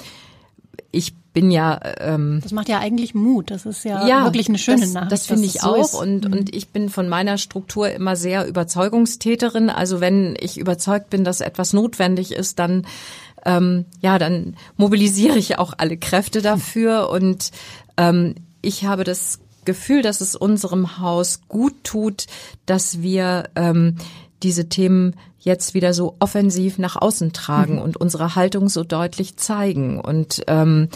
ich 0.92 1.16
bin 1.34 1.50
ja. 1.52 1.80
Ähm, 2.00 2.40
das 2.44 2.52
macht 2.52 2.70
ja 2.70 2.80
eigentlich 2.80 3.16
Mut. 3.16 3.52
Das 3.52 3.66
ist 3.66 3.84
ja, 3.84 4.08
ja 4.08 4.24
wirklich 4.26 4.50
eine 4.50 4.60
schöne 4.60 4.82
das, 4.82 4.94
Nachricht. 4.94 5.12
Das 5.12 5.26
finde 5.26 5.46
ich 5.46 5.62
so 5.62 5.68
auch. 5.68 5.78
Ist. 5.78 5.96
Und, 5.96 6.28
mhm. 6.28 6.34
und 6.34 6.56
ich 6.56 6.70
bin 6.70 6.90
von 6.90 7.10
meiner 7.10 7.38
Struktur 7.38 7.90
immer 7.90 8.16
sehr 8.16 8.48
Überzeugungstäterin. 8.48 9.70
Also 9.70 10.00
wenn 10.00 10.36
ich 10.40 10.58
überzeugt 10.58 11.10
bin, 11.10 11.24
dass 11.24 11.42
etwas 11.42 11.74
notwendig 11.74 12.32
ist, 12.32 12.60
dann 12.60 12.86
ähm, 13.46 13.86
ja, 14.02 14.20
dann 14.20 14.56
mobilisiere 14.78 15.38
ich 15.38 15.58
auch 15.58 15.74
alle 15.78 15.98
Kräfte 15.98 16.42
dafür. 16.42 17.10
Und 17.10 17.52
ähm, 17.98 18.36
ich 18.62 18.86
habe 18.86 19.04
das 19.04 19.40
Gefühl, 19.66 20.02
dass 20.02 20.22
es 20.22 20.36
unserem 20.36 21.00
Haus 21.00 21.42
gut 21.48 21.84
tut, 21.84 22.26
dass 22.66 23.02
wir 23.02 23.50
ähm, 23.56 23.98
diese 24.44 24.70
Themen 24.70 25.16
jetzt 25.40 25.74
wieder 25.74 25.94
so 25.94 26.16
offensiv 26.20 26.78
nach 26.78 26.96
außen 26.96 27.34
tragen 27.34 27.76
mhm. 27.76 27.82
und 27.82 27.98
unsere 27.98 28.36
Haltung 28.36 28.70
so 28.70 28.84
deutlich 28.84 29.38
zeigen. 29.38 30.00
Und 30.00 30.44
ähm, 30.48 30.90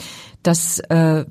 das, 0.44 0.80
äh, 0.80 1.26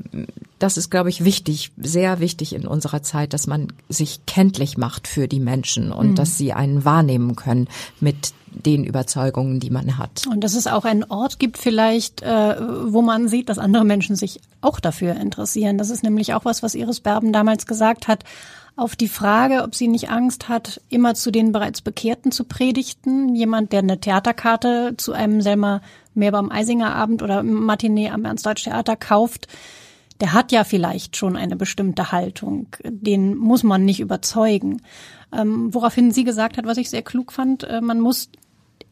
das 0.59 0.77
ist, 0.77 0.91
glaube 0.91 1.09
ich, 1.09 1.25
wichtig, 1.25 1.73
sehr 1.79 2.21
wichtig 2.21 2.55
in 2.55 2.67
unserer 2.67 3.03
Zeit, 3.03 3.33
dass 3.33 3.47
man 3.47 3.69
sich 3.89 4.27
kenntlich 4.27 4.77
macht 4.77 5.09
für 5.09 5.29
die 5.29 5.41
Menschen 5.41 5.93
und 5.93 6.11
mhm. 6.11 6.15
dass 6.15 6.37
sie 6.37 6.53
einen 6.53 6.85
wahrnehmen 6.85 7.37
können 7.37 7.69
mit 8.01 8.33
den 8.65 8.85
Überzeugungen, 8.85 9.61
die 9.61 9.71
man 9.71 9.99
hat. 9.99 10.27
Und 10.31 10.43
dass 10.43 10.55
es 10.55 10.67
auch 10.67 10.85
einen 10.85 11.05
Ort 11.05 11.39
gibt 11.39 11.59
vielleicht, 11.59 12.23
äh, 12.23 12.57
wo 12.87 13.03
man 13.03 13.29
sieht, 13.29 13.49
dass 13.49 13.59
andere 13.59 13.85
Menschen 13.85 14.17
sich 14.17 14.41
auch 14.61 14.81
dafür 14.81 15.15
interessieren. 15.17 15.79
Das 15.79 15.91
ist 15.91 16.03
nämlich 16.03 16.35
auch 16.35 16.45
was, 16.45 16.63
was 16.63 16.75
Iris 16.75 17.01
Berben 17.01 17.33
damals 17.33 17.67
gesagt 17.67 18.09
hat. 18.09 18.25
Auf 18.77 18.95
die 18.95 19.09
Frage, 19.09 19.63
ob 19.63 19.75
sie 19.75 19.89
nicht 19.89 20.11
Angst 20.11 20.51
hat, 20.51 20.83
immer 20.91 21.15
zu 21.15 21.31
den 21.31 21.51
bereits 21.51 21.81
Bekehrten 21.81 22.31
zu 22.31 22.45
predigten. 22.45 23.35
Jemand, 23.35 23.73
der 23.73 23.79
eine 23.79 23.99
Theaterkarte 23.99 24.95
zu 24.99 25.15
einem 25.15 25.41
Selma 25.41 25.81
Meerbaum 26.13 26.53
Eisinger 26.53 26.95
Abend 26.95 27.23
oder 27.23 27.43
Matinee 27.43 28.11
am 28.11 28.27
Ernst-Deutsch-Theater 28.27 28.97
kauft, 28.97 29.49
der 30.21 30.35
hat 30.35 30.53
ja 30.53 30.63
vielleicht 30.65 31.17
schon 31.17 31.37
eine 31.37 31.57
bestimmte 31.57 32.13
Haltung. 32.13 32.69
Den 32.85 33.35
muss 33.37 33.63
man 33.63 33.87
nicht 33.87 34.01
überzeugen. 34.01 34.83
Ähm, 35.33 35.73
woraufhin 35.75 36.13
sie 36.13 36.25
gesagt 36.25 36.59
hat, 36.59 36.67
was 36.67 36.77
ich 36.77 36.91
sehr 36.91 37.03
klug 37.03 37.33
fand, 37.33 37.65
äh, 37.65 37.81
man 37.81 38.01
muss 38.01 38.29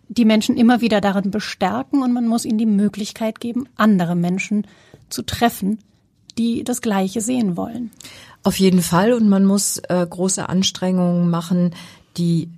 die 0.09 0.25
Menschen 0.25 0.57
immer 0.57 0.81
wieder 0.81 1.03
darin 1.03 1.31
bestärken 1.31 2.03
und 2.03 2.13
man 2.13 2.27
muss 2.27 2.47
ihnen 2.47 2.59
die 2.59 2.67
Möglichkeit 2.67 3.39
geben, 3.39 3.69
andere 3.77 4.15
Menschen 4.17 4.67
zu 5.11 5.23
treffen, 5.23 5.79
die 6.39 6.65
das 6.65 6.81
Gleiche 6.81 7.21
sehen 7.21 7.57
wollen. 7.57 7.91
Auf 8.45 8.59
jeden 8.59 8.83
Fall 8.83 9.13
und 9.13 9.29
man 9.29 9.45
muss 9.45 9.79
äh, 9.79 10.07
große 10.09 10.49
Anstrengungen 10.49 11.31
machen, 11.31 11.75
die 12.17 12.51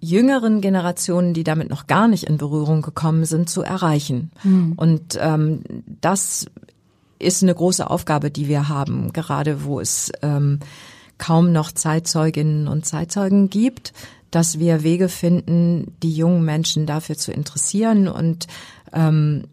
jüngeren 0.00 0.60
Generationen, 0.60 1.34
die 1.34 1.44
damit 1.44 1.70
noch 1.70 1.86
gar 1.86 2.08
nicht 2.08 2.24
in 2.24 2.38
Berührung 2.38 2.82
gekommen 2.82 3.24
sind, 3.26 3.48
zu 3.48 3.62
erreichen. 3.62 4.32
Mhm. 4.42 4.72
Und 4.76 5.18
ähm, 5.20 5.62
das 6.00 6.46
ist 7.18 7.42
eine 7.42 7.54
große 7.54 7.88
Aufgabe, 7.88 8.30
die 8.30 8.48
wir 8.48 8.68
haben, 8.68 9.12
gerade 9.12 9.64
wo 9.64 9.78
es 9.78 10.10
ähm, 10.22 10.60
kaum 11.18 11.52
noch 11.52 11.70
Zeitzeuginnen 11.70 12.66
und 12.66 12.86
Zeitzeugen 12.86 13.50
gibt 13.50 13.92
dass 14.30 14.58
wir 14.58 14.82
Wege 14.82 15.08
finden, 15.08 15.96
die 16.02 16.12
jungen 16.12 16.44
Menschen 16.44 16.86
dafür 16.86 17.16
zu 17.16 17.32
interessieren. 17.32 18.08
Und 18.08 18.46
ähm, 18.92 19.44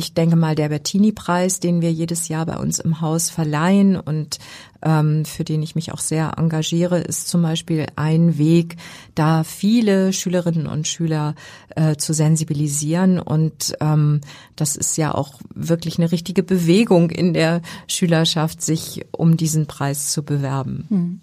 ich 0.00 0.14
denke 0.14 0.34
mal, 0.34 0.54
der 0.54 0.70
Bertini-Preis, 0.70 1.60
den 1.60 1.82
wir 1.82 1.92
jedes 1.92 2.28
Jahr 2.28 2.46
bei 2.46 2.56
uns 2.56 2.78
im 2.78 3.02
Haus 3.02 3.28
verleihen 3.28 4.00
und 4.00 4.38
ähm, 4.82 5.26
für 5.26 5.44
den 5.44 5.62
ich 5.62 5.74
mich 5.74 5.92
auch 5.92 5.98
sehr 5.98 6.38
engagiere, 6.38 6.98
ist 6.98 7.28
zum 7.28 7.42
Beispiel 7.42 7.86
ein 7.96 8.38
Weg, 8.38 8.76
da 9.14 9.44
viele 9.44 10.14
Schülerinnen 10.14 10.66
und 10.66 10.88
Schüler 10.88 11.34
äh, 11.76 11.96
zu 11.96 12.14
sensibilisieren. 12.14 13.20
Und 13.20 13.74
ähm, 13.80 14.22
das 14.56 14.76
ist 14.76 14.96
ja 14.96 15.14
auch 15.14 15.34
wirklich 15.54 15.98
eine 15.98 16.10
richtige 16.10 16.42
Bewegung 16.42 17.10
in 17.10 17.34
der 17.34 17.60
Schülerschaft, 17.86 18.62
sich 18.62 19.04
um 19.10 19.36
diesen 19.36 19.66
Preis 19.66 20.12
zu 20.12 20.22
bewerben. 20.22 20.86
Hm. 20.88 21.20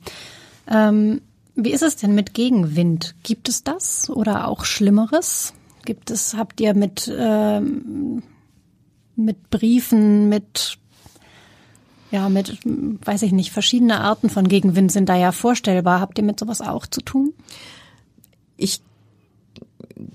Ähm, 0.70 1.22
wie 1.56 1.72
ist 1.72 1.82
es 1.82 1.96
denn 1.96 2.14
mit 2.14 2.36
Gegenwind? 2.36 3.16
Gibt 3.24 3.50
es 3.50 3.64
das 3.64 4.12
oder 4.12 4.48
auch 4.48 4.66
Schlimmeres? 4.66 5.54
Gibt 5.86 6.12
es, 6.12 6.34
habt 6.34 6.60
ihr 6.60 6.74
mit, 6.74 7.10
ähm, 7.18 8.22
mit 9.18 9.50
Briefen, 9.50 10.30
mit 10.30 10.78
ja, 12.10 12.30
mit, 12.30 12.60
weiß 12.64 13.24
ich 13.24 13.34
nicht, 13.34 13.52
verschiedene 13.52 14.00
Arten 14.00 14.30
von 14.30 14.48
Gegenwind 14.48 14.92
sind 14.94 15.10
da 15.10 15.18
ja 15.18 15.34
vorstellbar. 15.34 16.00
Habt 16.00 16.18
ihr 16.18 16.24
mit 16.24 16.40
sowas 16.40 16.62
auch 16.62 16.88
zu 16.88 17.02
tun? 17.02 17.34
Ich 18.56 18.82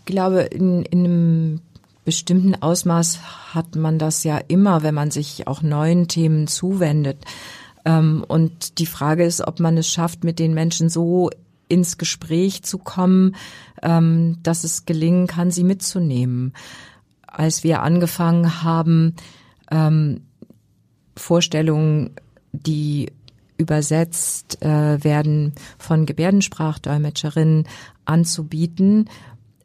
glaube, 0.06 0.40
in, 0.40 0.84
in 0.84 1.04
einem 1.04 1.60
bestimmten 2.04 2.54
Ausmaß 2.54 3.54
hat 3.54 3.76
man 3.76 3.98
das 3.98 4.24
ja 4.24 4.38
immer, 4.38 4.82
wenn 4.82 4.94
man 4.94 5.10
sich 5.10 5.46
auch 5.46 5.62
neuen 5.62 6.08
Themen 6.08 6.46
zuwendet. 6.46 7.18
Ähm, 7.84 8.24
und 8.26 8.78
die 8.78 8.86
Frage 8.86 9.24
ist, 9.24 9.46
ob 9.46 9.60
man 9.60 9.76
es 9.76 9.88
schafft, 9.88 10.24
mit 10.24 10.38
den 10.38 10.54
Menschen 10.54 10.88
so 10.88 11.30
ins 11.68 11.98
Gespräch 11.98 12.62
zu 12.62 12.78
kommen, 12.78 13.36
ähm, 13.82 14.38
dass 14.42 14.64
es 14.64 14.86
gelingen 14.86 15.26
kann, 15.26 15.50
sie 15.50 15.64
mitzunehmen. 15.64 16.54
Als 17.32 17.64
wir 17.64 17.82
angefangen 17.82 18.62
haben, 18.62 19.14
ähm, 19.70 20.22
Vorstellungen, 21.16 22.10
die 22.52 23.10
übersetzt 23.56 24.62
äh, 24.62 25.02
werden 25.02 25.54
von 25.78 26.06
Gebärdensprachdolmetscherinnen 26.06 27.64
anzubieten, 28.04 29.08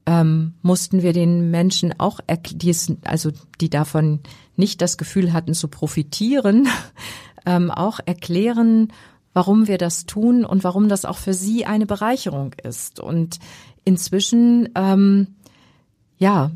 ähm, 0.05 0.53
mussten 0.61 1.01
wir 1.01 1.11
den 1.11 1.51
Menschen 1.51 1.99
auch, 1.99 2.21
die 2.53 2.69
es, 2.69 2.93
also 3.03 3.31
die 3.59 3.69
davon 3.69 4.21
nicht 4.55 4.81
das 4.81 4.97
Gefühl 4.97 5.33
hatten 5.33 5.53
zu 5.53 5.67
profitieren, 5.67 6.67
ähm, 7.45 7.71
auch 7.71 7.99
erklären, 8.05 8.93
warum 9.33 9.67
wir 9.67 9.77
das 9.77 10.05
tun 10.05 10.45
und 10.45 10.63
warum 10.63 10.89
das 10.89 11.05
auch 11.05 11.17
für 11.17 11.33
sie 11.33 11.65
eine 11.65 11.85
Bereicherung 11.85 12.53
ist. 12.63 12.99
Und 12.99 13.39
inzwischen, 13.83 14.69
ähm, 14.75 15.35
ja, 16.17 16.51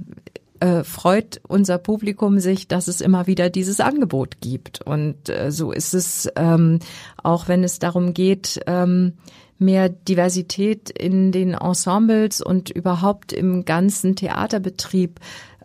äh, 0.61 0.83
freut 0.83 1.41
unser 1.47 1.77
Publikum 1.77 2.39
sich, 2.39 2.67
dass 2.67 2.87
es 2.87 3.01
immer 3.01 3.27
wieder 3.27 3.49
dieses 3.49 3.79
Angebot 3.79 4.41
gibt. 4.41 4.81
Und 4.81 5.27
äh, 5.27 5.51
so 5.51 5.71
ist 5.71 5.93
es 5.93 6.29
ähm, 6.35 6.79
auch, 7.21 7.47
wenn 7.47 7.63
es 7.63 7.79
darum 7.79 8.13
geht, 8.13 8.61
ähm, 8.67 9.13
mehr 9.57 9.89
Diversität 9.89 10.89
in 10.89 11.31
den 11.31 11.55
Ensembles 11.55 12.41
und 12.41 12.69
überhaupt 12.69 13.33
im 13.33 13.65
ganzen 13.65 14.15
Theaterbetrieb 14.15 15.19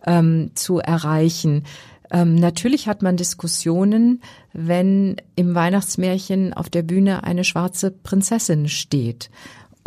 ähm, 0.05 0.51
zu 0.55 0.79
erreichen. 0.79 1.63
Ähm, 2.09 2.35
natürlich 2.35 2.87
hat 2.87 3.01
man 3.01 3.17
Diskussionen, 3.17 4.21
wenn 4.53 5.17
im 5.35 5.53
Weihnachtsmärchen 5.53 6.53
auf 6.53 6.69
der 6.69 6.83
Bühne 6.83 7.23
eine 7.23 7.43
schwarze 7.43 7.91
Prinzessin 7.91 8.67
steht. 8.67 9.29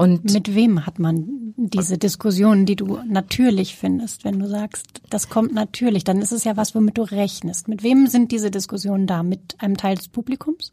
Und 0.01 0.33
mit 0.33 0.55
wem 0.55 0.87
hat 0.87 0.99
man 0.99 1.53
diese 1.59 1.99
Diskussionen, 1.99 2.65
die 2.65 2.75
du 2.75 3.01
natürlich 3.07 3.77
findest, 3.77 4.25
wenn 4.25 4.39
du 4.39 4.49
sagst, 4.49 5.03
das 5.11 5.29
kommt 5.29 5.53
natürlich, 5.53 6.05
dann 6.05 6.23
ist 6.23 6.33
es 6.33 6.45
ja 6.45 6.57
was, 6.57 6.75
womit 6.75 6.97
du 6.97 7.03
rechnest. 7.03 7.69
Mit 7.69 7.83
wem 7.83 8.07
sind 8.07 8.33
diese 8.33 8.51
Diskussionen 8.51 9.07
da? 9.07 9.23
Mit 9.23 9.57
einem 9.59 9.77
Teil 9.77 9.97
des 9.97 10.09
Publikums? 10.09 10.73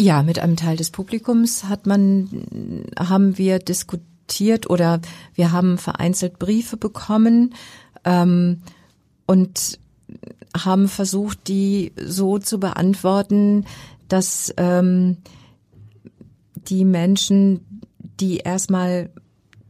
Ja, 0.00 0.24
mit 0.24 0.40
einem 0.40 0.56
Teil 0.56 0.76
des 0.76 0.90
Publikums 0.90 1.62
hat 1.68 1.86
man, 1.86 2.82
haben 2.98 3.38
wir 3.38 3.60
diskutiert 3.60 4.68
oder 4.68 5.00
wir 5.36 5.52
haben 5.52 5.78
vereinzelt 5.78 6.40
Briefe 6.40 6.76
bekommen 6.76 7.54
ähm, 8.04 8.62
und 9.24 9.78
haben 10.52 10.88
versucht, 10.88 11.46
die 11.46 11.92
so 12.04 12.40
zu 12.40 12.58
beantworten, 12.58 13.66
dass 14.08 14.52
ähm, 14.56 15.18
die 16.66 16.84
Menschen, 16.84 17.60
die 18.20 18.38
erstmal 18.38 19.10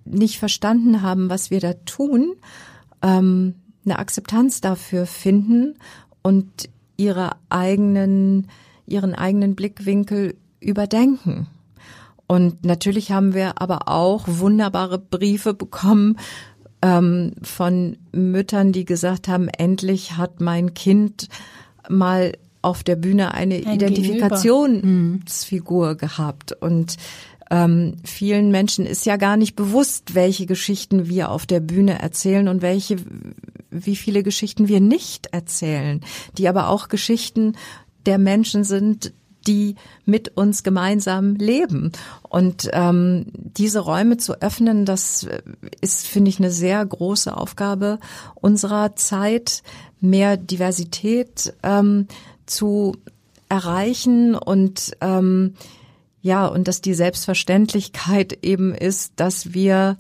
nicht 0.05 0.39
verstanden 0.39 1.03
haben, 1.03 1.31
was 1.31 1.51
wir 1.51 1.61
da 1.61 1.73
tun, 1.73 2.35
ähm, 3.03 3.55
eine 3.85 3.99
Akzeptanz 3.99 4.61
dafür 4.61 5.07
finden 5.07 5.75
und 6.23 6.69
ihre 6.97 7.33
eigenen, 7.49 8.49
ihren 8.87 9.15
eigenen 9.15 9.55
Blickwinkel 9.55 10.37
überdenken. 10.61 11.47
Und 12.27 12.65
natürlich 12.65 13.13
haben 13.13 13.35
wir 13.35 13.61
aber 13.61 13.89
auch 13.89 14.25
wunderbare 14.27 14.99
Briefe 14.99 15.53
bekommen 15.53 16.17
ähm, 16.81 17.33
von 17.43 17.99
Müttern, 18.13 18.73
die 18.73 18.87
gesagt 18.87 19.29
haben, 19.29 19.49
endlich 19.49 20.17
hat 20.17 20.41
mein 20.41 20.73
Kind 20.75 21.29
mal 21.89 22.33
auf 22.63 22.83
der 22.83 22.97
Bühne 22.97 23.35
eine 23.35 23.57
Ein 23.57 23.75
Identifikationsfigur 23.75 25.97
gehabt. 25.97 26.53
Und 26.53 26.97
ähm, 27.51 27.97
vielen 28.05 28.51
Menschen 28.51 28.87
ist 28.87 29.07
ja 29.07 29.17
gar 29.17 29.37
nicht 29.37 29.57
bewusst, 29.57 30.15
welche 30.15 30.47
Geschichten 30.47 31.09
wir 31.09 31.31
auf 31.31 31.47
der 31.47 31.61
Bühne 31.61 32.01
erzählen 32.01 32.49
und 32.49 32.63
welche, 32.63 32.97
wie 33.71 33.97
viele 33.97 34.23
Geschichten 34.23 34.69
wir 34.69 34.81
nicht 34.81 35.29
erzählen, 35.29 36.01
die 36.39 36.49
aber 36.49 36.69
auch 36.69 36.89
Geschichten 36.89 37.57
der 38.07 38.19
Menschen 38.19 38.65
sind, 38.65 39.13
die 39.47 39.77
mit 40.05 40.37
uns 40.37 40.63
gemeinsam 40.63 41.35
leben. 41.37 41.93
Und 42.29 42.71
ähm, 42.73 43.27
diese 43.35 43.81
Räume 43.81 44.17
zu 44.17 44.41
öffnen, 44.41 44.85
das 44.87 45.27
ist, 45.81 46.07
finde 46.07 46.31
ich, 46.31 46.39
eine 46.39 46.51
sehr 46.51 46.85
große 46.85 47.37
Aufgabe 47.37 47.99
unserer 48.35 48.97
Zeit, 48.97 49.63
mehr 50.01 50.37
Diversität 50.37 51.55
ähm, 51.63 52.09
zu 52.47 52.97
erreichen 53.49 54.35
und 54.35 54.93
ähm, 55.01 55.55
ja, 56.25 56.47
und 56.47 56.69
dass 56.69 56.81
die 56.81 56.95
Selbstverständlichkeit 56.95 58.39
eben 58.41 58.75
ist, 58.75 59.13
dass 59.17 59.53
wir 59.53 59.99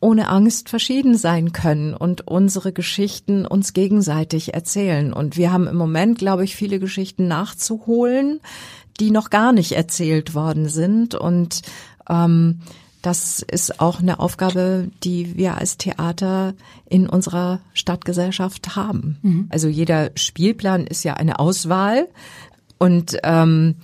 ohne 0.00 0.28
Angst 0.28 0.68
verschieden 0.68 1.16
sein 1.16 1.52
können 1.52 1.94
und 1.94 2.28
unsere 2.28 2.74
Geschichten 2.74 3.46
uns 3.46 3.72
gegenseitig 3.72 4.52
erzählen. 4.52 5.14
Und 5.14 5.38
wir 5.38 5.50
haben 5.50 5.66
im 5.66 5.76
Moment, 5.76 6.18
glaube 6.18 6.44
ich, 6.44 6.56
viele 6.56 6.78
Geschichten 6.78 7.26
nachzuholen, 7.26 8.40
die 9.00 9.10
noch 9.10 9.30
gar 9.30 9.52
nicht 9.52 9.72
erzählt 9.72 10.34
worden 10.34 10.68
sind. 10.68 11.14
Und 11.14 11.62
ähm, 12.10 12.60
das 13.00 13.40
ist 13.40 13.80
auch 13.80 14.00
eine 14.00 14.20
Aufgabe, 14.20 14.90
die 15.04 15.38
wir 15.38 15.56
als 15.56 15.78
Theater 15.78 16.52
in 16.86 17.08
unserer 17.08 17.60
Stadtgesellschaft 17.72 18.76
haben. 18.76 19.16
Mhm. 19.22 19.46
Also 19.48 19.68
jeder 19.68 20.10
Spielplan 20.16 20.86
ist 20.86 21.02
ja 21.02 21.14
eine 21.14 21.38
Auswahl 21.38 22.08
und 22.76 23.16
ähm, 23.24 23.76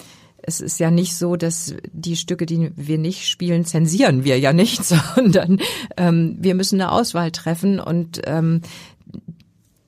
es 0.46 0.60
ist 0.60 0.78
ja 0.78 0.90
nicht 0.90 1.16
so, 1.16 1.36
dass 1.36 1.74
die 1.92 2.16
Stücke, 2.16 2.46
die 2.46 2.70
wir 2.76 2.98
nicht 2.98 3.28
spielen, 3.28 3.64
zensieren 3.64 4.24
wir 4.24 4.38
ja 4.38 4.52
nicht, 4.52 4.84
sondern 5.14 5.58
ähm, 5.96 6.36
wir 6.38 6.54
müssen 6.54 6.80
eine 6.80 6.92
Auswahl 6.92 7.30
treffen 7.30 7.80
und 7.80 8.20
ähm, 8.24 8.60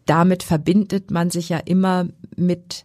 damit 0.06 0.42
verbindet 0.42 1.10
man 1.10 1.30
sich 1.30 1.48
ja 1.48 1.58
immer 1.58 2.06
mit 2.36 2.84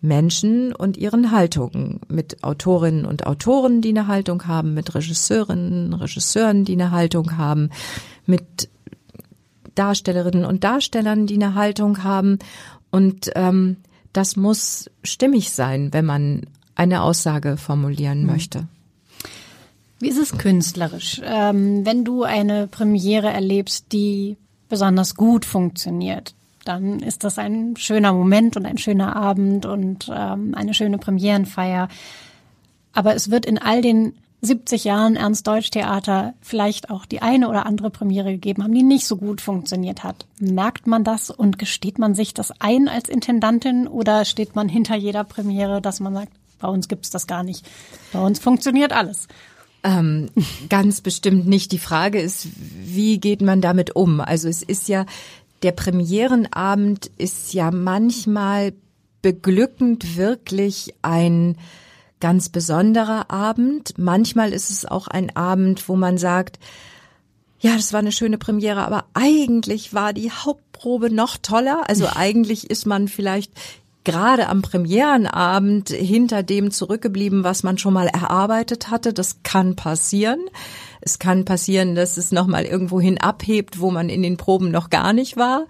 Menschen 0.00 0.72
und 0.72 0.96
ihren 0.96 1.32
Haltungen, 1.32 2.00
mit 2.08 2.44
Autorinnen 2.44 3.06
und 3.06 3.26
Autoren, 3.26 3.80
die 3.80 3.90
eine 3.90 4.06
Haltung 4.06 4.46
haben, 4.46 4.74
mit 4.74 4.94
Regisseurinnen, 4.94 5.92
Regisseuren, 5.94 6.64
die 6.64 6.74
eine 6.74 6.90
Haltung 6.90 7.36
haben, 7.36 7.70
mit 8.24 8.68
Darstellerinnen 9.74 10.44
und 10.44 10.64
Darstellern, 10.64 11.26
die 11.26 11.34
eine 11.34 11.54
Haltung 11.54 12.04
haben. 12.04 12.38
Und 12.90 13.30
ähm, 13.34 13.78
das 14.12 14.36
muss 14.36 14.90
stimmig 15.02 15.50
sein, 15.50 15.92
wenn 15.92 16.04
man 16.04 16.42
eine 16.76 17.02
Aussage 17.02 17.56
formulieren 17.56 18.20
mhm. 18.20 18.26
möchte. 18.26 18.68
Wie 19.98 20.08
ist 20.08 20.18
es 20.18 20.36
künstlerisch, 20.36 21.20
ähm, 21.24 21.84
wenn 21.86 22.04
du 22.04 22.22
eine 22.22 22.66
Premiere 22.66 23.28
erlebst, 23.28 23.92
die 23.92 24.36
besonders 24.68 25.14
gut 25.14 25.44
funktioniert? 25.44 26.34
Dann 26.64 27.00
ist 27.00 27.24
das 27.24 27.38
ein 27.38 27.76
schöner 27.76 28.12
Moment 28.12 28.56
und 28.56 28.66
ein 28.66 28.78
schöner 28.78 29.16
Abend 29.16 29.64
und 29.64 30.10
ähm, 30.14 30.54
eine 30.54 30.74
schöne 30.74 30.98
Premierenfeier. 30.98 31.88
Aber 32.92 33.14
es 33.14 33.30
wird 33.30 33.46
in 33.46 33.58
all 33.58 33.80
den 33.80 34.14
70 34.42 34.84
Jahren 34.84 35.16
Ernst 35.16 35.46
Deutsch 35.46 35.70
Theater 35.70 36.34
vielleicht 36.42 36.90
auch 36.90 37.06
die 37.06 37.22
eine 37.22 37.48
oder 37.48 37.66
andere 37.66 37.90
Premiere 37.90 38.32
gegeben 38.32 38.62
haben, 38.62 38.74
die 38.74 38.82
nicht 38.82 39.06
so 39.06 39.16
gut 39.16 39.40
funktioniert 39.40 40.04
hat. 40.04 40.26
Merkt 40.38 40.86
man 40.86 41.04
das 41.04 41.30
und 41.30 41.58
gesteht 41.58 41.98
man 41.98 42.14
sich 42.14 42.34
das 42.34 42.52
ein 42.60 42.88
als 42.88 43.08
Intendantin 43.08 43.86
oder 43.86 44.24
steht 44.24 44.54
man 44.54 44.68
hinter 44.68 44.96
jeder 44.96 45.24
Premiere, 45.24 45.80
dass 45.80 46.00
man 46.00 46.14
sagt, 46.14 46.32
bei 46.58 46.68
uns 46.68 46.88
gibt's 46.88 47.10
das 47.10 47.26
gar 47.26 47.42
nicht. 47.42 47.66
Bei 48.12 48.20
uns 48.20 48.38
funktioniert 48.38 48.92
alles. 48.92 49.28
Ähm, 49.84 50.30
ganz 50.68 51.00
bestimmt 51.00 51.46
nicht. 51.46 51.72
Die 51.72 51.78
Frage 51.78 52.20
ist, 52.20 52.48
wie 52.56 53.18
geht 53.18 53.42
man 53.42 53.60
damit 53.60 53.94
um? 53.94 54.20
Also 54.20 54.48
es 54.48 54.62
ist 54.62 54.88
ja, 54.88 55.06
der 55.62 55.72
Premierenabend 55.72 57.10
ist 57.18 57.52
ja 57.54 57.70
manchmal 57.70 58.72
beglückend 59.22 60.16
wirklich 60.16 60.94
ein 61.02 61.56
ganz 62.20 62.48
besonderer 62.48 63.30
Abend. 63.30 63.98
Manchmal 63.98 64.52
ist 64.52 64.70
es 64.70 64.86
auch 64.86 65.08
ein 65.08 65.34
Abend, 65.36 65.88
wo 65.88 65.96
man 65.96 66.18
sagt, 66.18 66.58
ja, 67.60 67.74
das 67.74 67.92
war 67.92 68.00
eine 68.00 68.12
schöne 68.12 68.38
Premiere, 68.38 68.84
aber 68.84 69.06
eigentlich 69.14 69.94
war 69.94 70.12
die 70.12 70.30
Hauptprobe 70.30 71.10
noch 71.10 71.36
toller. 71.36 71.88
Also 71.88 72.06
eigentlich 72.14 72.70
ist 72.70 72.86
man 72.86 73.08
vielleicht 73.08 73.52
gerade 74.06 74.48
am 74.48 74.62
Premierenabend 74.62 75.90
hinter 75.90 76.42
dem 76.42 76.70
zurückgeblieben, 76.70 77.44
was 77.44 77.64
man 77.64 77.76
schon 77.76 77.92
mal 77.92 78.06
erarbeitet 78.06 78.88
hatte. 78.88 79.12
Das 79.12 79.42
kann 79.42 79.76
passieren. 79.76 80.40
Es 81.02 81.18
kann 81.18 81.44
passieren, 81.44 81.94
dass 81.94 82.16
es 82.16 82.32
nochmal 82.32 82.64
irgendwohin 82.64 83.18
abhebt, 83.18 83.80
wo 83.80 83.90
man 83.90 84.08
in 84.08 84.22
den 84.22 84.36
Proben 84.38 84.70
noch 84.70 84.88
gar 84.88 85.12
nicht 85.12 85.36
war. 85.36 85.66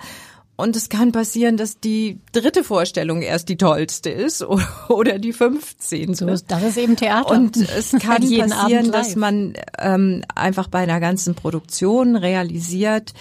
Und 0.54 0.74
es 0.74 0.88
kann 0.88 1.12
passieren, 1.12 1.56
dass 1.56 1.80
die 1.80 2.18
dritte 2.32 2.64
Vorstellung 2.64 3.20
erst 3.20 3.48
die 3.48 3.56
tollste 3.56 4.10
ist 4.10 4.44
oder 4.88 5.18
die 5.18 5.32
15. 5.32 6.14
So 6.14 6.28
ist, 6.28 6.50
das 6.50 6.62
ist 6.62 6.78
eben 6.78 6.96
Theater. 6.96 7.30
Und 7.30 7.56
es 7.56 7.90
kann 8.00 8.22
passieren, 8.22 8.92
dass 8.92 9.16
man 9.16 9.54
ähm, 9.78 10.24
einfach 10.34 10.68
bei 10.68 10.80
einer 10.80 11.00
ganzen 11.00 11.34
Produktion 11.34 12.16
realisiert, 12.16 13.12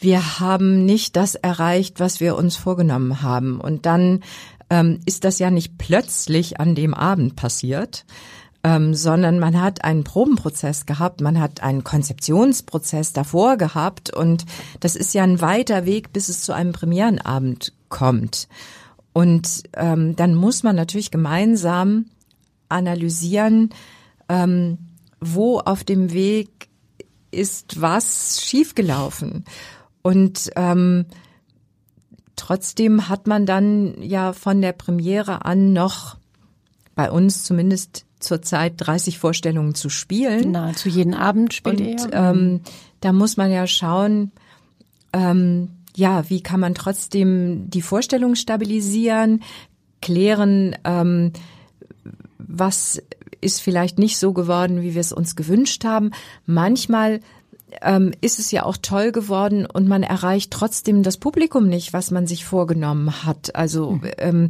wir 0.00 0.40
haben 0.40 0.84
nicht 0.84 1.16
das 1.16 1.34
erreicht, 1.34 2.00
was 2.00 2.20
wir 2.20 2.36
uns 2.36 2.56
vorgenommen 2.56 3.22
haben. 3.22 3.60
Und 3.60 3.86
dann 3.86 4.22
ähm, 4.70 5.00
ist 5.04 5.24
das 5.24 5.38
ja 5.38 5.50
nicht 5.50 5.78
plötzlich 5.78 6.58
an 6.58 6.74
dem 6.74 6.94
Abend 6.94 7.36
passiert, 7.36 8.06
ähm, 8.62 8.94
sondern 8.94 9.38
man 9.38 9.60
hat 9.60 9.84
einen 9.84 10.04
Probenprozess 10.04 10.86
gehabt, 10.86 11.20
man 11.20 11.38
hat 11.40 11.62
einen 11.62 11.84
Konzeptionsprozess 11.84 13.12
davor 13.12 13.56
gehabt 13.56 14.14
und 14.14 14.44
das 14.80 14.96
ist 14.96 15.14
ja 15.14 15.22
ein 15.22 15.40
weiter 15.40 15.86
Weg, 15.86 16.12
bis 16.12 16.28
es 16.28 16.42
zu 16.42 16.52
einem 16.52 16.72
Premierenabend 16.72 17.72
kommt. 17.88 18.48
Und 19.12 19.64
ähm, 19.74 20.14
dann 20.16 20.34
muss 20.34 20.62
man 20.62 20.76
natürlich 20.76 21.10
gemeinsam 21.10 22.06
analysieren, 22.68 23.70
ähm, 24.28 24.78
wo 25.20 25.58
auf 25.58 25.84
dem 25.84 26.12
Weg 26.12 26.68
ist 27.30 27.80
was 27.80 28.42
schiefgelaufen. 28.42 29.44
Und 30.02 30.50
ähm, 30.56 31.06
trotzdem 32.36 33.08
hat 33.08 33.26
man 33.26 33.46
dann 33.46 34.00
ja 34.02 34.32
von 34.32 34.62
der 34.62 34.72
Premiere 34.72 35.44
an 35.44 35.72
noch 35.72 36.16
bei 36.94 37.10
uns 37.10 37.44
zumindest 37.44 38.06
zurzeit 38.18 38.74
30 38.76 39.18
Vorstellungen 39.18 39.74
zu 39.74 39.88
spielen. 39.88 40.52
Nahezu 40.52 40.88
jeden 40.88 41.14
Abend 41.14 41.54
spielt 41.54 41.80
Und, 41.80 42.12
er. 42.12 42.30
Ähm, 42.30 42.60
da 43.00 43.12
muss 43.12 43.36
man 43.36 43.50
ja 43.50 43.66
schauen, 43.66 44.32
ähm, 45.12 45.70
ja, 45.96 46.28
wie 46.28 46.42
kann 46.42 46.60
man 46.60 46.74
trotzdem 46.74 47.68
die 47.68 47.82
Vorstellung 47.82 48.34
stabilisieren, 48.34 49.42
klären, 50.00 50.76
ähm, 50.84 51.32
was 52.38 53.02
ist 53.40 53.60
vielleicht 53.60 53.98
nicht 53.98 54.18
so 54.18 54.32
geworden, 54.32 54.82
wie 54.82 54.94
wir 54.94 55.00
es 55.00 55.12
uns 55.12 55.34
gewünscht 55.36 55.84
haben. 55.84 56.10
Manchmal 56.46 57.20
ähm, 57.82 58.12
ist 58.20 58.38
es 58.38 58.50
ja 58.50 58.64
auch 58.64 58.76
toll 58.76 59.12
geworden 59.12 59.66
und 59.66 59.88
man 59.88 60.02
erreicht 60.02 60.50
trotzdem 60.50 61.02
das 61.02 61.16
Publikum 61.16 61.68
nicht, 61.68 61.92
was 61.92 62.10
man 62.10 62.26
sich 62.26 62.44
vorgenommen 62.44 63.24
hat. 63.24 63.54
Also 63.54 63.92
mhm. 63.92 64.10
ähm, 64.18 64.48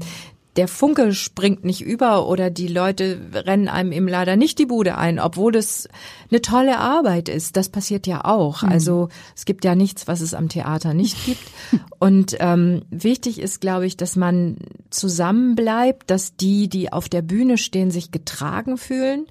der 0.57 0.67
Funke 0.67 1.13
springt 1.13 1.65
nicht 1.65 1.81
über 1.81 2.27
oder 2.27 2.51
die 2.51 2.67
Leute 2.67 3.21
rennen 3.33 3.69
einem 3.69 3.93
eben 3.93 4.09
leider 4.09 4.37
nicht 4.37 4.59
die 4.59 4.67
Bude 4.67 4.99
ein, 4.99 5.21
obwohl 5.21 5.55
es 5.55 5.89
eine 6.29 6.43
tolle 6.43 6.79
Arbeit 6.79 7.29
ist. 7.29 7.57
Das 7.57 7.69
passiert 7.69 8.07
ja 8.07 8.25
auch. 8.25 8.63
Mhm. 8.63 8.69
Also 8.69 9.09
es 9.37 9.45
gibt 9.45 9.65
ja 9.65 9.75
nichts, 9.77 10.09
was 10.09 10.21
es 10.21 10.35
am 10.35 10.49
Theater 10.49 10.93
nicht 10.93 11.25
gibt. 11.25 11.43
Und 12.01 12.37
ähm, 12.41 12.83
wichtig 12.91 13.41
ist, 13.41 13.61
glaube 13.61 13.87
ich, 13.87 13.97
dass 13.97 14.17
man 14.17 14.57
zusammenbleibt, 14.91 16.11
dass 16.11 16.37
die, 16.37 16.69
die 16.69 16.93
auf 16.93 17.09
der 17.09 17.23
Bühne 17.23 17.57
stehen, 17.57 17.91
sich 17.91 18.11
getragen 18.11 18.77
fühlen 18.77 19.27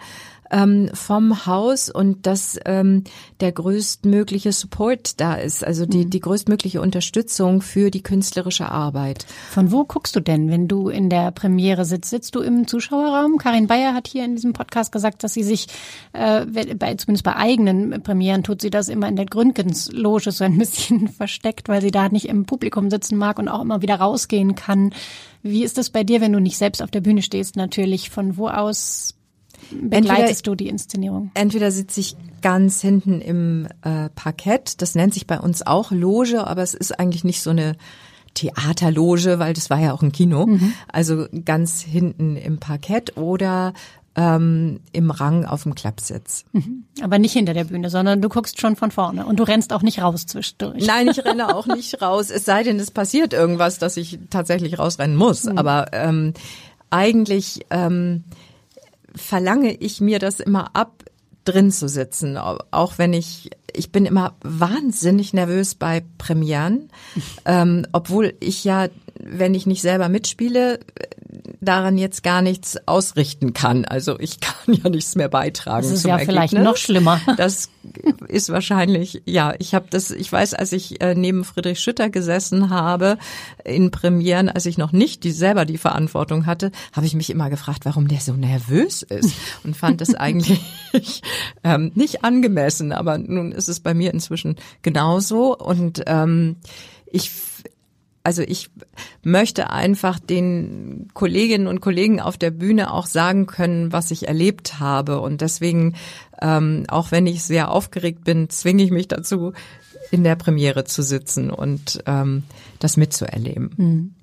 ähm, 0.52 0.89
vom 0.93 1.45
Haus 1.45 1.89
und 1.89 2.26
dass 2.26 2.60
ähm, 2.66 3.04
der 3.39 3.52
größtmögliche 3.52 4.52
Support 4.52 5.20
da 5.20 5.36
ist, 5.36 5.64
also 5.64 5.86
die, 5.86 6.06
mhm. 6.06 6.10
die 6.10 6.20
größtmögliche 6.20 6.82
Unterstützung 6.82 7.62
für 7.62 7.91
die 7.91 8.04
künstlerische 8.04 8.70
Arbeit. 8.70 9.26
Von 9.52 9.72
wo 9.72 9.84
guckst 9.84 10.16
du 10.16 10.20
denn, 10.20 10.50
wenn 10.50 10.68
du 10.68 10.89
in 10.89 11.10
der 11.10 11.32
Premiere 11.32 11.86
sitzt? 11.86 12.10
Sitzt 12.10 12.36
du 12.36 12.41
im 12.41 12.68
Zuschauerraum? 12.68 13.38
Karin 13.38 13.68
Bayer 13.68 13.93
hat 13.93 14.08
hier 14.08 14.26
in 14.26 14.36
diesem 14.36 14.54
Podcast 14.54 14.91
gesagt, 14.91 15.24
dass 15.24 15.34
sie 15.34 15.43
sich, 15.43 15.68
äh, 16.14 16.45
bei, 16.45 16.95
zumindest 16.95 17.24
bei 17.24 17.36
eigenen 17.36 18.02
Premieren 18.04 18.43
tut 18.43 18.62
sie 18.62 18.70
das 18.70 18.89
immer 18.89 19.08
in 19.08 19.16
der 19.16 19.26
Gründgens-Loge 19.26 20.32
so 20.32 20.43
ein 20.43 20.58
bisschen 20.58 21.08
versteckt, 21.18 21.70
weil 21.70 21.82
sie 21.82 21.91
da 21.91 22.10
nicht 22.10 22.28
im 22.28 22.45
Publikum 22.45 22.89
sitzen 22.89 23.18
mag 23.18 23.39
und 23.39 23.47
auch 23.47 23.62
immer 23.62 23.82
wieder 23.82 23.95
rausgehen 23.95 24.56
kann. 24.56 24.93
Wie 25.41 25.64
ist 25.64 25.78
das 25.78 25.89
bei 25.89 26.04
dir, 26.04 26.20
wenn 26.22 26.34
du 26.34 26.39
nicht 26.39 26.58
selbst 26.58 26.82
auf 26.82 26.91
der 26.91 27.02
Bühne 27.02 27.22
stehst, 27.22 27.56
natürlich? 27.56 28.10
Von 28.10 28.38
wo 28.38 28.50
aus 28.50 29.16
begleitest 29.72 30.12
entweder, 30.12 30.41
du 30.43 30.55
die 30.55 30.68
Inszenierung? 30.68 31.32
Entweder 31.34 31.72
sitze 31.72 31.99
ich 31.99 32.16
ganz 32.41 32.82
hinten 32.82 33.22
im 33.22 33.68
äh, 33.84 34.10
Parkett, 34.16 34.82
das 34.82 34.95
nennt 34.95 35.14
sich 35.14 35.28
bei 35.28 35.39
uns 35.39 35.66
auch 35.66 35.91
Loge, 35.91 36.45
aber 36.45 36.62
es 36.62 36.74
ist 36.74 36.99
eigentlich 36.99 37.24
nicht 37.24 37.41
so 37.41 37.49
eine 37.49 37.76
Theaterloge, 38.34 39.39
weil 39.39 39.53
das 39.53 39.70
war 39.70 39.80
ja 39.80 39.93
auch 39.93 40.01
ein 40.01 40.12
Kino. 40.12 40.45
Mhm. 40.45 40.74
Also 40.91 41.28
ganz 41.45 41.82
hinten 41.82 42.36
im 42.36 42.60
Parkett 42.60 43.18
oder 43.18 43.74
ähm, 44.16 44.80
im 44.91 45.12
Rang 45.12 45.45
auf 45.45 45.64
dem 45.64 45.76
Klappsitz. 45.76 46.45
Mhm. 46.51 46.84
Aber 47.01 47.20
nicht 47.20 47.34
hinter 47.34 47.53
der 47.53 47.66
Bühne, 47.66 47.89
sondern 47.89 48.22
du 48.22 48.30
guckst 48.30 48.60
schon 48.60 48.76
von 48.76 48.91
vorne 48.91 49.26
und 49.26 49.39
du 49.39 49.43
rennst 49.43 49.72
auch 49.72 49.82
nicht 49.82 50.01
raus 50.01 50.26
zwischendurch. 50.26 50.86
Nein, 50.86 51.07
ich 51.10 51.24
renne 51.26 51.55
auch 51.55 51.68
nicht 51.68 52.01
raus, 52.01 52.30
es 52.30 52.45
sei 52.45 52.64
denn, 52.64 52.80
es 52.80 52.91
passiert 52.91 53.34
irgendwas, 53.34 53.78
dass 53.78 53.97
ich 53.97 54.20
tatsächlich 54.30 54.80
rausrennen 54.80 55.16
muss. 55.16 55.45
Mhm. 55.45 55.57
Aber 55.57 55.88
ähm, 55.93 56.34
eigentlich 56.89 57.66
ähm, 57.70 58.24
verlange 59.16 59.74
ich 59.74 60.01
mir 60.01 60.20
das 60.20 60.39
immer 60.39 60.76
ab, 60.76 61.03
drin 61.45 61.72
zu 61.72 61.88
sitzen, 61.88 62.38
auch 62.38 62.97
wenn 62.97 63.14
ich 63.14 63.49
ich 63.74 63.91
bin 63.91 64.05
immer 64.05 64.36
wahnsinnig 64.41 65.34
nervös 65.34 65.76
bei 65.76 66.03
Premieren, 66.18 66.89
ähm, 67.45 67.86
obwohl 67.91 68.34
ich 68.39 68.64
ja, 68.64 68.88
wenn 69.20 69.53
ich 69.53 69.66
nicht 69.66 69.82
selber 69.82 70.10
mitspiele, 70.10 70.80
daran 71.62 71.97
jetzt 71.97 72.24
gar 72.24 72.41
nichts 72.41 72.78
ausrichten 72.88 73.53
kann. 73.53 73.86
Also 73.86 74.20
ich 74.20 74.39
kann 74.41 74.74
ja 74.74 74.89
nichts 74.89 75.16
mehr 75.16 75.30
beitragen. 75.30 75.84
Das 75.84 75.91
ist 75.91 76.05
ja 76.05 76.18
Ergebnis. 76.18 76.34
vielleicht 76.34 76.53
noch 76.53 76.78
schlimmer. 76.78 77.22
Das 77.38 77.70
ist 78.28 78.49
wahrscheinlich, 78.49 79.22
ja, 79.26 79.53
ich 79.60 79.74
habe 79.74 79.86
das, 79.89 80.12
ich 80.12 80.30
weiß, 80.30 80.53
als 80.53 80.74
ich 80.74 81.01
äh, 81.01 81.16
neben 81.16 81.45
Friedrich 81.45 81.80
Schütter 81.80 82.10
gesessen 82.10 82.70
habe 82.70 83.18
in 83.64 83.91
Premieren, 83.91 84.49
als 84.49 84.66
ich 84.66 84.78
noch 84.78 84.91
nicht 84.91 85.24
die, 85.24 85.32
selber 85.32 85.64
die 85.64 85.78
Verantwortung 85.78 86.45
hatte, 86.45 86.72
habe 86.91 87.05
ich 87.05 87.16
mich 87.16 87.30
immer 87.30 87.49
gefragt, 87.49 87.86
warum 87.86 88.10
der 88.10 88.20
so 88.20 88.34
nervös 88.34 89.03
ist 89.03 89.34
und 89.64 89.78
fand 89.78 90.01
es 90.01 90.16
eigentlich 90.16 90.60
ähm, 91.64 91.91
nicht 91.95 92.26
angemessen. 92.26 92.91
Aber 92.91 93.18
nun 93.18 93.51
ist 93.53 93.70
es 93.70 93.80
bei 93.80 93.93
mir 93.93 94.14
inzwischen 94.14 94.57
genauso 94.82 95.57
und 95.57 96.03
ähm, 96.07 96.57
ich 97.12 97.32
also 98.24 98.41
ich 98.41 98.70
möchte 99.24 99.70
einfach 99.70 100.20
den 100.20 101.07
Kolleginnen 101.13 101.67
und 101.67 101.82
Kollegen 101.82 102.20
auf 102.20 102.38
der 102.38 102.51
Bühne 102.51 102.93
auch 102.93 103.05
sagen 103.05 103.45
können, 103.45 103.91
was 103.91 104.11
ich 104.11 104.28
erlebt 104.28 104.80
habe. 104.80 105.22
Und 105.22 105.41
deswegen, 105.41 105.95
ähm, 106.41 106.84
auch 106.89 107.11
wenn 107.11 107.28
ich 107.28 107.43
sehr 107.43 107.72
aufgeregt 107.72 108.24
bin, 108.24 108.49
zwinge 108.49 108.84
ich 108.84 108.91
mich 108.91 109.07
dazu, 109.07 109.53
in 110.11 110.24
der 110.24 110.36
Premiere 110.36 110.86
zu 110.86 111.01
sitzen 111.01 111.51
und 111.51 112.03
ähm, 112.05 112.43
das 112.80 112.97
mitzuerleben. 112.97 113.72
Mhm. 113.78 114.13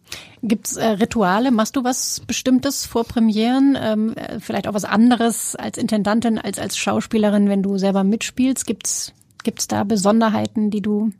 Gibt's 0.43 0.77
äh, 0.77 0.87
Rituale? 0.87 1.51
Machst 1.51 1.77
du 1.77 1.83
was 1.83 2.21
Bestimmtes 2.21 2.87
vor 2.87 3.05
Premieren? 3.05 3.77
Ähm, 3.81 4.15
äh, 4.15 4.39
vielleicht 4.41 4.69
auch 4.69 4.75
was 4.75 4.85
anderes 4.85 5.57
als 5.57 5.79
Intendantin, 5.79 6.39
als 6.39 6.59
als 6.59 6.77
Schauspielerin, 6.77 7.49
wenn 7.49 7.63
du 7.63 7.79
selber 7.79 8.05
mitspielst? 8.05 8.67
Gibt's 8.67 9.13
gibt's 9.43 9.69
da 9.69 9.85
Besonderheiten, 9.85 10.71
die 10.71 10.83
du 10.83 11.13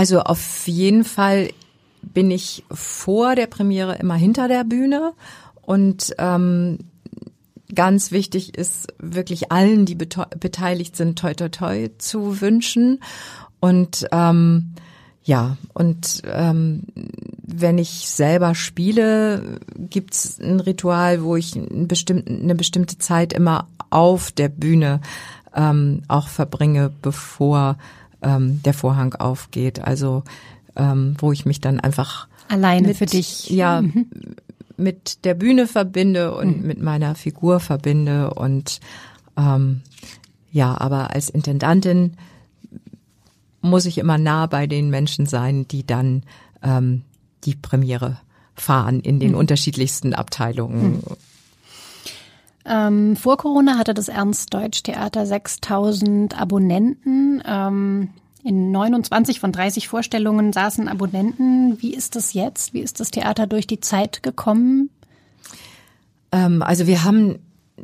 also 0.00 0.20
auf 0.20 0.66
jeden 0.66 1.04
Fall 1.04 1.50
bin 2.00 2.30
ich 2.30 2.64
vor 2.72 3.34
der 3.34 3.46
Premiere 3.46 3.96
immer 3.96 4.14
hinter 4.14 4.48
der 4.48 4.64
Bühne. 4.64 5.12
Und 5.60 6.14
ähm, 6.16 6.78
ganz 7.74 8.10
wichtig 8.10 8.56
ist 8.56 8.94
wirklich 8.98 9.52
allen, 9.52 9.84
die 9.84 9.96
beteiligt 9.96 10.96
sind, 10.96 11.18
toi 11.18 11.34
toi 11.34 11.50
toi 11.50 11.90
zu 11.98 12.40
wünschen. 12.40 13.02
Und 13.60 14.06
ähm, 14.10 14.72
ja, 15.22 15.58
und 15.74 16.22
ähm, 16.24 16.84
wenn 17.42 17.76
ich 17.76 18.08
selber 18.08 18.54
spiele, 18.54 19.60
gibt's 19.76 20.40
ein 20.40 20.60
Ritual, 20.60 21.22
wo 21.22 21.36
ich 21.36 21.56
ein 21.56 21.88
eine 22.26 22.54
bestimmte 22.54 22.96
Zeit 22.96 23.34
immer 23.34 23.68
auf 23.90 24.32
der 24.32 24.48
Bühne 24.48 25.02
ähm, 25.54 26.04
auch 26.08 26.28
verbringe, 26.28 26.90
bevor 27.02 27.76
ähm, 28.22 28.62
der 28.62 28.74
Vorhang 28.74 29.14
aufgeht. 29.14 29.80
Also 29.80 30.24
ähm, 30.76 31.16
wo 31.18 31.32
ich 31.32 31.46
mich 31.46 31.60
dann 31.60 31.80
einfach 31.80 32.28
alleine 32.48 32.88
mit, 32.88 32.96
für 32.96 33.06
dich 33.06 33.50
ja 33.50 33.82
mhm. 33.82 34.06
mit 34.76 35.24
der 35.24 35.34
Bühne 35.34 35.66
verbinde 35.66 36.34
und 36.34 36.60
mhm. 36.60 36.66
mit 36.66 36.80
meiner 36.80 37.14
Figur 37.14 37.60
verbinde 37.60 38.34
und 38.34 38.80
ähm, 39.36 39.82
ja, 40.52 40.78
aber 40.80 41.10
als 41.10 41.30
Intendantin 41.30 42.16
muss 43.60 43.84
ich 43.84 43.98
immer 43.98 44.18
nah 44.18 44.46
bei 44.46 44.66
den 44.66 44.90
Menschen 44.90 45.26
sein, 45.26 45.68
die 45.68 45.86
dann 45.86 46.24
ähm, 46.62 47.02
die 47.44 47.54
Premiere 47.54 48.18
fahren 48.54 49.00
in 49.00 49.20
den 49.20 49.32
mhm. 49.32 49.38
unterschiedlichsten 49.38 50.14
Abteilungen. 50.14 51.02
Ähm, 52.64 53.16
vor 53.16 53.36
Corona 53.36 53.78
hatte 53.78 53.94
das 53.94 54.08
Ernst-Deutsch-Theater 54.08 55.26
6000 55.26 56.40
Abonnenten. 56.40 57.42
Ähm, 57.46 58.10
in 58.42 58.72
29 58.72 59.40
von 59.40 59.52
30 59.52 59.88
Vorstellungen 59.88 60.52
saßen 60.52 60.88
Abonnenten. 60.88 61.80
Wie 61.82 61.94
ist 61.94 62.16
das 62.16 62.32
jetzt? 62.32 62.72
Wie 62.74 62.80
ist 62.80 63.00
das 63.00 63.10
Theater 63.10 63.46
durch 63.46 63.66
die 63.66 63.80
Zeit 63.80 64.22
gekommen? 64.22 64.90
Ähm, 66.32 66.62
also 66.62 66.86
wir 66.86 67.04
haben 67.04 67.38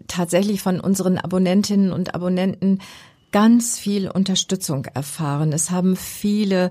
tatsächlich 0.08 0.62
von 0.62 0.80
unseren 0.80 1.18
Abonnentinnen 1.18 1.92
und 1.92 2.14
Abonnenten 2.14 2.80
ganz 3.32 3.78
viel 3.78 4.08
Unterstützung 4.08 4.86
erfahren. 4.86 5.52
Es 5.52 5.70
haben 5.70 5.96
viele 5.96 6.70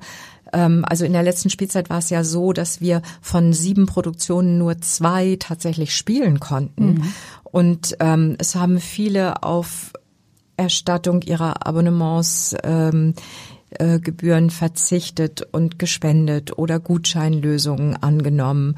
also 0.83 1.05
in 1.05 1.13
der 1.13 1.23
letzten 1.23 1.49
Spielzeit 1.49 1.89
war 1.89 1.99
es 1.99 2.09
ja 2.09 2.23
so, 2.23 2.53
dass 2.53 2.81
wir 2.81 3.01
von 3.21 3.53
sieben 3.53 3.85
Produktionen 3.85 4.57
nur 4.57 4.79
zwei 4.81 5.37
tatsächlich 5.39 5.95
spielen 5.95 6.39
konnten. 6.39 6.85
Mhm. 6.85 7.13
Und 7.43 7.97
ähm, 7.99 8.35
es 8.37 8.55
haben 8.55 8.79
viele 8.79 9.43
auf 9.43 9.93
Erstattung 10.57 11.21
ihrer 11.21 11.65
Abonnements 11.65 12.55
ähm, 12.63 13.13
äh, 13.71 13.99
Gebühren 13.99 14.49
verzichtet 14.49 15.41
und 15.51 15.79
gespendet 15.79 16.57
oder 16.57 16.79
Gutscheinlösungen 16.79 17.95
angenommen. 18.01 18.75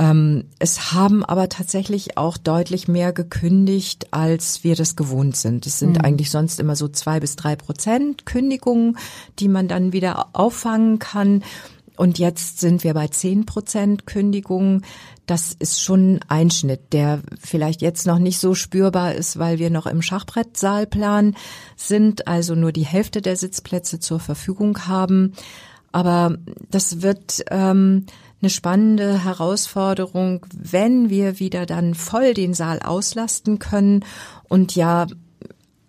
Ähm, 0.00 0.44
es 0.58 0.94
haben 0.94 1.22
aber 1.26 1.50
tatsächlich 1.50 2.16
auch 2.16 2.38
deutlich 2.38 2.88
mehr 2.88 3.12
gekündigt, 3.12 4.14
als 4.14 4.64
wir 4.64 4.74
das 4.74 4.96
gewohnt 4.96 5.36
sind. 5.36 5.66
Es 5.66 5.78
sind 5.78 5.98
mhm. 5.98 6.04
eigentlich 6.04 6.30
sonst 6.30 6.58
immer 6.58 6.74
so 6.74 6.88
zwei 6.88 7.20
bis 7.20 7.36
drei 7.36 7.54
Prozent 7.54 8.24
Kündigungen, 8.24 8.96
die 9.38 9.48
man 9.48 9.68
dann 9.68 9.92
wieder 9.92 10.28
auffangen 10.32 10.98
kann. 11.00 11.44
Und 11.98 12.18
jetzt 12.18 12.60
sind 12.60 12.82
wir 12.82 12.94
bei 12.94 13.08
zehn 13.08 13.44
Prozent 13.44 14.06
Kündigungen. 14.06 14.86
Das 15.26 15.52
ist 15.52 15.82
schon 15.82 16.14
ein 16.14 16.20
Einschnitt, 16.28 16.94
der 16.94 17.20
vielleicht 17.38 17.82
jetzt 17.82 18.06
noch 18.06 18.18
nicht 18.18 18.38
so 18.38 18.54
spürbar 18.54 19.14
ist, 19.14 19.38
weil 19.38 19.58
wir 19.58 19.68
noch 19.68 19.84
im 19.84 20.00
Schachbrettsaalplan 20.00 21.36
sind, 21.76 22.26
also 22.26 22.54
nur 22.54 22.72
die 22.72 22.86
Hälfte 22.86 23.20
der 23.20 23.36
Sitzplätze 23.36 24.00
zur 24.00 24.18
Verfügung 24.18 24.86
haben. 24.86 25.34
Aber 25.92 26.38
das 26.70 27.02
wird 27.02 27.44
ähm, 27.50 28.06
eine 28.42 28.50
spannende 28.50 29.24
Herausforderung, 29.24 30.46
wenn 30.54 31.10
wir 31.10 31.38
wieder 31.38 31.66
dann 31.66 31.94
voll 31.94 32.34
den 32.34 32.54
Saal 32.54 32.80
auslasten 32.80 33.58
können 33.58 34.04
und 34.48 34.74
ja 34.74 35.06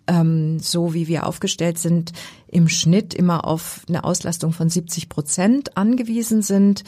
ähm, 0.06 0.58
so 0.58 0.94
wie 0.94 1.08
wir 1.08 1.26
aufgestellt 1.26 1.78
sind, 1.78 2.12
im 2.48 2.68
Schnitt 2.68 3.14
immer 3.14 3.46
auf 3.46 3.82
eine 3.88 4.04
Auslastung 4.04 4.52
von 4.52 4.68
70 4.68 5.08
Prozent 5.08 5.76
angewiesen 5.76 6.42
sind, 6.42 6.84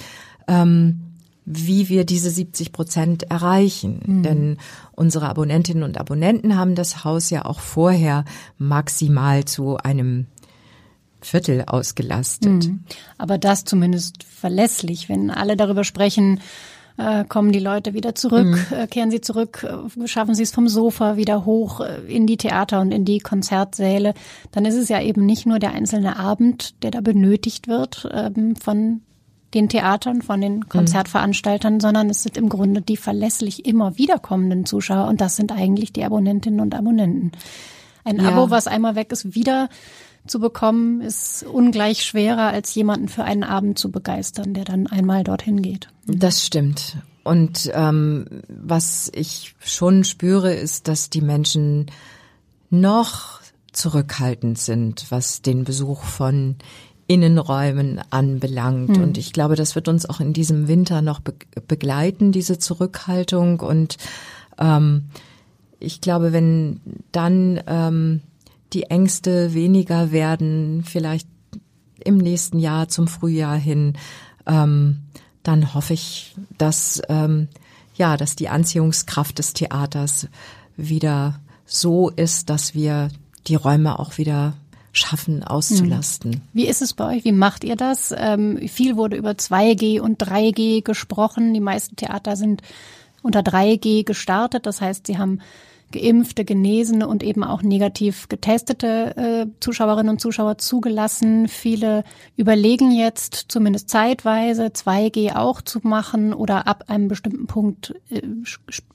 ähm, 0.47 1.01
wie 1.47 1.89
wir 1.89 2.05
diese 2.05 2.31
70 2.31 2.73
Prozent 2.73 3.25
erreichen. 3.25 4.01
Mhm. 4.07 4.23
Denn 4.23 4.57
unsere 4.93 5.29
Abonnentinnen 5.29 5.83
und 5.83 5.99
Abonnenten 5.99 6.57
haben 6.57 6.75
das 6.75 7.05
Haus 7.05 7.31
ja 7.31 7.45
auch 7.45 7.61
vorher 7.61 8.25
maximal 8.59 9.45
zu 9.45 9.77
einem 9.77 10.27
Viertel 11.25 11.65
ausgelastet. 11.67 12.69
Mhm. 12.69 12.85
Aber 13.19 13.39
das 13.39 13.65
zumindest 13.65 14.23
verlässlich, 14.25 15.09
wenn 15.09 15.31
alle 15.31 15.57
darüber 15.57 15.85
sprechen, 15.85 16.41
äh, 16.97 17.25
kommen 17.25 17.51
die 17.51 17.59
Leute 17.59 17.93
wieder 17.95 18.15
zurück, 18.15 18.47
mhm. 18.47 18.77
äh, 18.77 18.87
kehren 18.87 19.11
sie 19.11 19.21
zurück, 19.21 19.67
äh, 19.69 20.07
schaffen 20.07 20.35
sie 20.35 20.45
es 20.45 20.53
vom 20.53 20.69
Sofa 20.69 21.17
wieder 21.17 21.45
hoch 21.45 21.81
in 22.07 22.27
die 22.27 22.37
Theater 22.37 22.81
und 22.81 22.93
in 22.93 23.05
die 23.05 23.19
Konzertsäle, 23.19 24.15
dann 24.53 24.65
ist 24.65 24.77
es 24.77 24.89
ja 24.89 25.01
eben 25.01 25.27
nicht 25.27 25.47
nur 25.47 25.59
der 25.59 25.73
einzelne 25.73 26.17
Abend, 26.17 26.83
der 26.85 26.93
da 26.93 27.01
benötigt 27.01 27.67
wird 27.67 28.09
ähm, 28.13 28.55
von 28.55 29.01
den 29.55 29.69
Theatern, 29.69 30.23
von 30.23 30.41
den 30.41 30.57
mhm. 30.57 30.69
Konzertveranstaltern, 30.69 31.75
mhm. 31.75 31.81
sondern 31.81 32.11
es 32.11 32.23
sind 32.23 32.37
im 32.37 32.49
Grunde 32.49 32.81
die 32.81 32.97
verlässlich 32.97 33.67
immer 33.67 33.97
wiederkommenden 33.99 34.65
Zuschauer 34.65 35.09
und 35.09 35.21
das 35.21 35.37
sind 35.37 35.53
eigentlich 35.53 35.93
die 35.93 36.05
Abonnentinnen 36.05 36.61
und 36.61 36.75
Abonnenten. 36.75 37.33
Ein 38.05 38.21
ja. 38.21 38.29
Abo, 38.29 38.51
was 38.51 38.67
einmal 38.67 38.97
weg 38.97 39.13
ist, 39.13 39.35
wieder 39.35 39.69
zu 40.27 40.41
bekommen, 40.41 41.01
ist 41.01 41.45
ungleich 41.45 42.05
schwerer, 42.05 42.49
als 42.49 42.75
jemanden 42.75 43.09
für 43.09 43.25
einen 43.25 43.45
Abend 43.45 43.79
zu 43.79 43.91
begeistern, 43.91 44.55
der 44.55 44.65
dann 44.65 44.87
einmal 44.87 45.25
dorthin 45.25 45.63
geht. 45.63 45.89
Das 46.07 46.45
stimmt. 46.45 46.97
Und 47.23 47.71
ähm, 47.75 48.27
was 48.49 49.11
ich 49.15 49.55
schon 49.61 50.05
spüre, 50.05 50.53
ist, 50.53 50.89
dass 50.89 51.11
die 51.11 51.23
Menschen 51.23 51.87
noch 52.71 53.41
zurückhaltend 53.73 54.59
sind, 54.59 55.07
was 55.11 55.43
den 55.43 55.65
Besuch 55.65 56.03
von 56.05 56.57
Innenräumen 57.07 58.01
anbelangt. 58.11 58.97
Hm. 58.97 59.03
Und 59.03 59.19
ich 59.19 59.33
glaube, 59.33 59.57
das 59.57 59.75
wird 59.75 59.89
uns 59.89 60.09
auch 60.09 60.21
in 60.21 60.33
diesem 60.33 60.69
Winter 60.69 61.03
noch 61.03 61.21
be 61.21 61.35
begleiten, 61.69 62.33
diese 62.33 62.59
Zurückhaltung. 62.59 63.61
Und 63.61 63.97
ähm, 64.59 65.07
ich 65.81 66.01
glaube, 66.01 66.33
wenn 66.33 66.81
dann 67.13 67.61
ähm, 67.67 68.23
die 68.75 68.85
Ängste 68.85 69.55
weniger 69.55 70.13
werden, 70.13 70.85
vielleicht 70.85 71.29
im 72.05 72.19
nächsten 72.19 72.59
Jahr 72.59 72.89
zum 72.89 73.09
Frühjahr 73.09 73.57
hin, 73.57 73.95
ähm, 74.47 75.03
dann 75.43 75.75
hoffe 75.75 75.95
ich, 75.95 76.35
dass 76.59 77.01
ähm, 77.09 77.49
ja, 77.97 78.17
dass 78.17 78.35
die 78.35 78.49
Anziehungskraft 78.49 79.39
des 79.39 79.53
Theaters 79.53 80.27
wieder 80.77 81.41
so 81.65 82.11
ist, 82.11 82.51
dass 82.51 82.75
wir 82.75 83.09
die 83.47 83.55
Räume 83.55 83.99
auch 83.99 84.19
wieder 84.19 84.55
schaffen 84.93 85.43
auszulasten. 85.43 86.35
Hm. 86.35 86.41
Wie 86.53 86.67
ist 86.67 86.83
es 86.83 86.93
bei 86.93 87.17
euch? 87.17 87.25
Wie 87.25 87.33
macht 87.33 87.65
ihr 87.65 87.77
das? 87.77 88.15
Ähm, 88.17 88.69
viel 88.69 88.97
wurde 88.97 89.17
über 89.17 89.33
2G 89.33 90.01
und 90.01 90.23
3G 90.23 90.83
gesprochen. 90.83 91.53
Die 91.53 91.61
meisten 91.61 91.97
Theater 91.97 92.37
sind 92.37 92.63
unter 93.23 93.41
3G 93.41 94.05
gestartet. 94.05 94.67
Das 94.67 94.81
heißt, 94.81 95.07
sie 95.07 95.19
haben 95.19 95.41
geimpfte, 95.95 96.45
genesene 96.45 97.09
und 97.09 97.23
eben 97.23 97.45
auch 97.45 97.63
negativ 97.63 98.29
getestete 98.29 99.17
äh, 99.17 99.47
Zuschauerinnen 99.61 100.11
und 100.11 100.21
Zuschauer 100.21 100.59
zugelassen. 100.59 101.49
Viele 101.49 102.05
überlegen 102.37 102.91
jetzt 102.91 103.47
zumindest 103.49 103.89
zeitweise 103.89 104.67
2G 104.67 105.37
auch 105.37 105.63
zu 105.63 105.81
machen 105.83 106.35
oder 106.35 106.67
ab 106.67 106.85
einem 106.89 107.09
bestimmten 107.09 107.47
Punkt 107.47 107.95
äh, 108.11 108.23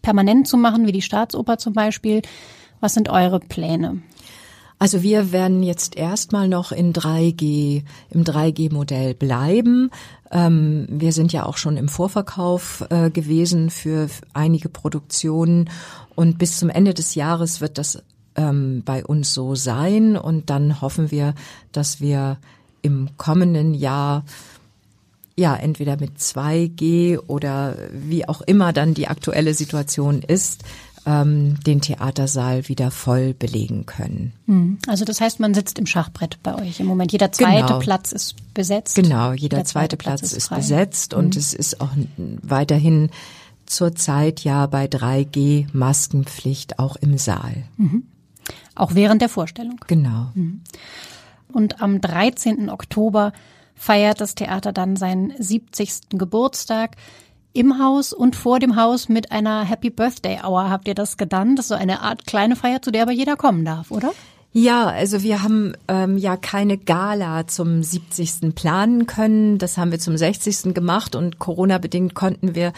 permanent 0.01 0.47
zu 0.47 0.57
machen, 0.57 0.85
wie 0.85 0.91
die 0.91 1.01
Staatsoper 1.01 1.57
zum 1.57 1.73
Beispiel. 1.73 2.21
Was 2.81 2.93
sind 2.93 3.09
eure 3.09 3.39
Pläne? 3.39 4.01
Also 4.79 5.03
wir 5.03 5.33
werden 5.33 5.61
jetzt 5.61 5.97
erstmal 5.97 6.47
noch 6.47 6.71
in 6.71 6.93
3G, 6.93 7.83
im 8.09 8.23
3G-Modell 8.23 9.13
bleiben. 9.13 9.91
Ähm, 10.31 10.87
wir 10.89 11.11
sind 11.11 11.33
ja 11.33 11.45
auch 11.45 11.57
schon 11.57 11.75
im 11.75 11.89
Vorverkauf 11.89 12.85
äh, 12.89 13.11
gewesen 13.11 13.71
für 13.71 14.09
einige 14.33 14.69
Produktionen 14.69 15.69
und 16.15 16.37
bis 16.37 16.59
zum 16.59 16.69
Ende 16.69 16.93
des 16.93 17.15
Jahres 17.15 17.59
wird 17.59 17.77
das 17.77 18.01
ähm, 18.35 18.83
bei 18.85 19.05
uns 19.05 19.33
so 19.33 19.53
sein 19.53 20.15
und 20.15 20.49
dann 20.49 20.81
hoffen 20.81 21.11
wir, 21.11 21.35
dass 21.73 21.99
wir 21.99 22.37
im 22.81 23.09
kommenden 23.17 23.73
Jahr 23.73 24.23
ja 25.35 25.55
entweder 25.55 25.97
mit 25.99 26.17
2G 26.17 27.19
oder 27.27 27.75
wie 27.91 28.27
auch 28.27 28.41
immer 28.41 28.73
dann 28.73 28.93
die 28.93 29.07
aktuelle 29.07 29.53
Situation 29.53 30.21
ist, 30.21 30.63
ähm, 31.05 31.59
den 31.61 31.81
Theatersaal 31.81 32.67
wieder 32.67 32.91
voll 32.91 33.33
belegen 33.33 33.85
können. 33.85 34.33
Hm. 34.45 34.79
Also 34.87 35.05
das 35.05 35.21
heißt, 35.21 35.39
man 35.39 35.53
sitzt 35.53 35.79
im 35.79 35.85
Schachbrett 35.85 36.41
bei 36.43 36.55
euch 36.55 36.79
im 36.79 36.85
Moment. 36.85 37.11
Jeder 37.11 37.31
zweite 37.31 37.67
genau. 37.67 37.79
Platz 37.79 38.11
ist 38.11 38.35
besetzt. 38.53 38.95
Genau, 38.95 39.31
jeder, 39.31 39.57
jeder 39.57 39.65
zweite, 39.65 39.97
zweite, 39.97 39.97
Platz, 39.97 40.21
Platz 40.21 40.31
ist, 40.31 40.37
ist 40.37 40.49
besetzt 40.49 41.13
und 41.13 41.35
mhm. 41.35 41.39
es 41.39 41.53
ist 41.53 41.81
auch 41.81 41.91
weiterhin 42.15 43.09
zurzeit 43.65 44.43
ja 44.43 44.65
bei 44.65 44.85
3G 44.85 45.67
Maskenpflicht 45.73 46.79
auch 46.79 46.95
im 46.95 47.17
Saal. 47.17 47.63
Mhm. 47.77 48.03
Auch 48.75 48.95
während 48.95 49.21
der 49.21 49.29
Vorstellung. 49.29 49.79
Genau. 49.87 50.31
Mhm. 50.33 50.61
Und 51.51 51.81
am 51.81 52.01
13. 52.01 52.69
Oktober 52.69 53.33
feiert 53.75 54.21
das 54.21 54.35
Theater 54.35 54.73
dann 54.73 54.95
seinen 54.95 55.33
70. 55.37 56.09
Geburtstag 56.09 56.97
im 57.53 57.79
Haus 57.79 58.13
und 58.13 58.35
vor 58.35 58.59
dem 58.59 58.75
Haus 58.75 59.09
mit 59.09 59.31
einer 59.31 59.63
Happy 59.63 59.89
Birthday 59.89 60.39
Hour 60.43 60.69
habt 60.69 60.87
ihr 60.87 60.95
das 60.95 61.17
genannt. 61.17 61.57
Das 61.57 61.65
ist 61.65 61.69
so 61.69 61.75
eine 61.75 62.01
Art 62.01 62.25
kleine 62.25 62.55
Feier, 62.55 62.81
zu 62.81 62.91
der 62.91 63.03
aber 63.03 63.11
jeder 63.11 63.35
kommen 63.35 63.65
darf, 63.65 63.91
oder? 63.91 64.11
Ja, 64.51 64.87
also 64.87 65.21
wir 65.21 65.43
haben 65.43 65.73
ähm, 65.87 66.17
ja 66.17 66.35
keine 66.35 66.79
Gala 66.79 67.45
zum 67.45 67.83
70. 67.83 68.55
planen 68.55 69.05
können. 69.05 69.59
Das 69.59 69.77
haben 69.77 69.91
wir 69.91 69.99
zum 69.99 70.17
60. 70.17 70.73
gemacht 70.73 71.15
und 71.15 71.37
Corona-bedingt 71.37 72.15
konnten 72.15 72.55
wir, 72.55 72.73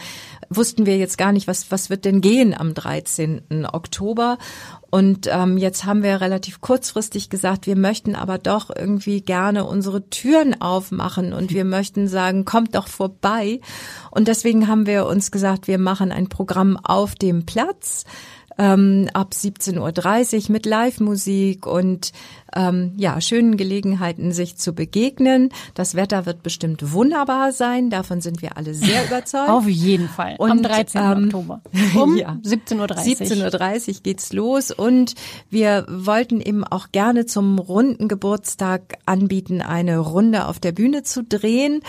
wussten 0.50 0.84
wir 0.84 0.98
jetzt 0.98 1.16
gar 1.16 1.32
nicht, 1.32 1.46
was, 1.46 1.70
was 1.70 1.88
wird 1.88 2.04
denn 2.04 2.20
gehen 2.20 2.52
am 2.52 2.74
13. 2.74 3.66
Oktober. 3.72 4.36
Und 4.94 5.26
ähm, 5.32 5.56
jetzt 5.56 5.86
haben 5.86 6.02
wir 6.02 6.20
relativ 6.20 6.60
kurzfristig 6.60 7.30
gesagt, 7.30 7.66
wir 7.66 7.76
möchten 7.76 8.14
aber 8.14 8.36
doch 8.36 8.68
irgendwie 8.68 9.22
gerne 9.22 9.64
unsere 9.64 10.10
Türen 10.10 10.60
aufmachen 10.60 11.32
und 11.32 11.50
wir 11.50 11.64
möchten 11.64 12.08
sagen, 12.08 12.44
kommt 12.44 12.74
doch 12.74 12.88
vorbei. 12.88 13.60
Und 14.10 14.28
deswegen 14.28 14.68
haben 14.68 14.86
wir 14.86 15.06
uns 15.06 15.30
gesagt, 15.30 15.66
wir 15.66 15.78
machen 15.78 16.12
ein 16.12 16.28
Programm 16.28 16.76
auf 16.76 17.14
dem 17.14 17.46
Platz 17.46 18.04
ähm, 18.58 19.08
ab 19.12 19.30
17.30 19.32 20.44
Uhr 20.46 20.52
mit 20.52 20.66
Live-Musik 20.66 21.66
und 21.66 22.12
ähm, 22.54 22.92
ja, 22.96 23.20
schönen 23.20 23.56
Gelegenheiten, 23.56 24.32
sich 24.32 24.56
zu 24.56 24.74
begegnen. 24.74 25.50
Das 25.74 25.94
Wetter 25.94 26.26
wird 26.26 26.42
bestimmt 26.42 26.92
wunderbar 26.92 27.52
sein. 27.52 27.90
Davon 27.90 28.20
sind 28.20 28.42
wir 28.42 28.56
alle 28.56 28.74
sehr 28.74 29.04
überzeugt. 29.06 29.48
Auf 29.48 29.66
jeden 29.66 30.08
Fall. 30.08 30.36
Und, 30.38 30.50
Am 30.50 30.62
13. 30.62 31.00
Ähm, 31.00 31.24
Oktober. 31.24 31.62
Um 31.94 32.16
ja, 32.16 32.38
17.30 32.44 32.78
Uhr. 32.78 32.86
17.30 32.86 33.88
Uhr 33.88 34.00
geht's 34.02 34.32
los. 34.32 34.70
Und 34.70 35.14
wir 35.50 35.86
wollten 35.88 36.40
eben 36.40 36.64
auch 36.64 36.88
gerne 36.92 37.26
zum 37.26 37.58
runden 37.58 38.08
Geburtstag 38.08 38.98
anbieten, 39.06 39.62
eine 39.62 39.98
Runde 39.98 40.46
auf 40.46 40.60
der 40.60 40.72
Bühne 40.72 41.02
zu 41.02 41.24
drehen. 41.24 41.80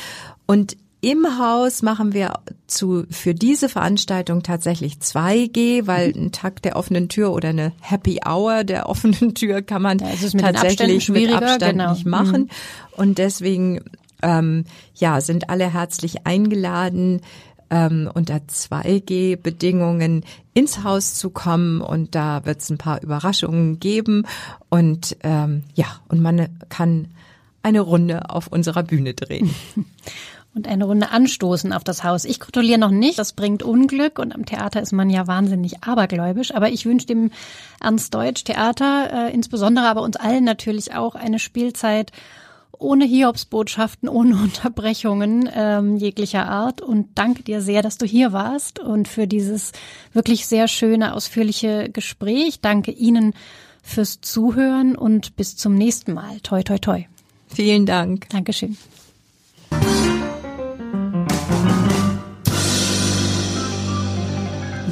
Und 0.45 0.77
im 1.03 1.37
Haus 1.37 1.81
machen 1.81 2.13
wir 2.13 2.39
zu, 2.65 3.03
für 3.09 3.35
diese 3.35 3.67
Veranstaltung 3.67 4.41
tatsächlich 4.41 4.95
2G, 4.95 5.85
weil 5.85 6.13
ein 6.15 6.31
Tag 6.31 6.61
der 6.61 6.77
offenen 6.77 7.09
Tür 7.09 7.33
oder 7.33 7.49
eine 7.49 7.73
Happy 7.81 8.21
Hour 8.25 8.63
der 8.63 8.87
offenen 8.89 9.35
Tür 9.35 9.61
kann 9.61 9.81
man 9.81 9.99
ja, 9.99 10.07
tatsächlich 10.37 11.09
mit 11.09 11.29
Abstand 11.33 11.73
genau. 11.73 11.91
nicht 11.91 12.05
machen. 12.05 12.43
Mhm. 12.43 12.49
Und 12.95 13.17
deswegen, 13.17 13.81
ähm, 14.21 14.63
ja, 14.95 15.19
sind 15.19 15.49
alle 15.49 15.73
herzlich 15.73 16.25
eingeladen, 16.25 17.19
ähm, 17.69 18.09
unter 18.13 18.37
2G-Bedingungen 18.37 20.23
ins 20.53 20.85
Haus 20.85 21.15
zu 21.15 21.31
kommen 21.31 21.81
und 21.81 22.15
da 22.15 22.45
wird 22.45 22.61
es 22.61 22.69
ein 22.69 22.77
paar 22.77 23.03
Überraschungen 23.03 23.81
geben 23.81 24.25
und 24.69 25.17
ähm, 25.23 25.63
ja, 25.73 25.87
und 26.07 26.21
man 26.21 26.47
kann 26.69 27.07
eine 27.61 27.81
Runde 27.81 28.29
auf 28.29 28.47
unserer 28.47 28.83
Bühne 28.83 29.13
drehen. 29.15 29.53
und 30.55 30.67
eine 30.67 30.85
Runde 30.85 31.09
anstoßen 31.09 31.73
auf 31.73 31.83
das 31.83 32.03
Haus. 32.03 32.25
Ich 32.25 32.39
kontrolliere 32.39 32.79
noch 32.79 32.91
nicht, 32.91 33.17
das 33.17 33.33
bringt 33.33 33.63
Unglück 33.63 34.19
und 34.19 34.33
am 34.33 34.45
Theater 34.45 34.81
ist 34.81 34.91
man 34.91 35.09
ja 35.09 35.27
wahnsinnig 35.27 35.83
abergläubisch, 35.83 36.53
aber 36.53 36.69
ich 36.69 36.85
wünsche 36.85 37.07
dem 37.07 37.31
Ernst 37.81 38.13
Deutsch 38.13 38.43
Theater, 38.43 39.27
äh, 39.29 39.33
insbesondere 39.33 39.87
aber 39.87 40.01
uns 40.01 40.15
allen 40.15 40.43
natürlich 40.43 40.93
auch 40.93 41.15
eine 41.15 41.39
Spielzeit 41.39 42.11
ohne 42.77 43.05
Hiobsbotschaften, 43.05 44.09
ohne 44.09 44.35
Unterbrechungen 44.43 45.49
ähm, 45.53 45.97
jeglicher 45.97 46.47
Art 46.47 46.81
und 46.81 47.07
danke 47.15 47.43
dir 47.43 47.61
sehr, 47.61 47.81
dass 47.81 47.97
du 47.97 48.05
hier 48.05 48.33
warst 48.33 48.79
und 48.79 49.07
für 49.07 49.27
dieses 49.27 49.71
wirklich 50.13 50.45
sehr 50.45 50.67
schöne, 50.67 51.15
ausführliche 51.15 51.89
Gespräch. 51.89 52.59
Danke 52.61 52.91
Ihnen 52.91 53.33
fürs 53.81 54.21
Zuhören 54.21 54.95
und 54.95 55.35
bis 55.35 55.57
zum 55.57 55.75
nächsten 55.75 56.13
Mal. 56.13 56.39
Toi, 56.41 56.63
toi, 56.63 56.77
toi. 56.77 57.03
Vielen 57.47 57.85
Dank. 57.85 58.29
Dankeschön. 58.29 58.77